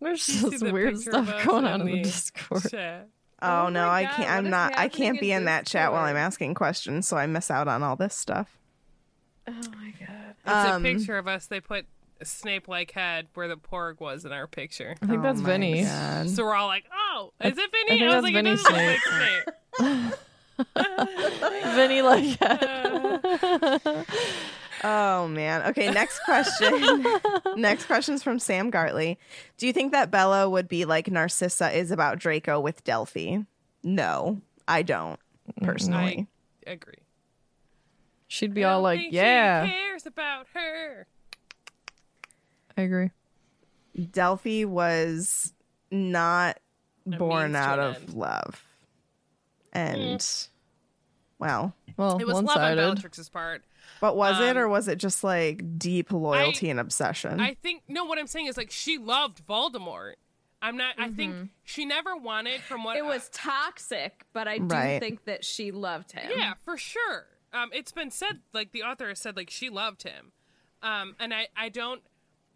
[0.00, 2.70] There's You see this weird stuff going on in the the Discord.
[2.70, 3.08] Chat.
[3.42, 4.30] Oh, Oh no, my I can't.
[4.30, 4.72] I'm not.
[4.76, 7.66] I can't be in in that chat while I'm asking questions, so I miss out
[7.66, 8.60] on all this stuff.
[9.48, 10.34] Oh my god.
[10.46, 11.46] It's Um, a picture of us.
[11.46, 11.86] They put
[12.20, 14.94] a Snape-like head where the porg was in our picture.
[15.02, 15.84] I think that's Oh Vinny.
[15.84, 16.30] God.
[16.30, 18.50] So we're all like, "Oh, is it I Vinny?" think I, was that's like, Vinny
[18.50, 19.00] "It doesn't look
[19.78, 20.14] like Snape."
[21.74, 24.06] Vinny like head.
[24.86, 25.62] Oh man.
[25.70, 27.06] Okay, next question.
[27.56, 29.16] next question's from Sam Gartley.
[29.56, 33.38] Do you think that Bella would be like Narcissa is about Draco with Delphi?
[33.82, 35.18] No, I don't
[35.62, 36.26] personally.
[36.66, 36.98] I agree.
[38.28, 41.06] She'd be I all like, "Yeah, she cares about her.
[42.76, 43.10] I agree."
[44.10, 45.52] Delphi was
[45.90, 46.58] not
[47.06, 48.14] born out of end.
[48.14, 48.64] love,
[49.72, 50.24] and
[51.38, 52.76] well, Well, It was love on one-sided.
[52.82, 53.62] Bellatrix's part.
[54.00, 57.38] but was it Um, or was it just like deep loyalty and obsession?
[57.40, 58.04] I think no.
[58.04, 60.14] What I'm saying is like she loved Voldemort.
[60.62, 60.94] I'm not.
[60.98, 64.98] I think she never wanted from what It was toxic, but I do Right.
[64.98, 66.30] think that she loved him.
[66.34, 67.26] Yeah, for sure.
[67.52, 70.32] Um, it's been said, like the author has said, like she loved him,
[70.82, 72.02] um, and I, I don't.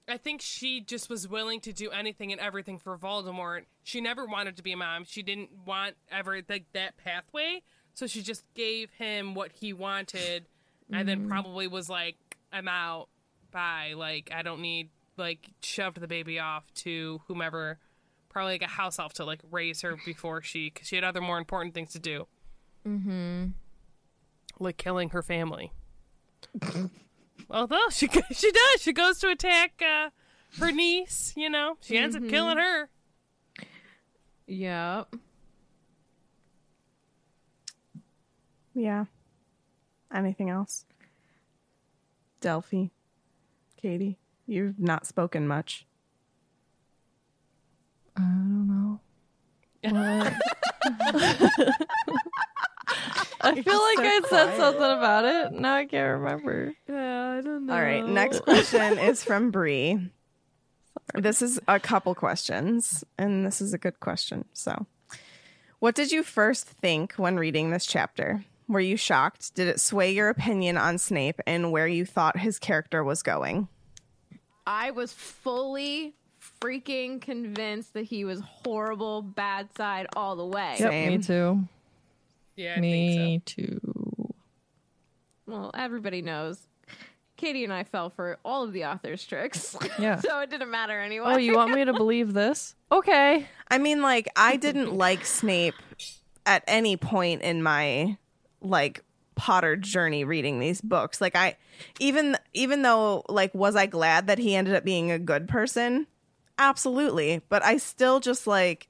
[0.09, 3.65] I think she just was willing to do anything and everything for Voldemort.
[3.83, 5.05] She never wanted to be a mom.
[5.05, 7.63] She didn't want ever like that pathway,
[7.95, 10.47] so she just gave him what he wanted,
[10.91, 12.17] and then probably was like,
[12.53, 13.09] "I'm out.
[13.51, 13.95] Bye.
[13.97, 17.79] Like I don't need like shoved the baby off to whomever."
[18.31, 21.21] Probably like a house elf to like raise her before she, because she had other
[21.21, 22.27] more important things to do
[22.87, 23.45] Mm hmm.
[24.61, 25.73] like killing her family.
[27.51, 30.11] Although she she does, she goes to attack uh,
[30.61, 31.33] her niece.
[31.37, 32.89] You know, she ends up killing her.
[34.47, 35.15] Yep.
[38.75, 39.05] yeah.
[40.15, 40.87] Anything else?
[42.41, 42.87] Delphi,
[43.77, 44.17] Katie,
[44.47, 45.85] you've not spoken much.
[48.17, 49.01] I don't know.
[53.41, 54.57] I feel like so I said quiet.
[54.57, 55.53] something about it.
[55.53, 56.73] Now I can't remember.
[56.89, 57.75] Yeah, I don't know.
[57.75, 60.11] All right, next question is from Bree.
[61.15, 64.45] This is a couple questions, and this is a good question.
[64.53, 64.87] So,
[65.79, 68.45] what did you first think when reading this chapter?
[68.69, 69.55] Were you shocked?
[69.55, 73.69] Did it sway your opinion on Snape and where you thought his character was going?
[74.67, 76.15] I was fully
[76.61, 80.77] freaking convinced that he was horrible, bad side all the way.
[80.79, 81.09] Yep, Same.
[81.09, 81.65] me too.
[82.59, 83.55] Yeah, I me think so.
[83.63, 84.35] too.
[85.47, 86.59] Well, everybody knows.
[87.37, 89.77] Katie and I fell for all of the author's tricks.
[89.99, 90.21] Yeah.
[90.21, 91.27] so it didn't matter anyway.
[91.29, 92.75] Oh, you want me to believe this?
[92.91, 93.47] Okay.
[93.69, 95.75] I mean, like, I didn't like Snape
[96.45, 98.17] at any point in my
[98.61, 99.05] like
[99.37, 101.21] Potter journey reading these books.
[101.21, 101.57] Like, I
[102.01, 106.09] even even though like was I glad that he ended up being a good person?
[106.59, 108.89] Absolutely, but I still just like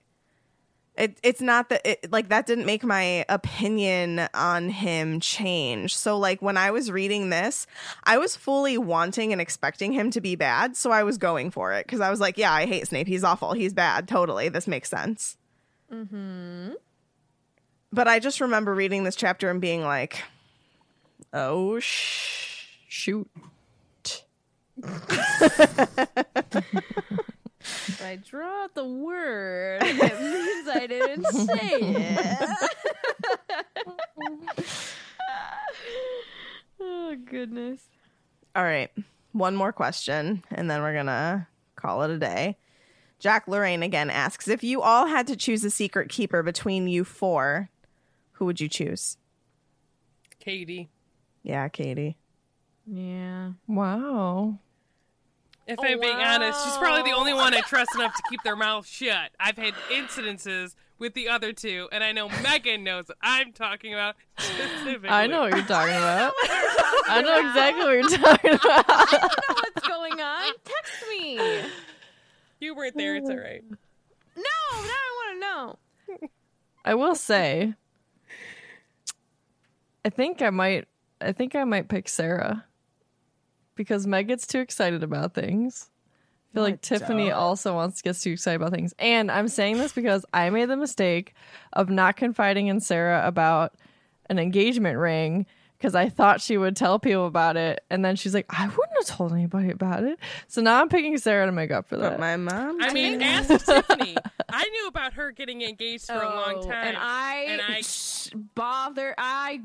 [0.98, 1.18] it.
[1.22, 5.96] It's not that it like that didn't make my opinion on him change.
[5.96, 7.66] So like when I was reading this,
[8.04, 11.72] I was fully wanting and expecting him to be bad, so I was going for
[11.72, 13.06] it because I was like, yeah, I hate Snape.
[13.06, 13.52] He's awful.
[13.52, 14.08] He's bad.
[14.08, 15.36] Totally, this makes sense.
[15.92, 16.72] Mm-hmm.
[17.92, 20.22] But I just remember reading this chapter and being like,
[21.32, 22.66] oh sh.
[22.88, 23.28] Shoot.
[27.88, 32.70] If I draw out the word, it means I didn't say it.
[36.80, 37.82] oh goodness.
[38.54, 38.90] All right,
[39.32, 42.56] one more question, and then we're gonna call it a day.
[43.18, 47.04] Jack Lorraine again asks if you all had to choose a secret keeper between you
[47.04, 47.70] four,
[48.32, 49.16] who would you choose?
[50.38, 50.88] Katie.
[51.42, 52.16] Yeah, Katie.
[52.86, 53.52] Yeah.
[53.66, 54.58] Wow.
[55.68, 58.42] If oh, I'm being honest, she's probably the only one I trust enough to keep
[58.42, 59.32] their mouth shut.
[59.38, 63.92] I've had incidences with the other two, and I know Megan knows what I'm talking
[63.92, 65.10] about specifically.
[65.10, 66.32] I know what you're talking about.
[67.10, 68.84] I know exactly what you're talking about.
[68.88, 70.52] I know what's going on.
[70.64, 71.38] Text me.
[72.60, 73.62] You weren't there, it's all right.
[73.68, 74.42] No,
[74.72, 76.28] now I want to know.
[76.86, 77.74] I will say,
[80.02, 80.88] I think I might.
[81.20, 82.64] I think I might pick Sarah
[83.78, 85.88] because Meg gets too excited about things.
[86.50, 89.78] I feel like Tiffany also wants to get too excited about things, and I'm saying
[89.78, 91.34] this because I made the mistake
[91.72, 93.74] of not confiding in Sarah about
[94.28, 95.46] an engagement ring
[95.76, 98.96] because I thought she would tell people about it, and then she's like, "I wouldn't
[98.98, 100.18] have told anybody about it."
[100.48, 102.12] So now I'm picking Sarah to make up for that.
[102.12, 102.82] But my mom.
[102.82, 104.16] I mean, ask Tiffany.
[104.48, 106.72] I knew about her getting engaged for a long Oh, time.
[106.88, 107.82] And I, and I
[108.54, 109.14] bother.
[109.18, 109.60] I.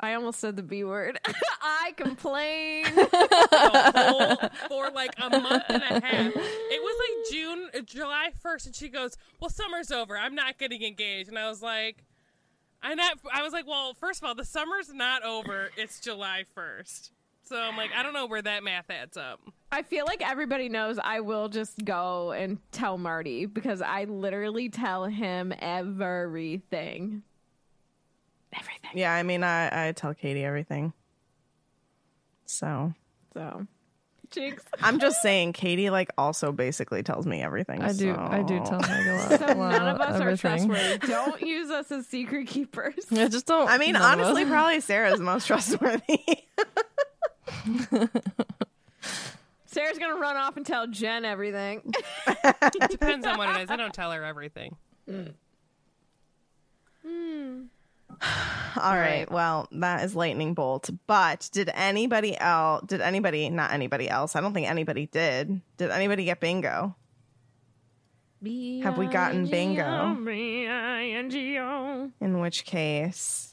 [0.00, 1.20] I almost said the B word.
[1.62, 2.88] I complained
[4.68, 6.32] for like a month and a half.
[6.34, 10.16] It was like June, uh, July first, and she goes, "Well, summer's over.
[10.16, 12.04] I'm not getting engaged." And I was like,
[12.82, 15.70] "I not." I was like, "Well, first of all, the summer's not over.
[15.76, 17.12] It's July first.
[17.50, 19.40] So I'm like, I don't know where that math adds up.
[19.72, 24.68] I feel like everybody knows I will just go and tell Marty because I literally
[24.68, 27.24] tell him everything.
[28.52, 28.90] Everything.
[28.94, 30.92] yeah, I mean, I, I tell Katie everything.
[32.46, 32.92] So
[33.34, 33.66] So,
[34.30, 34.64] jinx.
[34.82, 37.80] I'm just saying, Katie like also basically tells me everything.
[37.80, 38.14] I do.
[38.16, 39.28] I do tell Meg a lot.
[39.38, 40.98] So a lot none of us are trustworthy.
[41.06, 43.06] Don't use us as secret keepers.
[43.12, 43.68] I just don't.
[43.70, 44.26] I mean, none of us.
[44.26, 46.18] honestly, probably Sarah's the most trustworthy.
[49.66, 51.94] Sarah's gonna run off and tell Jen everything.
[52.88, 53.70] Depends on what it is.
[53.70, 54.76] I don't tell her everything.
[55.08, 55.28] Hmm.
[58.80, 59.30] All right.
[59.30, 60.90] Well, that is lightning bolt.
[61.06, 62.84] But did anybody else?
[62.86, 63.48] Did anybody?
[63.50, 64.36] Not anybody else.
[64.36, 65.60] I don't think anybody did.
[65.76, 66.94] Did anybody get bingo?
[68.82, 70.16] Have we gotten bingo?
[70.24, 72.10] B-I-N-G-O.
[72.22, 73.49] In which case,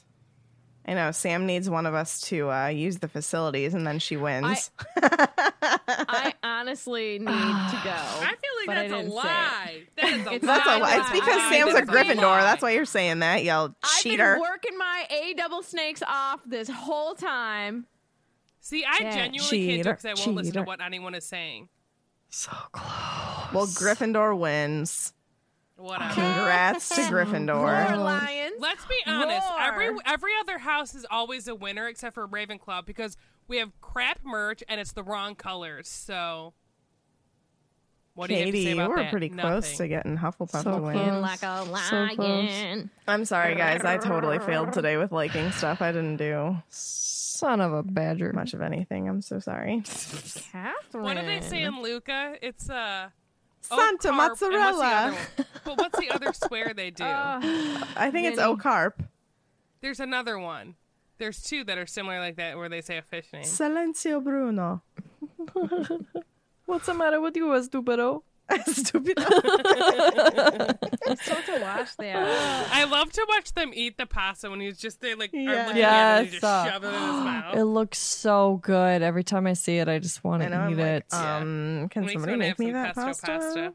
[0.88, 4.16] I know Sam needs one of us to uh, use the facilities, and then she
[4.16, 4.70] wins.
[4.96, 7.90] I honestly need to go.
[7.94, 9.82] I feel like that's a didn't lie.
[9.96, 10.56] That is a It's lie.
[10.56, 10.96] That's lie.
[10.96, 11.86] It's because I Sam's a lied.
[11.88, 12.40] Gryffindor.
[12.40, 14.34] That's why you're saying that, you I've cheater.
[14.34, 17.86] been working my A double snakes off this whole time.
[18.60, 19.10] See, I Yeah.
[19.14, 20.64] genuinely can't do Cheater, because I won't listen to cheater.
[20.64, 21.68] what anyone is saying.
[22.30, 23.52] so close.
[23.52, 25.12] well, Gryffindor wins.
[25.78, 26.12] Whatever.
[26.14, 27.96] Congrats to Roar, Gryffindor.
[28.04, 28.54] lions.
[28.58, 29.46] Let's be honest.
[29.60, 30.00] Every Roar.
[30.04, 34.62] every other house is always a winner except for Ravenclaw because we have crap merch
[34.68, 35.88] and it's the wrong colors.
[35.88, 36.52] So,
[38.14, 39.10] what do you have to Katie, say you were that?
[39.12, 40.94] pretty close to getting Hufflepuff So to win.
[40.94, 41.22] close.
[41.22, 42.84] like a So close.
[43.06, 43.84] I'm sorry, guys.
[43.84, 45.80] I totally failed today with liking stuff.
[45.80, 48.32] I didn't do Son of a badger.
[48.32, 49.08] much of anything.
[49.08, 49.82] I'm so sorry.
[50.50, 51.04] Catherine.
[51.04, 52.34] What do they say in Luca?
[52.42, 53.10] It's uh
[53.60, 55.16] Santa Oak Carp, and what's mozzarella.
[55.64, 57.04] But what's the other swear they do?
[57.06, 57.38] Ah,
[57.96, 58.56] I think it's Vinny.
[58.56, 58.92] Ocarp.
[59.80, 60.74] There's another one.
[61.18, 63.42] There's two that are similar like that where they say a fish name.
[63.42, 64.82] Silencio Bruno.
[66.66, 68.22] What's the matter with you, stupido?
[68.66, 69.18] Stupid.
[71.22, 72.26] supposed to watch them.
[72.72, 75.66] I love to watch them eat the pasta when he's just they like are Yeah.
[75.66, 76.40] looking at it and he Yes.
[76.40, 79.02] shove it in his uh, It looks so good.
[79.02, 80.60] Every time I see it, I just want to know.
[80.60, 81.14] I'm eat like, it.
[81.14, 83.74] um, can Makes somebody wanna make me some that pesto pasta?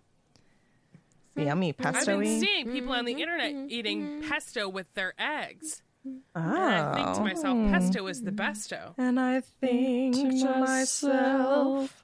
[1.36, 2.14] Yummy pesto.
[2.14, 3.22] I've been seeing people on the mm-hmm.
[3.22, 3.68] internet mm-hmm.
[3.70, 4.30] eating mm-hmm.
[4.30, 5.82] pesto with their eggs.
[6.06, 6.12] Oh.
[6.36, 7.24] And I think to oh.
[7.24, 8.94] myself, pesto is the besto.
[8.98, 10.32] And I think mm.
[10.32, 12.03] to, to myself,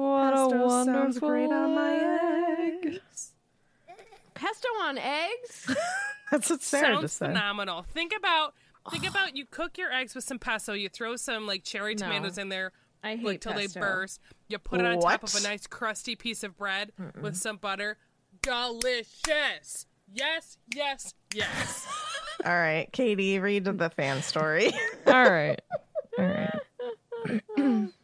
[0.00, 3.32] what a pesto sounds wonderful great on my eggs.
[4.34, 5.74] Pesto on eggs?
[6.30, 7.28] That's what Sarah Sounds just said.
[7.28, 7.82] phenomenal.
[7.82, 8.54] Think about
[8.90, 12.06] think about you cook your eggs with some pesto, you throw some like cherry No.
[12.06, 12.72] tomatoes in there
[13.04, 13.80] I hate like till pesto.
[13.80, 14.20] they burst.
[14.48, 15.40] You put it on top of What?
[15.40, 17.98] a nice crusty piece of bread with some butter.
[18.42, 19.86] Delicious.
[20.12, 21.86] Yes, yes, yes.
[22.44, 24.72] All right, Katie, read the fan story.
[25.06, 25.60] All right.
[26.18, 27.42] All right.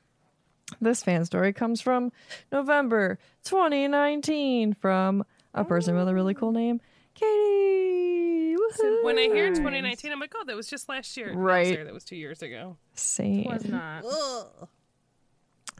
[0.80, 2.12] this fan story comes from
[2.52, 5.24] November 2019 from
[5.54, 6.80] a person with a really cool name,
[7.14, 8.54] Katie.
[8.56, 9.04] Woohoo.
[9.04, 11.32] when I hear 2019, I'm like, oh, that was just last year.
[11.32, 11.84] Right.
[11.84, 12.76] that was two years ago.
[12.94, 13.44] Same.
[13.44, 14.04] Was not.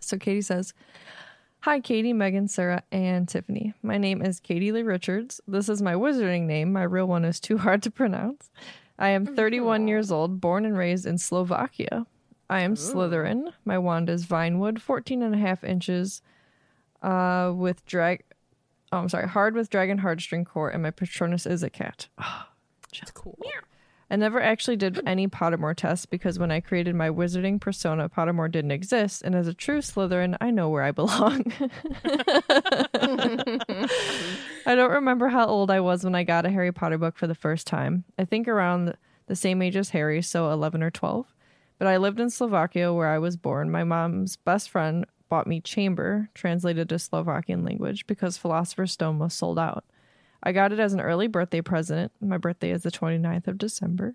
[0.01, 0.73] So Katie says,
[1.61, 3.75] Hi, Katie, Megan, Sarah, and Tiffany.
[3.83, 5.41] My name is Katie Lee Richards.
[5.49, 6.73] This is my wizarding name.
[6.73, 8.51] My real one is too hard to pronounce.
[9.01, 12.07] I am 31 years old, born and raised in Slovakia.
[12.49, 13.53] I am Slytherin.
[13.65, 16.23] My wand is Vinewood, 14 and a half inches
[17.03, 18.23] Uh, with drag.
[18.93, 19.29] Oh, I'm sorry.
[19.29, 22.09] Hard with dragon heartstring core, and my Patronus is a cat.
[23.03, 23.39] It's cool.
[24.11, 28.51] I never actually did any Pottermore tests because when I created my wizarding persona, Pottermore
[28.51, 31.53] didn't exist, and as a true Slytherin, I know where I belong.
[34.65, 37.27] I don't remember how old I was when I got a Harry Potter book for
[37.27, 38.05] the first time.
[38.19, 38.97] I think around
[39.27, 41.27] the same age as Harry, so 11 or 12.
[41.79, 43.71] But I lived in Slovakia where I was born.
[43.71, 49.35] My mom's best friend bought me Chamber, translated to Slovakian language, because Philosopher's Stone was
[49.35, 49.85] sold out.
[50.43, 52.13] I got it as an early birthday present.
[52.21, 54.15] My birthday is the 29th of December.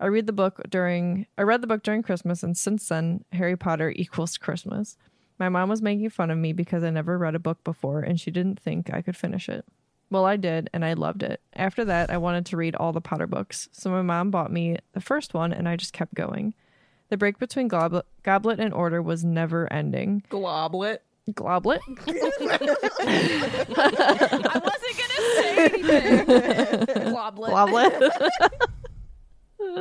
[0.00, 3.56] I read the book during I read the book during Christmas and since then Harry
[3.56, 4.96] Potter equals Christmas.
[5.38, 8.20] My mom was making fun of me because I never read a book before and
[8.20, 9.64] she didn't think I could finish it.
[10.10, 11.40] Well, I did and I loved it.
[11.54, 13.68] After that, I wanted to read all the Potter books.
[13.72, 16.54] So my mom bought me the first one and I just kept going.
[17.10, 20.22] The break between Goblet, Goblet and Order was never ending.
[20.30, 20.98] Globlet.
[21.34, 21.80] Goblet?
[22.08, 22.60] I
[24.62, 26.26] wasn't gonna say anything.
[27.12, 27.50] Globlet.
[27.50, 27.94] Goblet.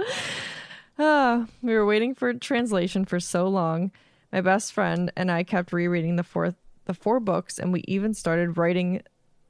[1.00, 3.92] Ah, we were waiting for translation for so long.
[4.32, 6.56] My best friend and I kept rereading the fourth
[6.86, 9.02] the four books and we even started writing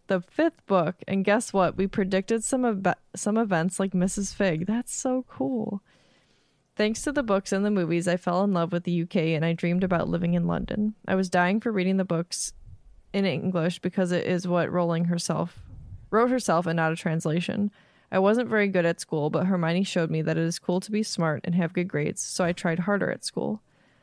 [0.07, 1.75] the fifth book and guess what?
[1.75, 4.33] We predicted some eve- some events like Mrs.
[4.33, 4.67] Figg.
[4.67, 5.81] That's so cool.
[6.75, 9.45] Thanks to the books and the movies, I fell in love with the UK and
[9.45, 10.95] I dreamed about living in London.
[11.07, 12.53] I was dying for reading the books
[13.13, 15.59] in English because it is what Rowling herself
[16.09, 17.69] wrote herself and not a translation.
[18.11, 20.91] I wasn't very good at school, but Hermione showed me that it is cool to
[20.91, 23.61] be smart and have good grades, so I tried harder at school.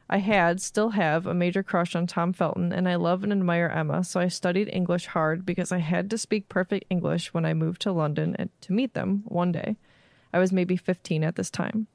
[0.09, 3.69] I had, still have, a major crush on Tom Felton, and I love and admire
[3.69, 7.55] Emma, so I studied English hard because I had to speak perfect English when I
[7.55, 9.77] moved to London to meet them one day.
[10.33, 11.87] I was maybe 15 at this time.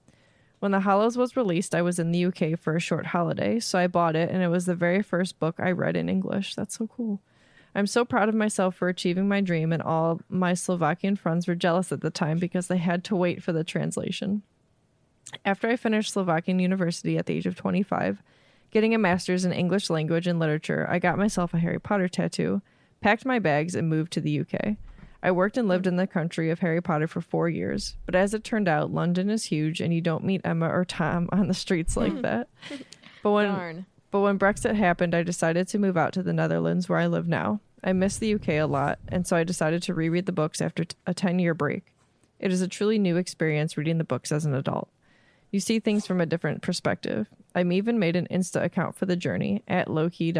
[0.66, 3.78] When The Hallows was released, I was in the UK for a short holiday, so
[3.78, 6.56] I bought it, and it was the very first book I read in English.
[6.56, 7.22] That's so cool.
[7.76, 11.54] I'm so proud of myself for achieving my dream, and all my Slovakian friends were
[11.54, 14.42] jealous at the time because they had to wait for the translation.
[15.46, 18.24] After I finished Slovakian University at the age of 25,
[18.72, 22.64] getting a master's in English language and literature, I got myself a Harry Potter tattoo,
[23.02, 24.78] packed my bags, and moved to the UK.
[25.26, 25.93] I worked and lived mm-hmm.
[25.93, 29.31] in the country of Harry Potter for four years, but as it turned out, London
[29.31, 31.99] is huge and you don't meet Emma or Tom on the streets hmm.
[31.99, 32.47] like that.
[33.23, 33.85] But when Darn.
[34.11, 37.27] but when Brexit happened, I decided to move out to the Netherlands where I live
[37.27, 37.60] now.
[37.84, 40.85] I miss the UK a lot, and so I decided to reread the books after
[40.85, 41.91] t- a 10 year break.
[42.39, 44.89] It is a truly new experience reading the books as an adult.
[45.49, 47.27] You see things from a different perspective.
[47.56, 50.35] I'm even made an Insta account for the journey at lowkey.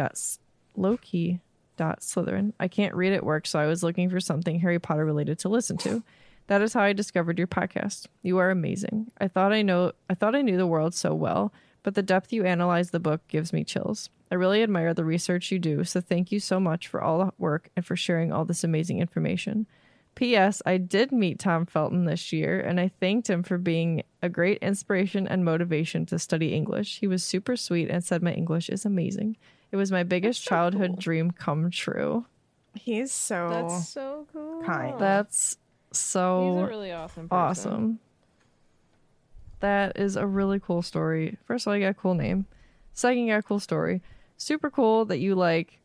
[0.78, 1.40] Lowkey
[1.76, 2.52] dot Slytherin.
[2.58, 5.48] I can't read at work, so I was looking for something Harry Potter related to
[5.48, 6.02] listen to.
[6.48, 8.06] That is how I discovered your podcast.
[8.22, 9.10] You are amazing.
[9.20, 12.32] I thought I know I thought I knew the world so well, but the depth
[12.32, 14.10] you analyze the book gives me chills.
[14.30, 17.32] I really admire the research you do, so thank you so much for all the
[17.38, 19.66] work and for sharing all this amazing information.
[20.16, 20.62] P.S.
[20.64, 24.58] I did meet Tom Felton this year, and I thanked him for being a great
[24.62, 27.00] inspiration and motivation to study English.
[27.00, 29.36] He was super sweet and said my English is amazing.
[29.72, 32.26] It was my biggest childhood dream come true.
[32.74, 34.62] He's so That's so cool.
[34.62, 34.98] kind.
[34.98, 35.56] That's
[35.90, 37.38] He's a really awesome person.
[37.38, 37.98] awesome.
[39.60, 41.38] That is a really cool story.
[41.46, 42.46] First of all, you got a cool name.
[42.92, 44.02] Second, you got a cool story.
[44.36, 45.78] Super cool that you like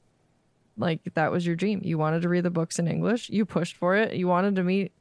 [0.78, 1.82] like that was your dream.
[1.84, 3.30] You wanted to read the books in English.
[3.30, 4.14] You pushed for it.
[4.14, 4.91] You wanted to meet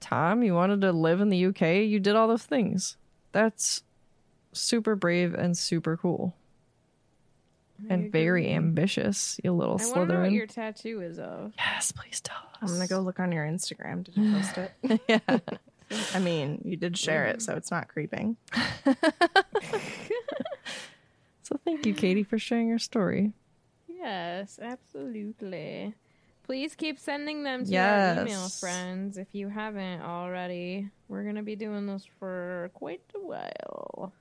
[0.00, 0.42] Tom.
[0.42, 1.62] You wanted to live in the UK.
[1.86, 2.96] You did all those things.
[3.32, 3.82] That's
[4.52, 6.34] super brave and super cool.
[7.90, 11.52] I And very ambitious, you little I want to know what your tattoo is of.
[11.58, 12.70] Yes, please tell us.
[12.70, 14.04] I'm gonna go look on your Instagram.
[14.04, 15.00] Did you post it?
[15.08, 15.38] yeah.
[16.14, 18.36] I mean, you did share it, so it's not creeping.
[21.44, 23.32] So thank you, Katie, for sharing your story.
[23.88, 25.92] Yes, absolutely.
[26.44, 28.16] Please keep sending them to Yes.
[28.18, 30.88] our email friends if you haven't already.
[31.08, 34.12] We're gonna be doing this for quite a while.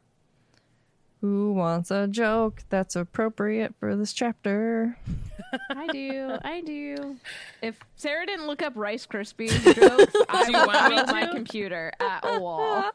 [1.22, 4.98] Who wants a joke that's appropriate for this chapter?
[5.69, 7.18] I do, I do.
[7.61, 11.14] If Sarah didn't look up Rice Krispies jokes, I Do you would want me throw
[11.14, 12.89] my computer at a wall.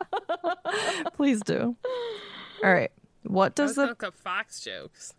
[1.14, 1.76] Please do.
[2.64, 2.90] All right.
[3.22, 5.14] What does was the look up Fox jokes.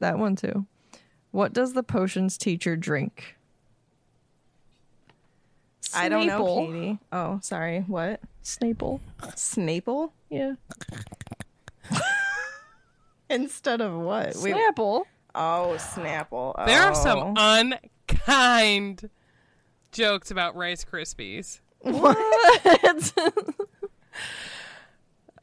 [0.00, 0.66] that one too?
[1.30, 3.36] What does the potions teacher drink?
[5.94, 6.66] I don't know, Snaple.
[6.66, 6.98] Katie.
[7.12, 7.80] Oh, sorry.
[7.86, 8.20] What?
[8.42, 9.00] Snaple.
[9.20, 10.54] Snaple Yeah.
[13.34, 14.34] instead of what?
[14.36, 14.54] Wait.
[14.54, 15.04] Snapple.
[15.34, 16.54] Oh, Snapple.
[16.66, 16.94] There are Oh.
[16.94, 19.08] some unkind
[19.92, 21.60] jokes about Rice Krispies.
[21.82, 22.16] What?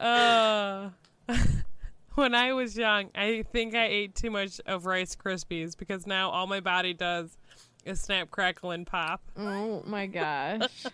[0.00, 0.90] Uh,
[1.26, 1.64] when
[2.14, 6.30] when I was young, I think I ate too much of Rice Krispies because now
[6.30, 7.36] all my body does
[7.84, 9.20] is snap, crackle, and pop.
[9.36, 10.84] Oh my gosh.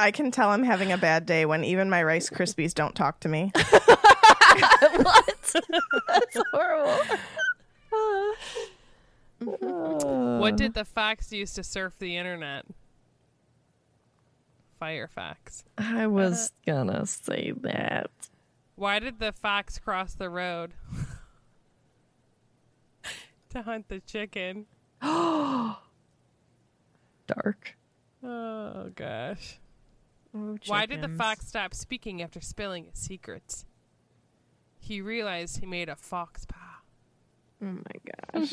[0.00, 3.20] I can tell I'm having a bad day when even my Rice Krispies don't talk
[3.20, 3.52] to me.
[6.52, 7.16] Horrible.
[9.40, 10.56] What uh.
[10.56, 12.66] did the fox use to surf the internet?
[14.80, 15.64] Firefox.
[15.76, 18.10] I was gonna say that.
[18.76, 20.72] Why did the fox cross the road?
[23.50, 24.66] to hunt the chicken.
[25.02, 25.76] Dark.
[28.22, 29.58] Oh gosh.
[30.34, 33.66] Oh, Why did the fox stop speaking after spilling his secrets?
[34.90, 36.56] He realized he made a fox paw.
[37.62, 37.82] Oh my
[38.34, 38.50] gosh.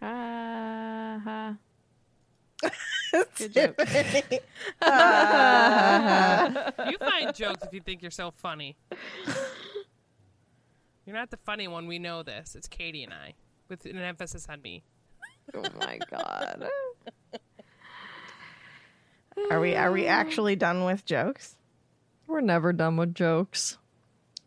[0.00, 1.56] ha ha.
[3.36, 3.78] Good joke.
[6.90, 8.78] You find jokes if you think you're so funny.
[11.04, 11.86] You're not the funny one.
[11.86, 12.54] We know this.
[12.54, 13.34] It's Katie and I,
[13.68, 14.82] with an emphasis on me.
[15.54, 16.70] Oh my god.
[19.50, 21.56] Are we are we actually done with jokes?
[22.26, 23.78] We're never done with jokes.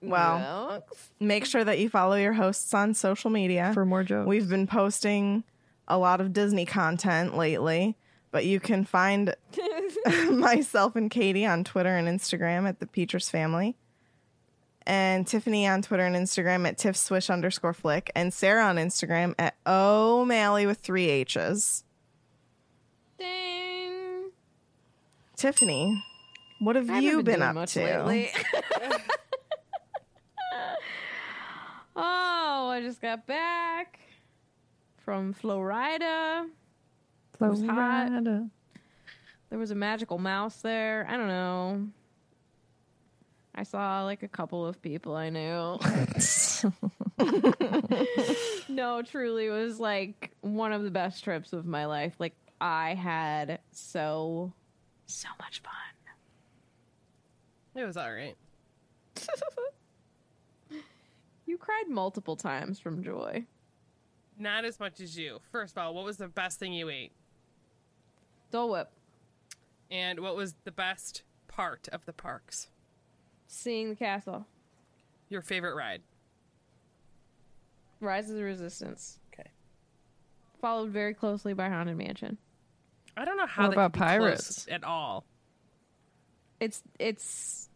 [0.01, 1.09] Well, jokes?
[1.19, 3.71] make sure that you follow your hosts on social media.
[3.73, 4.27] For more jokes.
[4.27, 5.43] We've been posting
[5.87, 7.97] a lot of Disney content lately,
[8.31, 9.35] but you can find
[10.29, 13.75] myself and Katie on Twitter and Instagram at the Petrus Family,
[14.85, 19.55] and Tiffany on Twitter and Instagram at tiffswish underscore flick, and Sarah on Instagram at
[19.65, 21.83] O'Malley with three H's.
[23.17, 23.66] Dang.
[25.37, 26.03] Tiffany,
[26.57, 27.83] what have I you been, doing up much to?
[27.83, 28.31] lately.
[31.95, 33.99] oh, I just got back
[34.97, 36.47] from Florida.
[37.39, 38.07] was hot.
[38.07, 38.49] Florida.
[39.51, 41.05] There was a magical mouse there.
[41.07, 41.87] I don't know.
[43.53, 45.77] I saw like a couple of people I knew.
[48.69, 52.15] no, truly it was like one of the best trips of my life.
[52.17, 54.51] Like I had so
[55.07, 55.73] so much fun.
[57.75, 58.35] It was all right.
[61.47, 63.45] You cried multiple times from joy.
[64.37, 65.39] Not as much as you.
[65.49, 67.13] First of all, what was the best thing you ate?
[68.51, 68.91] Dole Whip.
[69.89, 72.67] And what was the best part of the parks?
[73.47, 74.45] Seeing the castle.
[75.29, 76.01] Your favorite ride?
[78.01, 79.19] Rise of the Resistance.
[79.33, 79.49] Okay.
[80.59, 82.37] Followed very closely by Haunted Mansion.
[83.17, 84.67] I don't know how What they about could close Pirates?
[84.71, 85.25] at all.
[86.59, 87.69] It's it's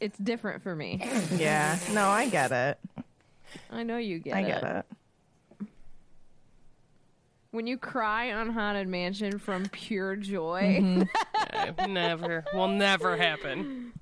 [0.00, 1.00] it's different for me.
[1.36, 2.78] Yeah, no, I get it.
[3.70, 4.36] I know you get it.
[4.36, 4.46] I it.
[4.46, 4.62] get
[5.60, 5.66] it.
[7.50, 11.06] When you cry on Haunted Mansion from pure joy.
[11.54, 12.44] Uh, never.
[12.52, 13.92] Will never happen.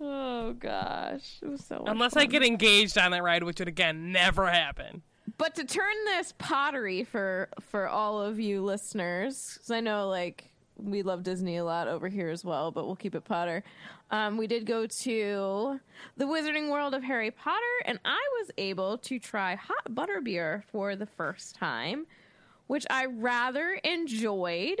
[0.00, 1.80] Oh gosh, it was so.
[1.80, 5.02] much Unless I get engaged on that ride, which would again never happen.
[5.42, 10.44] But to turn this pottery for for all of you listeners, because I know like
[10.76, 13.64] we love Disney a lot over here as well, but we'll keep it Potter.
[14.12, 15.80] Um, we did go to
[16.16, 20.94] the Wizarding World of Harry Potter, and I was able to try hot butterbeer for
[20.94, 22.06] the first time,
[22.68, 24.78] which I rather enjoyed.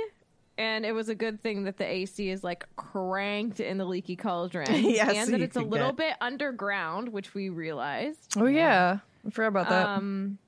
[0.58, 4.14] And it was a good thing that the AC is like cranked in the leaky
[4.14, 8.34] cauldron, Yeah, and that it's a little get- bit underground, which we realized.
[8.36, 8.98] Oh yeah.
[9.26, 9.86] I forgot about that.
[9.86, 10.38] Um,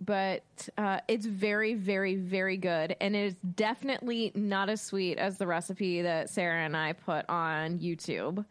[0.00, 0.42] but
[0.78, 5.46] uh, it's very, very, very good, and it is definitely not as sweet as the
[5.46, 8.44] recipe that Sarah and I put on YouTube.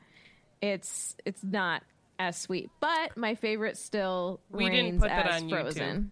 [0.62, 1.84] It's it's not
[2.20, 5.84] as sweet, but my favorite still We didn't reigns put that as on frozen.
[5.84, 6.10] YouTube.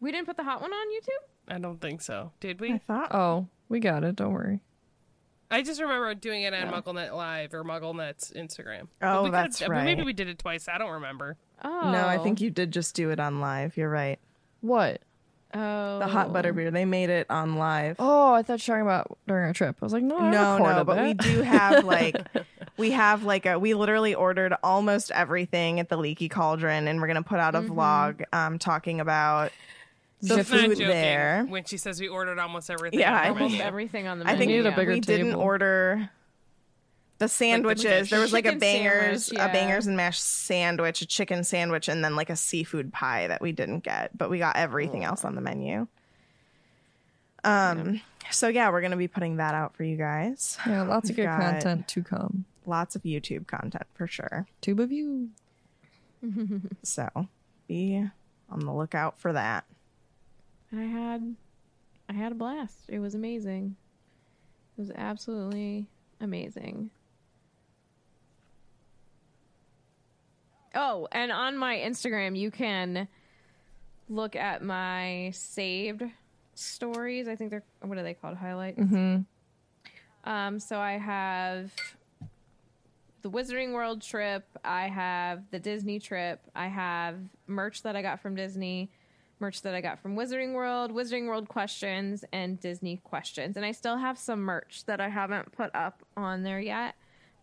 [0.00, 1.54] We didn't put the hot one on YouTube.
[1.54, 2.32] I don't think so.
[2.40, 2.72] Did we?
[2.72, 4.16] I thought oh, we got it.
[4.16, 4.60] Don't worry.
[5.52, 8.82] I just remember doing it on MuggleNet Live or MuggleNet's Instagram.
[9.02, 10.68] Oh, But we could've- that's I mean, Maybe we did it twice.
[10.68, 11.36] I don't remember.
[11.62, 13.76] Oh no, I think you did just do it on live.
[13.76, 14.18] You're right.
[14.60, 15.00] What?
[15.52, 16.70] Oh, The hot butter beer.
[16.70, 17.96] they made it on live.
[17.98, 19.76] Oh, I thought you were talking about during our trip.
[19.82, 21.04] I was like, no, I no, no, but that.
[21.04, 22.16] we do have like
[22.76, 27.08] we have like a we literally ordered almost everything at the Leaky Cauldron, and we're
[27.08, 29.50] gonna put out a vlog um talking about
[30.22, 31.46] the She's not food joking there.
[31.48, 33.00] when she says we ordered almost everything.
[33.00, 34.38] Yeah, on the I almost everything on the I menu.
[34.38, 34.76] think need a yeah.
[34.76, 36.10] bigger we didn't order
[37.20, 38.08] the sandwiches.
[38.08, 42.02] there was like a bangers, sandwich, a bangers and mash sandwich, a chicken sandwich, and
[42.02, 45.34] then like a seafood pie that we didn't get, but we got everything else on
[45.34, 45.86] the menu.
[47.44, 48.00] Um.
[48.30, 50.58] So yeah, we're gonna be putting that out for you guys.
[50.66, 52.46] yeah, lots of good content to come.
[52.64, 54.46] Lots of YouTube content for sure.
[54.60, 55.28] Tube of you.
[56.82, 57.08] So
[57.68, 58.08] be
[58.50, 59.64] on the lookout for that.
[60.72, 61.36] I had
[62.08, 62.76] I had a blast.
[62.88, 63.76] It was amazing.
[64.76, 65.86] It was absolutely
[66.20, 66.90] amazing.
[70.74, 73.08] Oh, and on my Instagram, you can
[74.08, 76.02] look at my saved
[76.54, 77.28] stories.
[77.28, 78.36] I think they're what are they called?
[78.36, 78.78] Highlights.
[78.78, 80.30] Mm-hmm.
[80.30, 81.72] Um, so I have
[83.22, 84.44] the Wizarding World trip.
[84.64, 86.40] I have the Disney trip.
[86.54, 87.16] I have
[87.46, 88.90] merch that I got from Disney,
[89.38, 93.56] merch that I got from Wizarding World, Wizarding World questions, and Disney questions.
[93.56, 96.94] And I still have some merch that I haven't put up on there yet.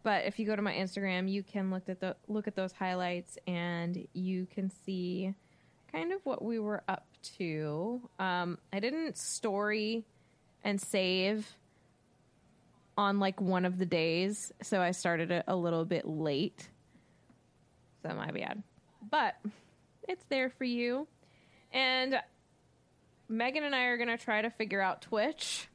[0.08, 2.72] But if you go to my Instagram, you can look at the look at those
[2.72, 5.34] highlights and you can see
[5.92, 7.06] kind of what we were up
[7.38, 8.00] to.
[8.18, 10.06] Um, I didn't story
[10.64, 11.46] and save
[12.98, 16.70] on like one of the days, so I started it a little bit late.
[18.02, 18.64] So my bad.
[19.12, 19.36] But
[20.08, 21.06] it's there for you.
[21.74, 22.18] And
[23.28, 25.68] Megan and I are going to try to figure out Twitch.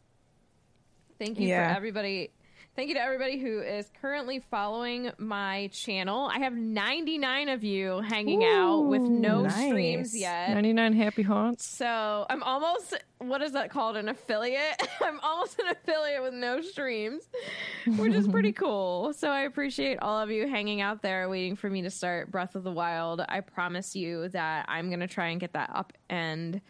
[1.19, 1.69] Thank you Yeah.
[1.71, 2.31] for everybody.
[2.75, 6.31] Thank you to everybody who is currently following my channel.
[6.33, 9.67] I have 99 of you hanging out with no nice.
[9.67, 10.49] streams yet.
[10.55, 11.67] 99 happy haunts.
[11.67, 13.99] So I'm almost what is that called?
[13.99, 14.83] An affiliate?
[15.03, 17.25] I'm almost an affiliate with no streams,
[17.99, 19.13] which is pretty cool.
[19.13, 22.55] So I appreciate all of you hanging out there waiting for me to start Breath
[22.55, 23.21] of the Wild.
[23.29, 26.63] I promise you that I'm gonna try and get that up and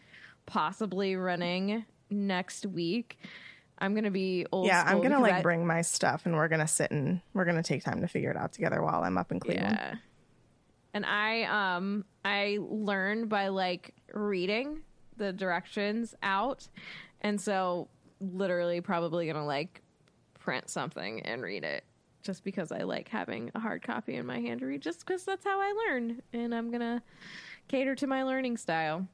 [0.46, 3.20] possibly running next week.
[3.82, 4.66] I'm gonna be old.
[4.66, 7.62] yeah, I'm gonna like I- bring my stuff and we're gonna sit and we're gonna
[7.62, 9.76] take time to figure it out together while I'm up in Cleveland.
[9.78, 9.94] Yeah.
[10.94, 11.42] And I
[11.76, 14.80] um I learned by like reading
[15.16, 16.68] the directions out.
[17.20, 17.88] And so
[18.20, 19.82] literally probably going to like
[20.38, 21.84] print something and read it
[22.22, 25.24] just because I like having a hard copy in my hand to read just cuz
[25.24, 27.02] that's how I learn and I'm going to
[27.68, 29.06] cater to my learning style.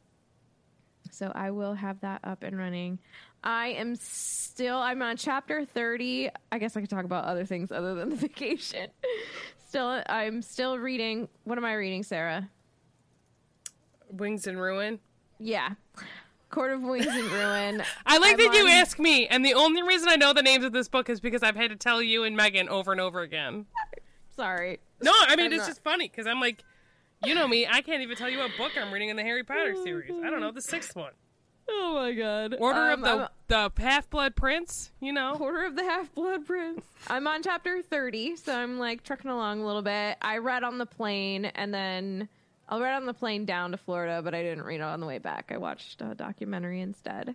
[1.10, 2.98] So I will have that up and running.
[3.44, 6.30] I am still I'm on chapter 30.
[6.50, 8.88] I guess I could talk about other things other than the vacation.
[9.68, 11.28] Still I'm still reading.
[11.44, 12.48] What am I reading, Sarah?
[14.10, 14.98] Wings in Ruin.
[15.38, 15.70] Yeah.
[16.50, 17.82] Court of Wings and Ruin.
[18.06, 20.64] I like I'm that you ask me, and the only reason I know the names
[20.64, 23.20] of this book is because I've had to tell you and Megan over and over
[23.20, 23.66] again.
[24.36, 24.80] Sorry.
[25.02, 26.64] No, I mean I'm it's not- just funny because I'm like,
[27.24, 29.44] you know me, I can't even tell you what book I'm reading in the Harry
[29.44, 30.12] Potter series.
[30.24, 31.12] I don't know the sixth one,
[31.68, 32.56] Oh my god.
[32.58, 34.90] Order Um, of I'm- the the Half Blood Prince.
[35.00, 36.82] You know, Order of the Half Blood Prince.
[37.08, 40.16] I'm on chapter 30, so I'm like trucking along a little bit.
[40.22, 42.28] I read on the plane and then
[42.68, 45.06] I'll read on the plane down to Florida, but I didn't read it on the
[45.06, 45.50] way back.
[45.52, 47.34] I watched a documentary instead.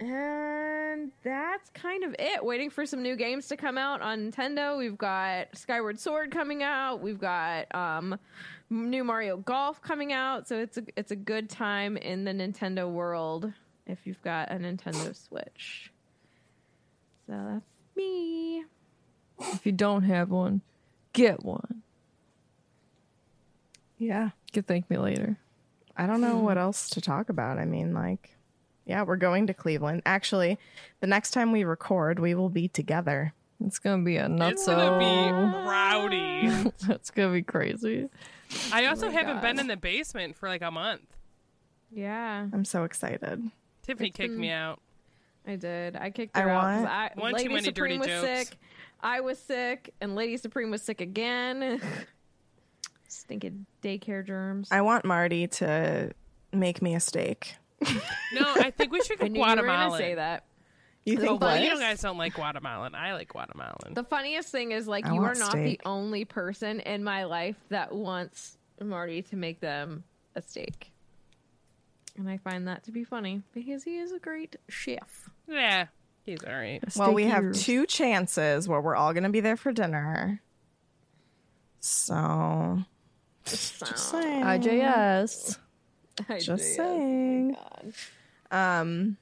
[0.00, 2.42] And that's kind of it.
[2.42, 4.78] Waiting for some new games to come out on Nintendo.
[4.78, 7.02] We've got Skyward Sword coming out.
[7.02, 8.18] We've got um,
[8.70, 10.48] new Mario Golf coming out.
[10.48, 13.52] So it's a it's a good time in the Nintendo world
[13.86, 15.92] if you've got a Nintendo Switch.
[17.26, 17.64] So that's
[17.94, 18.64] me.
[19.38, 20.62] If you don't have one,
[21.12, 21.82] get one.
[23.98, 24.24] Yeah.
[24.24, 25.36] You can thank me later.
[25.96, 27.58] I don't know what else to talk about.
[27.58, 28.34] I mean, like,
[28.90, 30.02] yeah, we're going to Cleveland.
[30.04, 30.58] Actually,
[30.98, 33.32] the next time we record, we will be together.
[33.64, 34.50] It's gonna be a nutso.
[34.50, 35.32] it's gonna be
[35.68, 36.72] rowdy.
[36.88, 38.08] it's gonna be crazy.
[38.72, 39.42] I oh also my haven't God.
[39.42, 41.02] been in the basement for like a month.
[41.92, 43.42] Yeah, I'm so excited.
[43.82, 44.80] Tiffany It's kicked been- me out.
[45.46, 45.94] I did.
[45.96, 48.26] I kicked her out 'cause want- I, One too Lady many Supreme was jokes.
[48.48, 48.58] sick.
[49.00, 51.80] I was sick, and Lady Supreme was sick again.
[53.08, 54.68] Stinking daycare germs.
[54.70, 56.12] I want Marty to
[56.52, 57.54] make me a steak.
[58.32, 59.98] No, I think we should I go knew you were gonna Guatemalan.
[59.98, 60.44] say that.
[61.04, 62.94] You The think Well, you guys don't like Guatemalan.
[62.94, 63.94] I like Guatemalan.
[63.94, 65.80] The funniest thing is, like, I you are not steak.
[65.82, 70.04] the only person in my life that wants Marty to make them
[70.36, 70.92] a steak.
[72.18, 75.30] And I find that to be funny because he is a great chef.
[75.48, 75.86] yeah,
[76.24, 76.82] he's all right.
[76.96, 80.42] Well, we have two chances where we're all going to be there for dinner.
[81.80, 82.78] So,
[83.46, 83.86] So.
[84.20, 85.58] IJS.
[86.40, 86.76] Just did.
[86.76, 87.56] saying.
[88.50, 88.80] God.
[88.82, 89.16] Um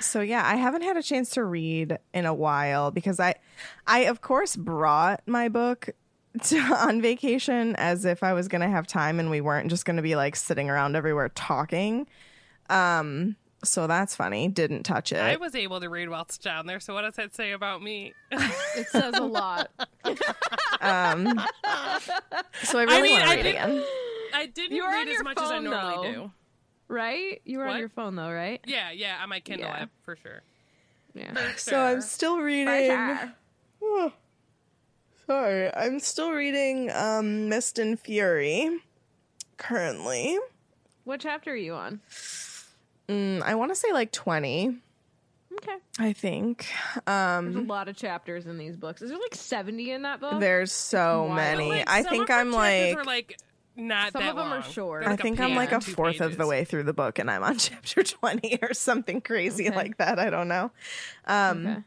[0.00, 3.36] so yeah, I haven't had a chance to read in a while because I
[3.86, 5.90] I of course brought my book
[6.42, 9.84] to, on vacation as if I was going to have time and we weren't just
[9.84, 12.06] going to be like sitting around everywhere talking.
[12.68, 14.48] Um so that's funny.
[14.48, 15.18] Didn't touch it.
[15.20, 18.12] I was able to read whilst down there, so what does that say about me?
[18.76, 19.70] It says a lot.
[20.80, 21.40] um
[22.62, 23.84] so I really mean, want to read did- again.
[24.34, 26.22] I didn't You were on read as your much as I phone, normally though.
[26.24, 26.30] do.
[26.88, 27.40] right?
[27.44, 28.60] You were on your phone though, right?
[28.66, 29.76] Yeah, yeah, on my Kindle Yeah.
[29.82, 30.42] app for sure.
[31.14, 31.32] Yeah.
[31.34, 32.90] For So I'm still reading
[33.80, 34.12] Oh,
[35.26, 38.80] sorry, I'm still reading um Mist and Fury
[39.56, 40.36] currently.
[41.04, 42.00] What chapter are you on?
[43.08, 44.78] Mm, I want to say like 20.
[45.52, 45.76] Okay.
[45.98, 46.66] I think.
[47.06, 49.02] There's a Um, lot of chapters in these books.
[49.02, 50.40] Is there like 70 in that book?
[50.40, 51.68] there's so many.
[51.70, 52.96] Like, I think I'm like.
[52.96, 53.38] were, like
[53.76, 54.62] not Some that of them are long.
[54.70, 55.00] short.
[55.02, 56.84] They're I like a think I'm like or a two fourth of the way through
[56.84, 59.76] the book and I'm on chapter 20 or something crazy Okay.
[59.76, 60.18] like that.
[60.18, 60.70] I don't know.
[61.26, 61.80] Um, Okay.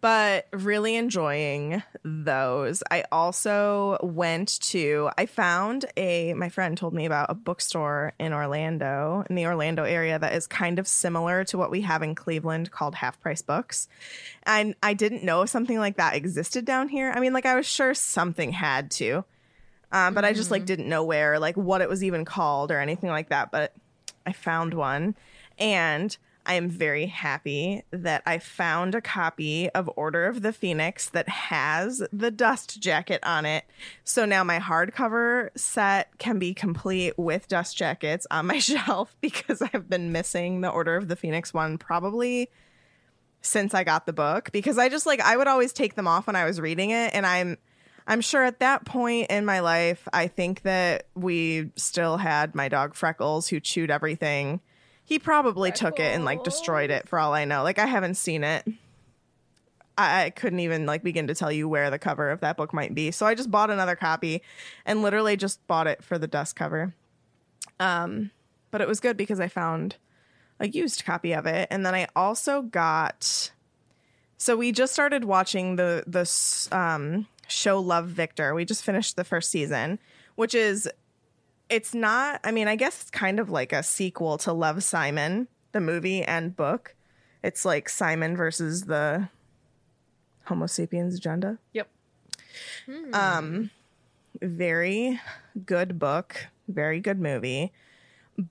[0.00, 2.82] But really enjoying those.
[2.90, 8.32] I also went to I found a my friend told me about a bookstore in
[8.32, 12.14] Orlando in the Orlando area that is kind of similar to what we have in
[12.14, 13.88] Cleveland called Half Price Books.
[14.44, 17.12] And I didn't know something like that existed down here.
[17.14, 19.24] I mean like I was sure something had to.
[19.90, 22.78] Um, but I just like didn't know where like what it was even called or
[22.78, 23.72] anything like that, but
[24.26, 25.14] I found one
[25.58, 26.16] and
[26.48, 31.28] I am very happy that I found a copy of Order of the Phoenix that
[31.28, 33.64] has the dust jacket on it.
[34.02, 39.60] So now my hardcover set can be complete with dust jackets on my shelf because
[39.60, 42.48] I've been missing the Order of the Phoenix one probably
[43.42, 46.26] since I got the book because I just like I would always take them off
[46.26, 47.58] when I was reading it and I'm
[48.06, 52.68] I'm sure at that point in my life I think that we still had my
[52.68, 54.60] dog Freckles who chewed everything.
[55.08, 57.62] He probably took it and like destroyed it for all I know.
[57.62, 58.68] Like I haven't seen it.
[59.96, 62.74] I, I couldn't even like begin to tell you where the cover of that book
[62.74, 63.10] might be.
[63.10, 64.42] So I just bought another copy
[64.84, 66.94] and literally just bought it for the dust cover.
[67.80, 68.32] Um
[68.70, 69.96] but it was good because I found
[70.60, 73.50] a used copy of it and then I also got
[74.36, 78.54] so we just started watching the the um, show Love Victor.
[78.54, 79.98] We just finished the first season,
[80.34, 80.86] which is
[81.68, 82.40] it's not.
[82.44, 86.22] I mean, I guess it's kind of like a sequel to Love Simon, the movie
[86.22, 86.94] and book.
[87.42, 89.28] It's like Simon versus the
[90.44, 91.58] Homo sapiens agenda.
[91.72, 91.88] Yep.
[93.12, 93.70] Um,
[94.40, 95.20] very
[95.66, 97.72] good book, very good movie.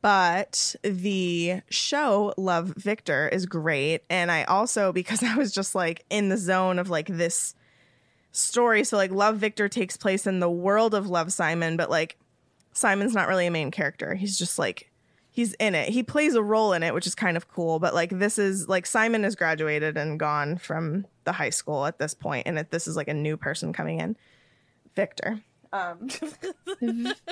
[0.01, 4.03] But the show Love Victor is great.
[4.09, 7.55] And I also, because I was just like in the zone of like this
[8.31, 8.83] story.
[8.83, 12.17] So, like, Love Victor takes place in the world of Love Simon, but like,
[12.77, 14.13] Simon's not really a main character.
[14.15, 14.91] He's just like,
[15.31, 15.89] he's in it.
[15.89, 17.79] He plays a role in it, which is kind of cool.
[17.79, 21.99] But like, this is like Simon is graduated and gone from the high school at
[21.99, 24.15] this point, and it, this is like a new person coming in,
[24.95, 25.41] Victor.
[25.73, 26.07] Um,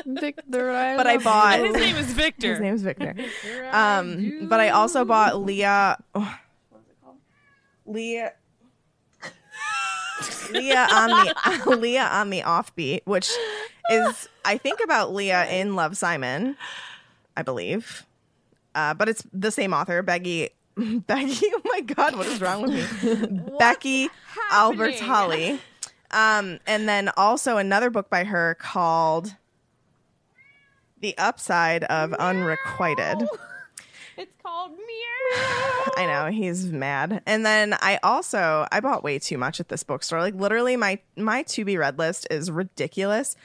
[0.06, 2.52] Victor, I But I bought- His name is Victor.
[2.52, 3.16] his name's Victor.
[3.72, 5.98] Um, but I also bought Leah.
[6.16, 6.38] oh,
[6.70, 7.16] what is it called?
[7.86, 8.34] Leah.
[10.52, 13.30] Leah on the Leah on the offbeat, which
[13.90, 16.56] is I think about Leah in Love Simon,
[17.36, 18.06] I believe,
[18.74, 20.50] uh, but it's the same author, Becky.
[20.78, 23.42] Becky, oh my God, what is wrong with me?
[23.58, 24.10] Becky
[24.52, 25.60] Albertalli,
[26.12, 29.36] um, and then also another book by her called
[31.00, 33.26] "The Upside of Unrequited."
[34.18, 35.92] It's called Meow.
[35.98, 37.22] I know he's mad.
[37.26, 40.20] And then I also I bought way too much at this bookstore.
[40.20, 43.36] Like literally my my to be read list is ridiculous.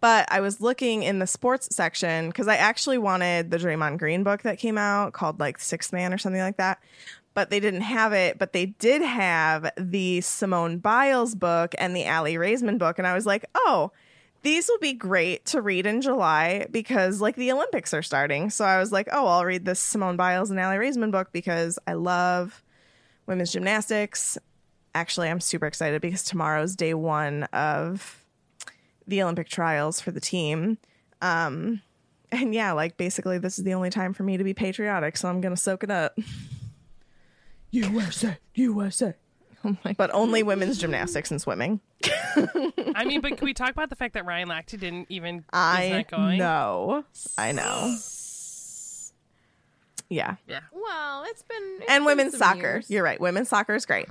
[0.00, 4.22] But I was looking in the sports section because I actually wanted the Draymond Green
[4.22, 6.80] book that came out called like Sixth Man or something like that.
[7.34, 8.38] But they didn't have it.
[8.38, 12.98] But they did have the Simone Biles book and the Aly Raisman book.
[12.98, 13.92] And I was like, oh,
[14.42, 18.50] these will be great to read in July because like the Olympics are starting.
[18.50, 21.78] So I was like, oh, I'll read this Simone Biles and Aly Raisman book because
[21.86, 22.62] I love
[23.26, 24.38] women's gymnastics.
[24.94, 28.24] Actually, I'm super excited because tomorrow's day one of
[29.06, 30.78] the Olympic trials for the team.
[31.20, 31.82] Um,
[32.32, 35.28] and yeah, like basically, this is the only time for me to be patriotic, so
[35.28, 36.18] I'm gonna soak it up.
[37.70, 39.14] USA, USA.
[39.64, 41.80] Oh my But only women's gymnastics and swimming.
[42.94, 45.44] I mean, but can we talk about the fact that Ryan Lochte didn't even is
[45.52, 46.38] I not going?
[46.38, 47.04] know.
[47.36, 47.96] I know.
[50.08, 50.36] Yeah.
[50.48, 50.60] Yeah.
[50.72, 51.76] Well, it's been.
[51.80, 52.60] it's And been women's some soccer.
[52.60, 52.90] years.
[52.90, 53.20] You're right.
[53.20, 54.08] Women's soccer is great.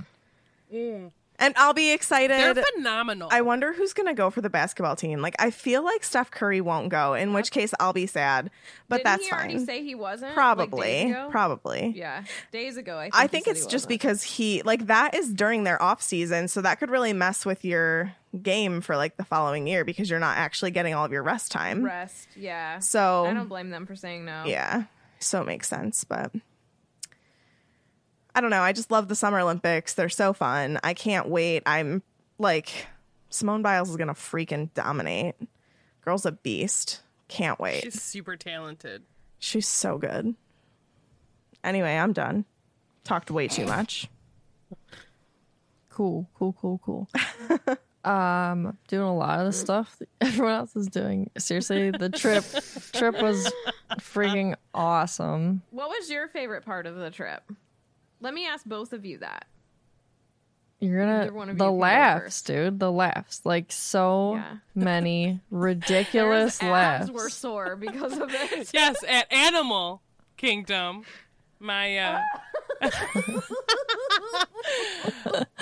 [0.72, 1.10] Mm.
[1.40, 2.30] And I'll be excited.
[2.56, 3.28] They're phenomenal.
[3.32, 5.20] I wonder who's going to go for the basketball team.
[5.22, 8.50] Like, I feel like Steph Curry won't go, in which case I'll be sad.
[8.88, 9.66] But Didn't that's he already fine.
[9.66, 10.28] say he wasn't?
[10.28, 11.10] like, Probably.
[11.10, 11.28] ago?
[11.30, 11.92] probably.
[11.96, 12.98] Yeah, days ago.
[12.98, 13.88] I think, I think it's just wasn't.
[13.88, 16.46] because he, like, that is during their off season.
[16.48, 18.12] So that could really mess with your
[18.42, 21.50] game for, like, the following year because you're not actually getting all of your rest
[21.50, 21.82] time.
[21.84, 22.28] rest.
[22.36, 22.80] Yeah.
[22.80, 24.44] So, I don't blame them for saying no.
[24.46, 24.84] Yeah.
[25.20, 26.32] So it makes sense, but
[28.34, 28.62] I don't know.
[28.62, 29.94] I just love the Summer Olympics.
[29.94, 30.78] They're so fun.
[30.84, 31.62] I can't wait.
[31.66, 32.02] I'm
[32.38, 32.86] like
[33.28, 35.36] Simone Biles is going to freaking dominate.
[36.04, 37.00] Girl's a beast.
[37.28, 37.82] Can't wait.
[37.82, 39.02] She's super talented.
[39.38, 40.34] She's so good.
[41.62, 42.44] Anyway, I'm done.
[43.04, 44.08] Talked way too much.
[45.88, 47.08] Cool, cool, cool, cool.
[48.10, 51.30] um, doing a lot of the stuff that everyone else is doing.
[51.36, 52.44] Seriously, the trip
[52.92, 53.52] trip was
[53.98, 55.62] freaking awesome.
[55.70, 57.42] What was your favorite part of the trip?
[58.20, 59.46] Let me ask both of you that.
[60.78, 62.78] You're gonna one of you the can laughs, dude.
[62.80, 64.56] The laughs, like so Yeah.
[64.74, 67.02] many ridiculous Sarah's laughs.
[67.02, 68.70] abs were sore because of it.
[68.74, 70.00] Yes, at Animal
[70.38, 71.04] Kingdom,
[71.58, 72.20] my uh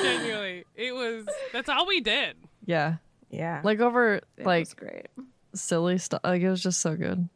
[0.01, 1.27] genuinely, it was.
[1.53, 2.37] That's all we did.
[2.65, 2.97] yeah,
[3.31, 3.61] Yeah.
[3.65, 5.07] like over It like was great.
[5.55, 6.21] silly stuff.
[6.25, 7.29] Like it was just so good,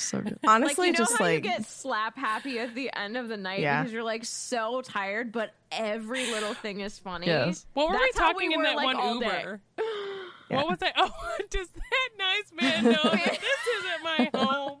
[0.00, 0.38] so good.
[0.46, 3.28] Honestly, like you know just how like you get slap happy at the end of
[3.28, 3.80] the night Yeah.
[3.82, 7.26] because you're like so tired, but every little thing is funny.
[7.26, 7.66] Yes.
[7.74, 9.40] What were That's we talking we in were, that like, one all day.
[9.40, 9.60] Uber?
[10.50, 10.56] Yeah.
[10.62, 10.92] What was I?
[10.96, 11.10] Oh,
[11.50, 14.78] does that nice man know that this isn't my home?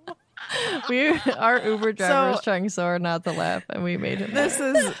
[0.88, 4.18] we our Uber driver was So- trying so hard not to laugh, and we made
[4.20, 4.32] him.
[4.32, 4.94] this is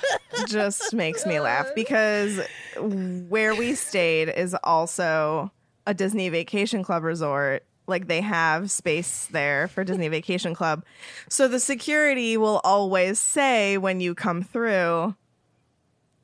[0.46, 2.38] just makes me laugh because
[2.78, 5.50] where we stayed is also
[5.86, 7.64] a Disney Vacation Club resort.
[7.88, 10.84] Like they have space there for Disney Vacation Club.
[11.28, 15.14] So the security will always say when you come through,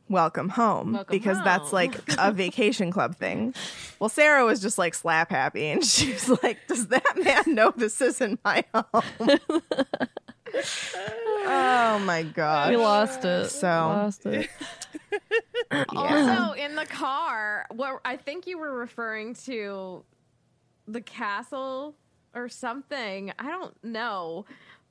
[0.08, 3.54] welcome home Welcome because that's like a vacation club thing.
[3.98, 7.72] Well, Sarah was just like slap happy and she was like, Does that man know
[7.74, 9.02] this isn't my home?
[11.46, 13.48] oh my god we lost it.
[13.48, 14.48] So- lost it.
[15.72, 15.84] Yeah.
[15.94, 20.04] Also, in the car, what I think you were referring to
[20.86, 21.94] the castle
[22.34, 23.32] or something.
[23.38, 24.44] I don't know.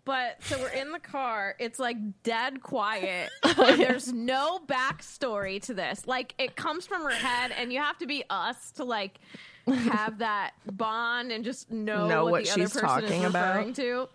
[0.05, 1.55] But so we're in the car.
[1.59, 3.29] It's like dead quiet.
[3.55, 6.05] Oh, there's no backstory to this.
[6.07, 9.19] Like it comes from her head, and you have to be us to like
[9.67, 13.29] have that bond and just know, Know what, what the she's other person talking is
[13.29, 13.75] about.
[13.75, 14.09] to.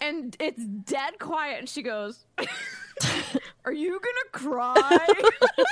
[0.00, 2.24] And it's dead quiet, and she goes,
[3.64, 5.06] "Are you gonna cry?"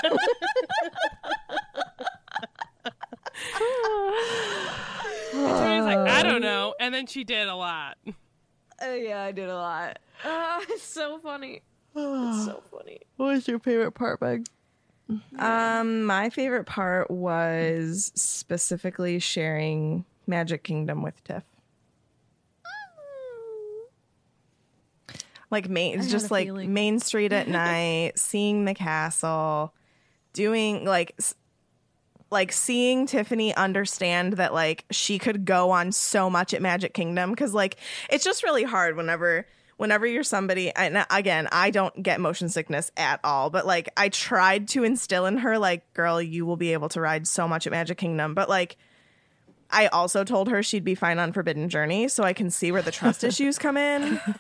[5.33, 7.97] And Tony's like, I don't know, and then she did a lot.
[8.07, 9.99] Uh, yeah, I did a lot.
[10.25, 11.63] Uh, it's so funny.
[11.95, 13.01] It's so funny.
[13.17, 14.47] What was your favorite part, Meg?
[15.39, 21.43] Um, my favorite part was specifically sharing Magic Kingdom with Tiff.
[25.51, 26.73] Like main, it's just like feeling.
[26.73, 29.75] Main Street at night, seeing the castle,
[30.33, 31.35] doing like s-
[32.31, 37.35] like seeing Tiffany understand that like she could go on so much at Magic Kingdom
[37.35, 37.77] cuz like
[38.09, 39.47] it's just really hard whenever
[39.77, 43.89] whenever you're somebody and uh, again, I don't get motion sickness at all, but like
[43.97, 47.49] I tried to instill in her like girl, you will be able to ride so
[47.49, 48.77] much at Magic Kingdom, but like
[49.73, 52.83] I also told her she'd be fine on Forbidden Journey, so I can see where
[52.83, 54.21] the trust issues come in.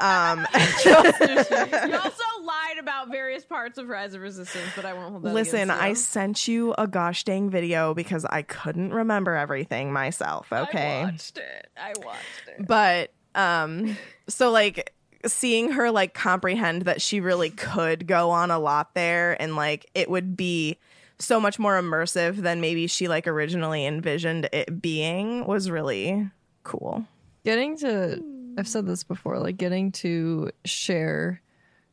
[0.00, 5.22] Um, You also lied about various parts of Rise of Resistance, but I won't hold
[5.24, 10.52] that Listen, I sent you a gosh dang video because I couldn't remember everything myself.
[10.52, 11.00] Okay.
[11.00, 11.68] I watched it.
[11.76, 12.66] I watched it.
[12.66, 13.96] but um
[14.28, 14.94] so like
[15.26, 19.90] seeing her like comprehend that she really could go on a lot there and like
[19.94, 20.78] it would be
[21.18, 26.30] so much more immersive than maybe she like originally envisioned it being was really
[26.62, 27.04] cool.
[27.44, 28.22] Getting to,
[28.56, 31.42] I've said this before, like getting to share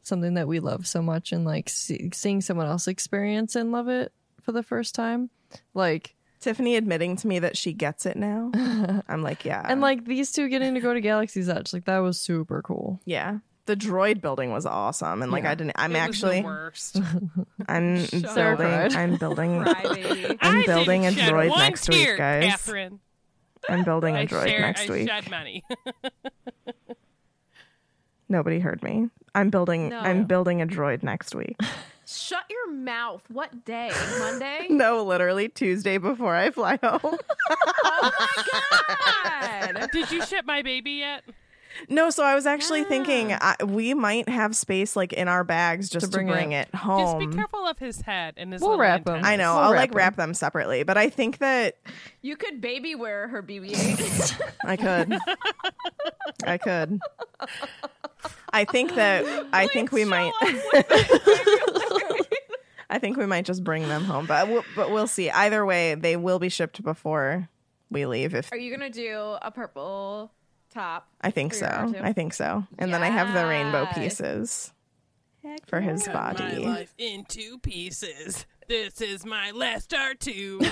[0.04, 3.88] something that we love so much and like see, seeing someone else experience and love
[3.88, 4.12] it
[4.42, 5.30] for the first time.
[5.74, 8.52] Like, Tiffany admitting to me that she gets it now.
[9.08, 9.66] I'm like, yeah.
[9.68, 13.00] and like these two getting to go to Galaxy's Edge, like that was super cool.
[13.06, 13.40] yeah.
[13.68, 15.52] The droid building was awesome and like Yeah.
[15.52, 16.98] I didn't I'm It was actually the worst.
[17.68, 18.96] I'm Sarah building cried.
[18.96, 20.38] I'm building Cry, baby.
[20.42, 22.44] I'm I building a droid one next week, guys.
[22.46, 23.00] Catherine.
[23.68, 25.08] I'm building a I droid share- next I week.
[25.10, 25.64] shed money.
[28.28, 29.10] Nobody heard me.
[29.34, 30.00] I'm building No.
[30.00, 31.58] I'm building a droid next week.
[32.08, 33.24] Shut your mouth.
[33.30, 33.92] What day?
[34.20, 34.68] Monday?
[34.70, 37.00] no, literally Tuesday before I fly home.
[37.04, 38.44] Oh my
[39.74, 39.90] god.
[39.92, 41.24] Did you ship my baby yet?
[41.90, 43.56] No, so I was actually thinking Ah.
[43.60, 46.68] I, we might have space like in our bags just to bring bring, it.
[46.74, 46.76] it.
[46.76, 47.20] home.
[47.22, 49.16] Just be careful of his head and his We'll little wrap 'em.
[49.16, 49.28] antennas.
[49.32, 49.54] I know.
[49.56, 49.98] We'll I'll wrap like 'em.
[49.98, 51.78] wrap them separately, but I think that
[52.22, 54.42] You could baby wear her BB-8.
[54.66, 55.18] I could.
[56.46, 57.00] I could.
[58.52, 60.32] I think that I think we might
[62.90, 65.30] I think we might just bring them home, but we'll, but we'll see.
[65.30, 67.50] Either way, they will be shipped before
[67.90, 70.32] we leave if Are you gonna do a purple
[70.76, 71.08] top?
[71.22, 71.94] I think so.
[72.02, 72.66] I think so.
[72.78, 73.98] And then I have the rainbow Yes.
[73.98, 74.74] pieces
[75.68, 76.64] for his Cut body.
[76.66, 78.46] my life into pieces.
[78.68, 80.60] This is my last R2.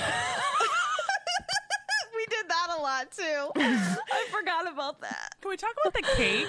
[2.16, 3.50] We did that a lot too.
[3.56, 5.34] I forgot about that.
[5.42, 6.46] Can we talk about the cake?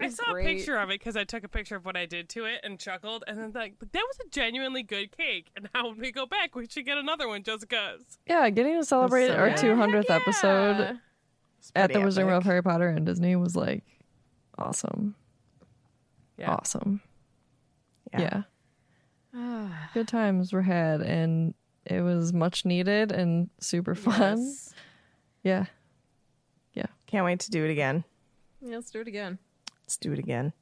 [0.00, 0.46] I saw great.
[0.46, 2.60] a picture of it because I took a picture of what I did to it
[2.64, 5.50] and chuckled, and then like that was a genuinely good cake.
[5.56, 8.18] And now when we go back, we should get another one just because.
[8.26, 9.58] Yeah, getting to celebrate so our good.
[9.58, 10.16] 200th Yeah.
[10.16, 11.00] episode It's
[11.74, 12.44] at the pretty Wizarding World of.
[12.44, 13.84] Harry Potter and Disney was like
[14.56, 15.14] awesome.
[16.36, 16.52] Yeah.
[16.52, 17.00] Awesome.
[18.12, 18.42] Yeah.
[19.34, 19.68] Yeah.
[19.94, 21.54] Good times were had, and
[21.84, 24.38] it was much needed and super fun.
[24.38, 24.74] Yes.
[25.42, 25.66] Yeah.
[27.06, 28.04] Can't wait to do it again.
[28.60, 29.38] Yeah, let's do it again.
[29.82, 30.52] Let's do it again.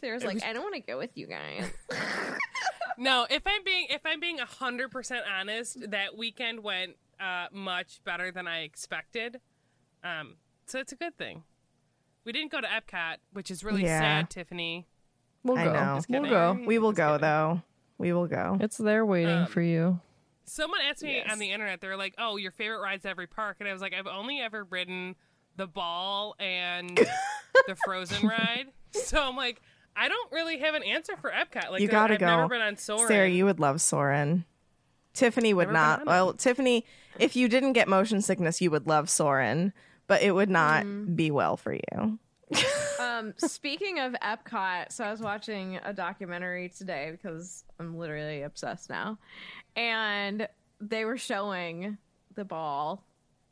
[0.00, 1.70] Sarah's like, I don't want to go with you guys.
[3.00, 8.00] No, if I'm being if I'm being hundred percent honest, that weekend went uh, much
[8.04, 9.40] better than I expected.
[10.04, 10.34] Um,
[10.66, 11.44] so it's a good thing.
[12.24, 14.00] We didn't go to Epcot, which is really Yeah.
[14.00, 14.86] sad, Tiffany.
[15.42, 15.72] We'll I go.
[15.72, 15.92] know.
[16.08, 16.30] We'll kidding.
[16.30, 16.58] go.
[16.66, 17.20] We will Just go kidding.
[17.22, 17.62] though.
[17.96, 18.58] We will go.
[18.60, 20.00] It's there waiting Um, for you.
[20.44, 21.30] Someone asked me Yes.
[21.32, 23.72] on the internet, they were like, "Oh, your favorite rides at every park?" And I
[23.72, 25.14] was like, "I've only ever ridden
[25.56, 26.96] the ball and
[27.66, 29.60] the Frozen ride." So I'm like,
[29.96, 31.70] I don't really have an answer for Epcot.
[31.70, 32.48] Like, You gotta I've never go.
[32.48, 33.08] been on Soarin'.
[33.08, 34.44] Sarah, you would love Soarin'.
[35.12, 36.00] Tiffany would Never been not.
[36.02, 36.06] it.
[36.06, 36.86] Well, Tiffany,
[37.18, 39.72] if you didn't get motion sickness, you would love Soarin',
[40.08, 41.14] but it would not Mm-hmm.
[41.14, 42.18] be well for you.
[43.00, 48.88] um, speaking of Epcot, so I was watching a documentary today because I'm literally obsessed
[48.90, 49.18] now,
[49.76, 50.48] and
[50.80, 51.98] they were showing
[52.34, 53.04] the ball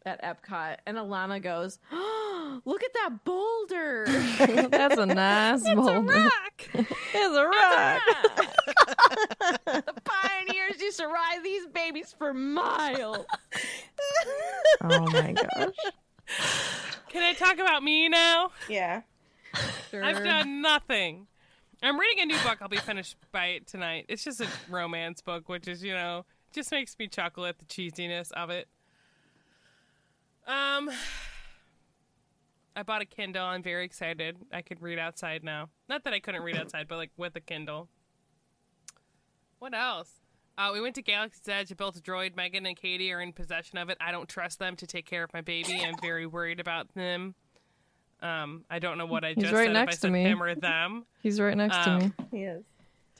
[0.06, 4.04] at Epcot, and Alana goes, oh, "Look at that boulder!
[4.70, 6.06] That's a nice boulder.
[6.06, 6.68] It's a rock.
[7.12, 7.44] It's a
[8.46, 9.84] rock.
[9.84, 13.26] the pioneers used to ride these babies for miles."
[14.82, 15.74] Oh my gosh.
[17.08, 18.50] Can I talk about me now?
[18.68, 19.02] Yeah.
[19.92, 21.26] I've done nothing.
[21.82, 22.58] I'm reading a new book.
[22.60, 24.06] I'll be finished by it tonight.
[24.08, 27.64] It's just a romance book, which is, you know, just makes me chuckle at the
[27.66, 28.68] cheesiness of it.
[30.46, 30.90] Um,
[32.74, 33.44] I bought a Kindle.
[33.44, 34.36] I'm very excited.
[34.52, 35.70] I could read outside now.
[35.88, 37.88] Not that I couldn't read outside, but like with a Kindle.
[39.58, 40.10] What else?
[40.58, 41.70] Uh, we went to Galaxy's Edge.
[41.70, 42.34] I built a droid.
[42.36, 43.98] Megan and Katie are in possession of it.
[44.00, 45.80] I don't trust them to take care of my baby.
[45.84, 47.34] I'm very worried about them.
[48.22, 49.72] Um, I don't know what I He's just right said.
[49.74, 50.22] next if I to said me.
[50.22, 51.04] him or them.
[51.22, 52.12] He's right next to Um, me.
[52.30, 52.64] He is.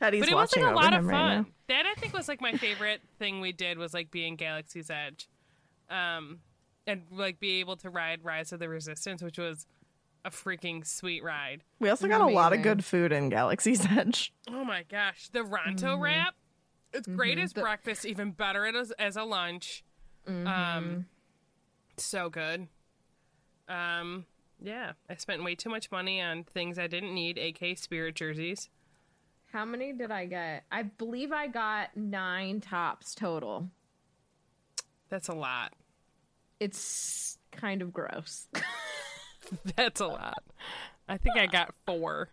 [0.00, 1.14] Teddy's but it was watching like a over lot of him fun.
[1.28, 1.46] right now.
[1.68, 5.28] That I think was like my favorite thing we did was like being Galaxy's Edge,
[5.90, 6.38] um,
[6.86, 9.66] and like be able to ride Rise of the Resistance, which was
[10.24, 11.62] a freaking sweet ride.
[11.80, 12.62] We also got a lot of Amazing.
[12.62, 14.32] good food in Galaxy's Edge.
[14.50, 16.02] Oh my gosh, the Ronto Mm-hmm.
[16.02, 16.34] wrap.
[16.96, 19.84] It's great as breakfast, even better as as a lunch.
[20.28, 20.46] Mm-hmm.
[20.46, 21.06] Um,
[21.96, 22.68] so good.
[23.68, 24.26] Um,
[24.60, 28.68] yeah, I spent way too much money on things I didn't need, aka spirit jerseys.
[29.52, 30.64] How many did I get?
[30.70, 33.68] I believe I got nine tops total.
[35.08, 35.72] That's a lot.
[36.58, 38.48] It's kind of gross.
[39.76, 40.42] That's a lot.
[41.08, 42.30] I think I got four.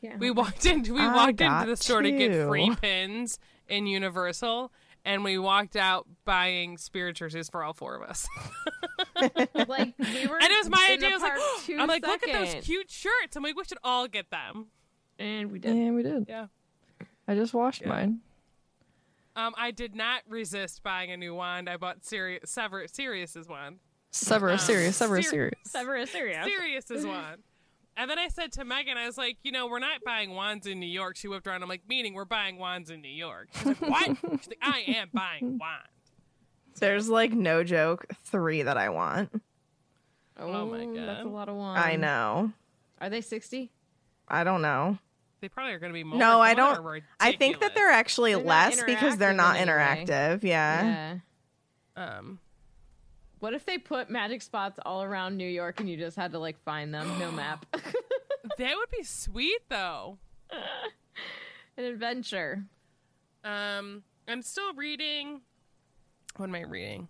[0.00, 0.16] Yeah.
[0.16, 3.38] We walked into we I walked into the store to get free pins
[3.68, 4.72] in Universal,
[5.04, 8.26] and we walked out buying spirit jerseys for all four of us.
[9.68, 11.08] like we were and it was my idea.
[11.08, 13.36] I was like, park two I'm like, look at those cute shirts.
[13.36, 14.66] I'm like, we should all get them.
[15.18, 15.76] and we did.
[15.76, 16.26] Yeah, we did.
[16.28, 16.46] Yeah.
[17.26, 17.88] I just washed Yeah.
[17.88, 18.18] mine.
[19.36, 21.68] Um, I did not resist buying a new wand.
[21.68, 23.78] I bought Sirius, Sever, Sirius's wand.
[24.12, 25.58] Sever, serious, sever, Ser- serious.
[25.64, 26.46] Severus serious.
[26.46, 27.42] Sirius's wand.
[27.96, 30.66] And then I said to Megan, I was like, you know, we're not buying wands
[30.66, 31.16] in New York.
[31.16, 31.62] She whipped around.
[31.62, 33.48] I'm like, meaning we're buying wands in New York.
[33.54, 34.06] She's like, what?
[34.20, 35.88] She's like, I am buying wands.
[36.80, 39.30] There's like no joke, three that I want.
[40.36, 41.78] Oh my god, That's a lot of one.
[41.78, 42.50] I know.
[43.00, 43.70] Are they sixty?
[44.26, 44.98] I don't know.
[45.40, 46.18] They probably are going to be more.
[46.18, 46.78] No, I don't.
[46.78, 50.42] are I think that they're actually They're less because they're not in any interactive.
[50.42, 51.18] Yeah.
[51.96, 52.16] Yeah.
[52.16, 52.38] Um,
[53.44, 56.38] What if they put magic spots all around New York and you just had to
[56.38, 57.06] like find them?
[57.18, 57.66] No map.
[58.56, 60.16] that would be sweet, though.
[61.76, 62.64] An adventure.
[63.44, 65.42] Um, I'm still reading.
[66.36, 67.08] What am I reading?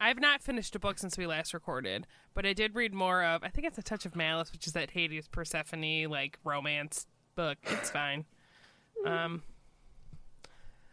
[0.00, 3.22] I have not finished a book since we last recorded, but I did read more
[3.22, 3.44] of.
[3.44, 7.06] I think it's a touch of malice, which is that Hades Persephone like romance
[7.36, 7.58] book.
[7.62, 8.24] It's fine.
[9.06, 9.44] Um,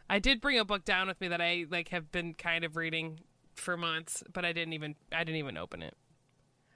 [0.07, 2.75] I did bring a book down with me that I like have been kind of
[2.75, 3.21] reading
[3.59, 5.95] for months, but I didn't even I didn't even open it.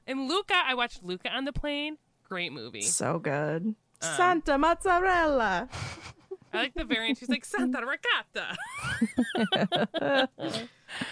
[0.07, 1.97] And Luca, I watched Luca on the plane.
[2.27, 2.81] Great movie.
[2.81, 3.63] So good.
[3.65, 3.75] Um,
[4.17, 5.69] Santa mozzarella.
[6.53, 7.17] I like the variant.
[7.17, 8.57] She's like Santa Ricotta.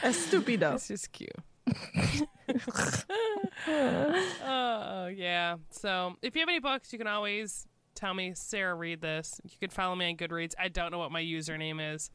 [0.04, 0.74] Estupido.
[0.76, 1.32] It's just cute.
[4.44, 5.56] oh yeah.
[5.70, 9.40] So if you have any books, you can always tell me, Sarah, read this.
[9.44, 10.54] You can follow me on Goodreads.
[10.60, 12.10] I don't know what my username is.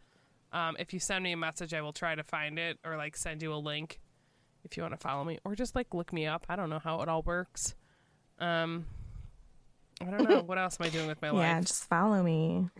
[0.54, 3.16] Um, if you send me a message, I will try to find it or like
[3.16, 4.00] send you a link
[4.62, 6.46] if you want to follow me or just like look me up.
[6.48, 7.74] I don't know how it all works.
[8.38, 8.86] Um,
[10.00, 10.42] I don't know.
[10.46, 11.42] what else am I doing with my life?
[11.42, 12.70] Yeah, just follow me.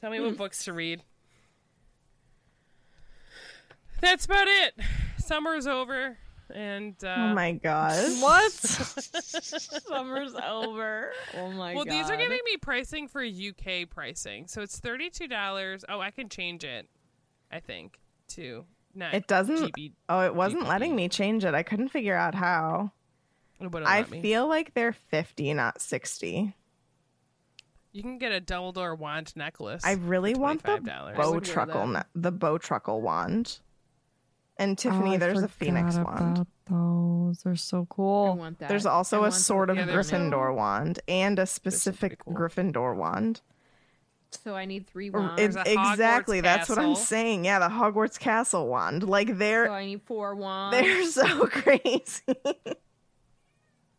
[0.00, 1.02] Tell me what books to read.
[4.00, 4.74] That's about it.
[5.18, 6.16] Summer's over.
[6.54, 8.20] And uh, Oh my gosh.
[8.20, 8.52] What?
[8.52, 11.12] Summer's over.
[11.36, 11.76] Oh my god.
[11.76, 11.92] well, god.
[11.92, 15.84] these are giving me pricing for UK pricing, so it's thirty two dollars.
[15.88, 16.88] Oh, I can change it.
[17.52, 17.98] I think
[18.28, 18.64] to
[18.94, 19.74] not It doesn't.
[19.74, 19.92] GB.
[20.08, 20.68] Oh, it wasn't GBP.
[20.68, 21.54] letting me change it.
[21.54, 22.92] I couldn't figure out how.
[23.60, 26.54] It I feel like they're 50, not 60.
[27.92, 29.82] you can get a double door wand necklace.
[29.84, 30.84] I really want the $25.
[30.84, 33.58] bow I would wear truckle, ne- the Bowtruckle wand.
[34.60, 36.38] And Tiffany, Oh, there's a phoenix wand.
[36.38, 38.52] about Those are so cool.
[38.58, 42.34] There's also a sort of Yeah, there's- Gryffindor wand and a specific cool.
[42.34, 43.40] Gryffindor wand.
[44.30, 45.40] So I need three Or- wands.
[45.42, 47.44] it- There's a exactly, that's what I'm saying.
[47.44, 49.02] Yeah, the Hogwarts Castle wand.
[49.08, 50.76] Like they're so I need four wands.
[50.78, 52.22] they're so crazy.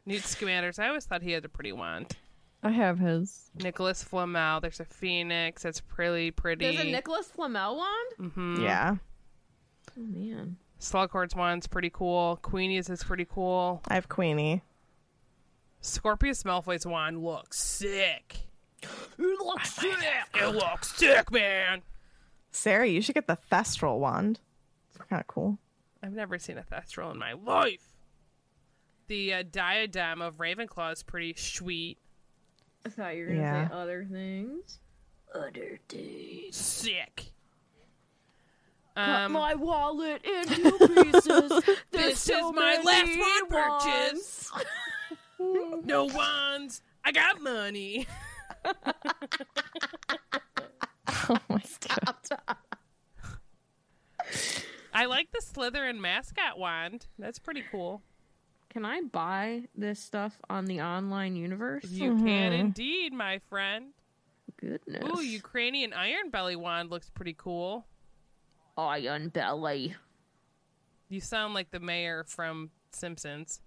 [0.06, 0.72] Newt Scamander.
[0.80, 2.16] I always thought he had a pretty wand.
[2.64, 3.50] I have his.
[3.56, 4.62] Nicholas Flamel.
[4.62, 5.64] There's a phoenix.
[5.64, 6.66] That's pretty pretty.
[6.66, 8.32] There's a Nicholas Flamel wand.
[8.32, 8.62] Mm-hmm.
[8.64, 8.96] yeah,
[9.98, 10.58] Oh man.
[10.80, 12.40] Slughorn's wand's pretty cool.
[12.42, 13.82] Queenie's is pretty cool.
[13.88, 14.62] I have Queenie.
[15.82, 18.38] Scorpius Malfoy's wand looks sick.
[18.84, 18.90] It
[19.20, 19.96] looks sick.
[20.36, 21.82] It looks sick, man.
[22.52, 24.40] Sarah, you should get the Thestral wand.
[24.90, 25.58] It's kind of cool.
[26.04, 27.84] I've never seen a Thestral in my life.
[29.08, 31.98] The uh, diadem of Ravenclaw is pretty sweet.
[32.86, 33.68] I thought you were gonna Yeah.
[33.68, 34.80] say other things.
[35.34, 36.56] Other things.
[36.56, 37.32] Sick.
[38.96, 41.64] Cut Um, my wallet into pieces.
[41.92, 44.52] There's This so is my last wand purchase.
[45.86, 46.82] no wands.
[47.06, 48.08] I got money.
[51.30, 52.16] Oh my god.
[54.94, 57.06] I like the Slytherin mascot wand.
[57.20, 58.02] That's pretty cool.
[58.70, 61.86] Can I buy this stuff on the online universe?
[61.86, 63.94] You can indeed, my friend.
[64.58, 65.04] Goodness.
[65.16, 67.86] Ooh, Ukrainian Ironbelly wand looks pretty cool.
[68.90, 69.96] Ironbelly.
[71.10, 73.62] You sound like the mayor from Simpsons.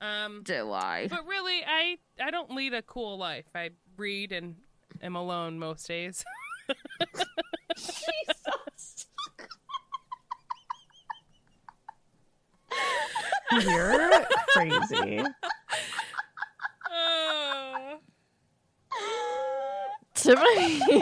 [0.00, 1.08] Um, Do I?
[1.10, 3.46] but really, I I don't lead a cool life.
[3.54, 4.56] I read and
[5.02, 6.24] am alone most days.
[7.76, 9.06] Jesus.
[13.64, 15.20] You're crazy.
[16.90, 17.96] Uh,
[20.14, 20.80] Tiffany.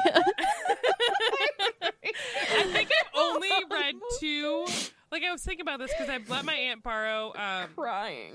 [2.52, 4.66] I think I've only read two.
[5.10, 7.32] Like I was thinking about this because I've let my aunt borrow.
[7.36, 8.32] Um, Crying.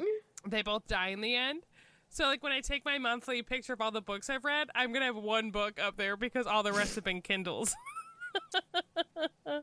[0.47, 1.63] they both die in the end.
[2.09, 4.93] So like when I take my monthly picture of all the books I've read, I'm
[4.93, 7.75] gonna have one book up there because all the rest have been Kindles.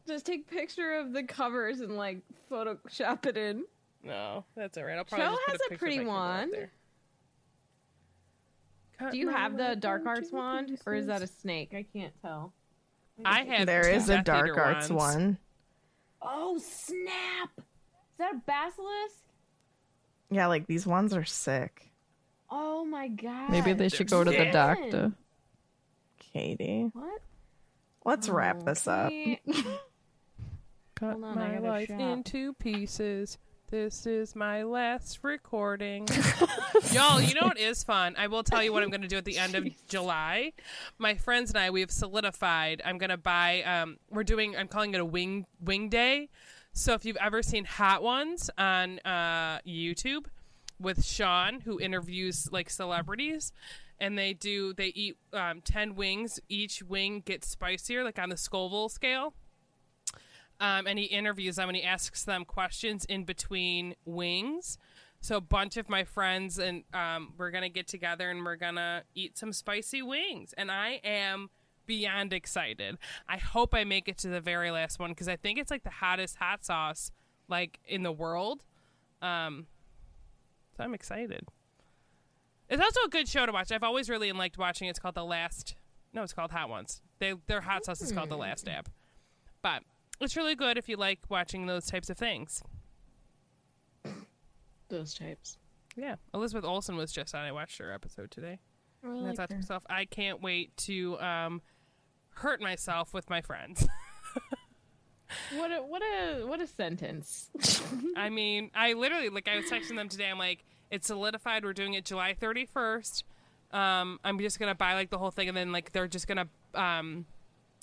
[0.07, 2.19] Just take picture of the covers and like
[2.51, 3.65] Photoshop it in.
[4.03, 4.99] no, that's alright.
[4.99, 6.69] I'll probably Shell just has a, a pretty of my Kindle up wand.
[9.13, 11.73] Do you have the dark arts wand, or is that a snake?
[11.75, 12.53] I can't tell.
[13.25, 13.67] I have.
[13.67, 15.15] There is a dark arts wands.
[15.15, 15.39] one.
[16.23, 17.51] Oh snap!
[17.59, 19.25] Is that a basilisk?
[20.31, 21.91] Yeah, like these ones are sick.
[22.51, 23.51] Oh my god!
[23.51, 25.13] Maybe they should go to the doctor.
[26.19, 27.21] Katie, What?
[28.05, 29.07] let's wrap this up.
[29.07, 29.41] Okay.
[30.95, 31.99] Cut on, my life shop.
[32.01, 33.39] into pieces.
[33.71, 36.09] This is my last recording.
[36.93, 38.17] Y'all, you know what is fun?
[38.19, 40.55] I will tell you what I'm going to do at the end of July.
[40.99, 42.83] My friends and I, we have solidified.
[42.85, 43.63] I'm going to buy.
[43.63, 44.57] Um, we're doing.
[44.57, 46.31] I'm calling it a wing wing day.
[46.73, 50.25] So if you've ever seen Hot Ones on uh, YouTube
[50.81, 53.53] with Sean, who interviews like celebrities,
[54.01, 56.41] and they do they eat um, ten wings.
[56.49, 59.33] Each wing gets spicier, like on the Scoville scale
[60.61, 64.79] um, and he interviews them and he asks them questions in between wings.
[65.23, 69.03] So a bunch of my friends and um, we're gonna get together and we're gonna
[69.15, 71.51] eat some spicy wings, and I am
[71.87, 72.99] beyond excited.
[73.29, 75.83] I hope I make it to the very last one because I think it's like
[75.83, 77.11] the hottest hot sauce
[77.49, 78.63] like in the world.
[79.21, 79.67] Um,
[80.77, 81.47] so I'm excited.
[82.71, 83.73] It's also a good show to watch.
[83.73, 84.89] I've always really liked watching.
[84.89, 85.75] It's called The Last.
[86.13, 87.03] No, it's called Hot Ones.
[87.19, 88.89] They their hot sauce is called The Last Dab.
[89.61, 89.83] But
[90.21, 92.63] it's really good if you like watching those types of things.
[94.89, 95.59] Those types.
[95.97, 97.43] Yeah, Elizabeth Olsen was just on.
[97.45, 98.59] I watched her episode today.
[99.03, 101.63] And I thought to myself, I can't wait to um,
[102.35, 103.87] hurt myself with my friends.
[105.55, 107.51] What a what a what a sentence.
[108.17, 110.29] I mean, I literally like I was texting them today.
[110.29, 111.65] I'm like, it's solidified.
[111.65, 113.23] We're doing it July 31st.
[113.73, 116.49] Um, I'm just gonna buy like the whole thing, and then like they're just gonna
[116.75, 117.27] um,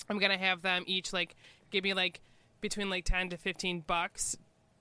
[0.09, 1.35] I'm gonna have them each like
[1.71, 2.21] give me like
[2.61, 4.37] between like 10 to 15 bucks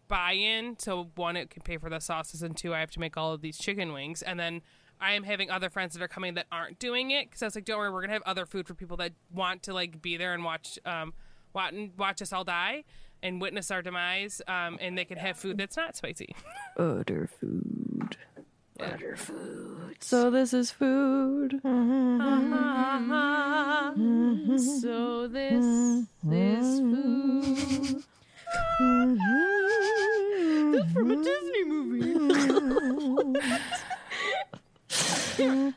[0.08, 0.78] buy in.
[0.78, 3.32] So one, it can pay for the sauces, and two, I have to make all
[3.32, 4.62] of these chicken wings, and then.
[4.98, 7.54] I am having other friends that are coming that aren't doing it because I was
[7.54, 10.16] like, "Don't worry, we're gonna have other food for people that want to like be
[10.16, 11.12] there and watch, um,
[11.52, 12.84] watch, watch us all die."
[13.22, 16.34] and witness our demise, um, and they can have food that's not spicy.
[16.76, 18.16] Utter food.
[18.78, 19.96] Utter food.
[20.00, 21.60] So this is food.
[24.58, 26.06] So this is
[26.80, 28.04] food.
[30.72, 32.14] That's from a Disney movie.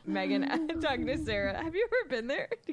[0.06, 1.62] Megan, I'm talking to Sarah.
[1.62, 2.72] Have you ever been there to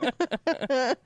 [0.00, 0.96] California?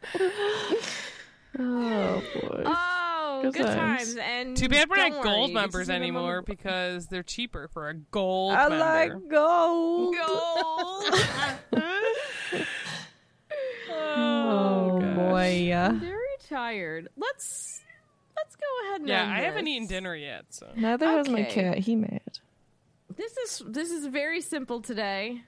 [1.59, 2.63] Oh boy.
[2.67, 4.15] Oh, Good good, times.
[4.15, 4.17] times.
[4.17, 7.89] And Too bad we're don't not worry, gold members anymore more- because they're cheaper for
[7.89, 8.79] a gold I member.
[8.79, 10.17] like gold.
[10.17, 11.15] Gold.
[13.89, 15.73] Oh, oh boy.
[15.75, 16.19] I'm very
[16.49, 17.09] tired.
[17.17, 17.81] Let's
[18.37, 20.47] let's go ahead and yeah, end I haven't eaten dinner yet.
[20.51, 21.79] So Neither has my cat.
[21.79, 22.21] He mad.
[23.17, 25.43] This is this is very simple today.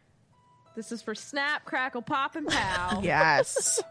[0.76, 3.00] This is for Snap, Crackle, Pop, and Pow.
[3.04, 3.82] Yes.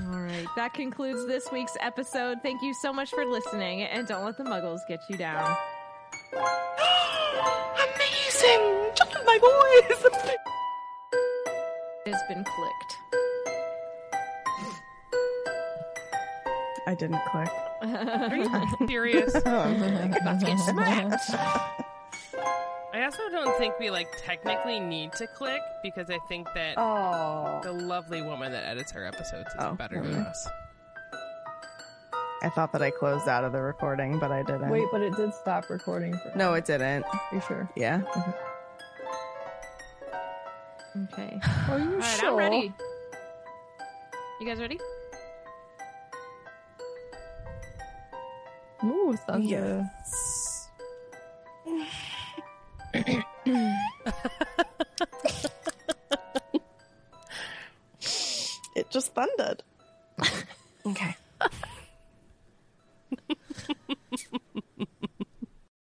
[0.00, 2.38] All right, that concludes this week's episode.
[2.42, 5.56] Thank you so much for listening, and don't let the Muggles get you down.
[6.32, 6.40] amazing,
[8.94, 10.04] just my voice.
[12.06, 12.96] It has been clicked.
[16.86, 17.50] I didn't click.
[17.82, 18.48] Are you
[18.86, 19.34] serious?
[19.44, 21.30] Let's get smacked.
[22.92, 27.60] I also don't think we like technically need to click because I think that Oh.
[27.62, 30.48] the lovely woman that edits her episodes is Oh, better than us.
[32.42, 34.70] I thought that I closed out of the recording, but I didn't.
[34.70, 37.04] Wait, but it did stop recording for No, it didn't.
[37.04, 37.68] Are you sure?
[37.76, 38.00] Yeah.
[41.12, 41.40] Okay.
[41.68, 42.30] Are you All right, sure?
[42.30, 42.72] I'm ready.
[44.40, 44.78] You guys ready?
[48.84, 49.44] Ooh, thunder.
[49.46, 50.37] Yes.
[58.76, 59.62] it just thundered.
[60.86, 61.16] okay.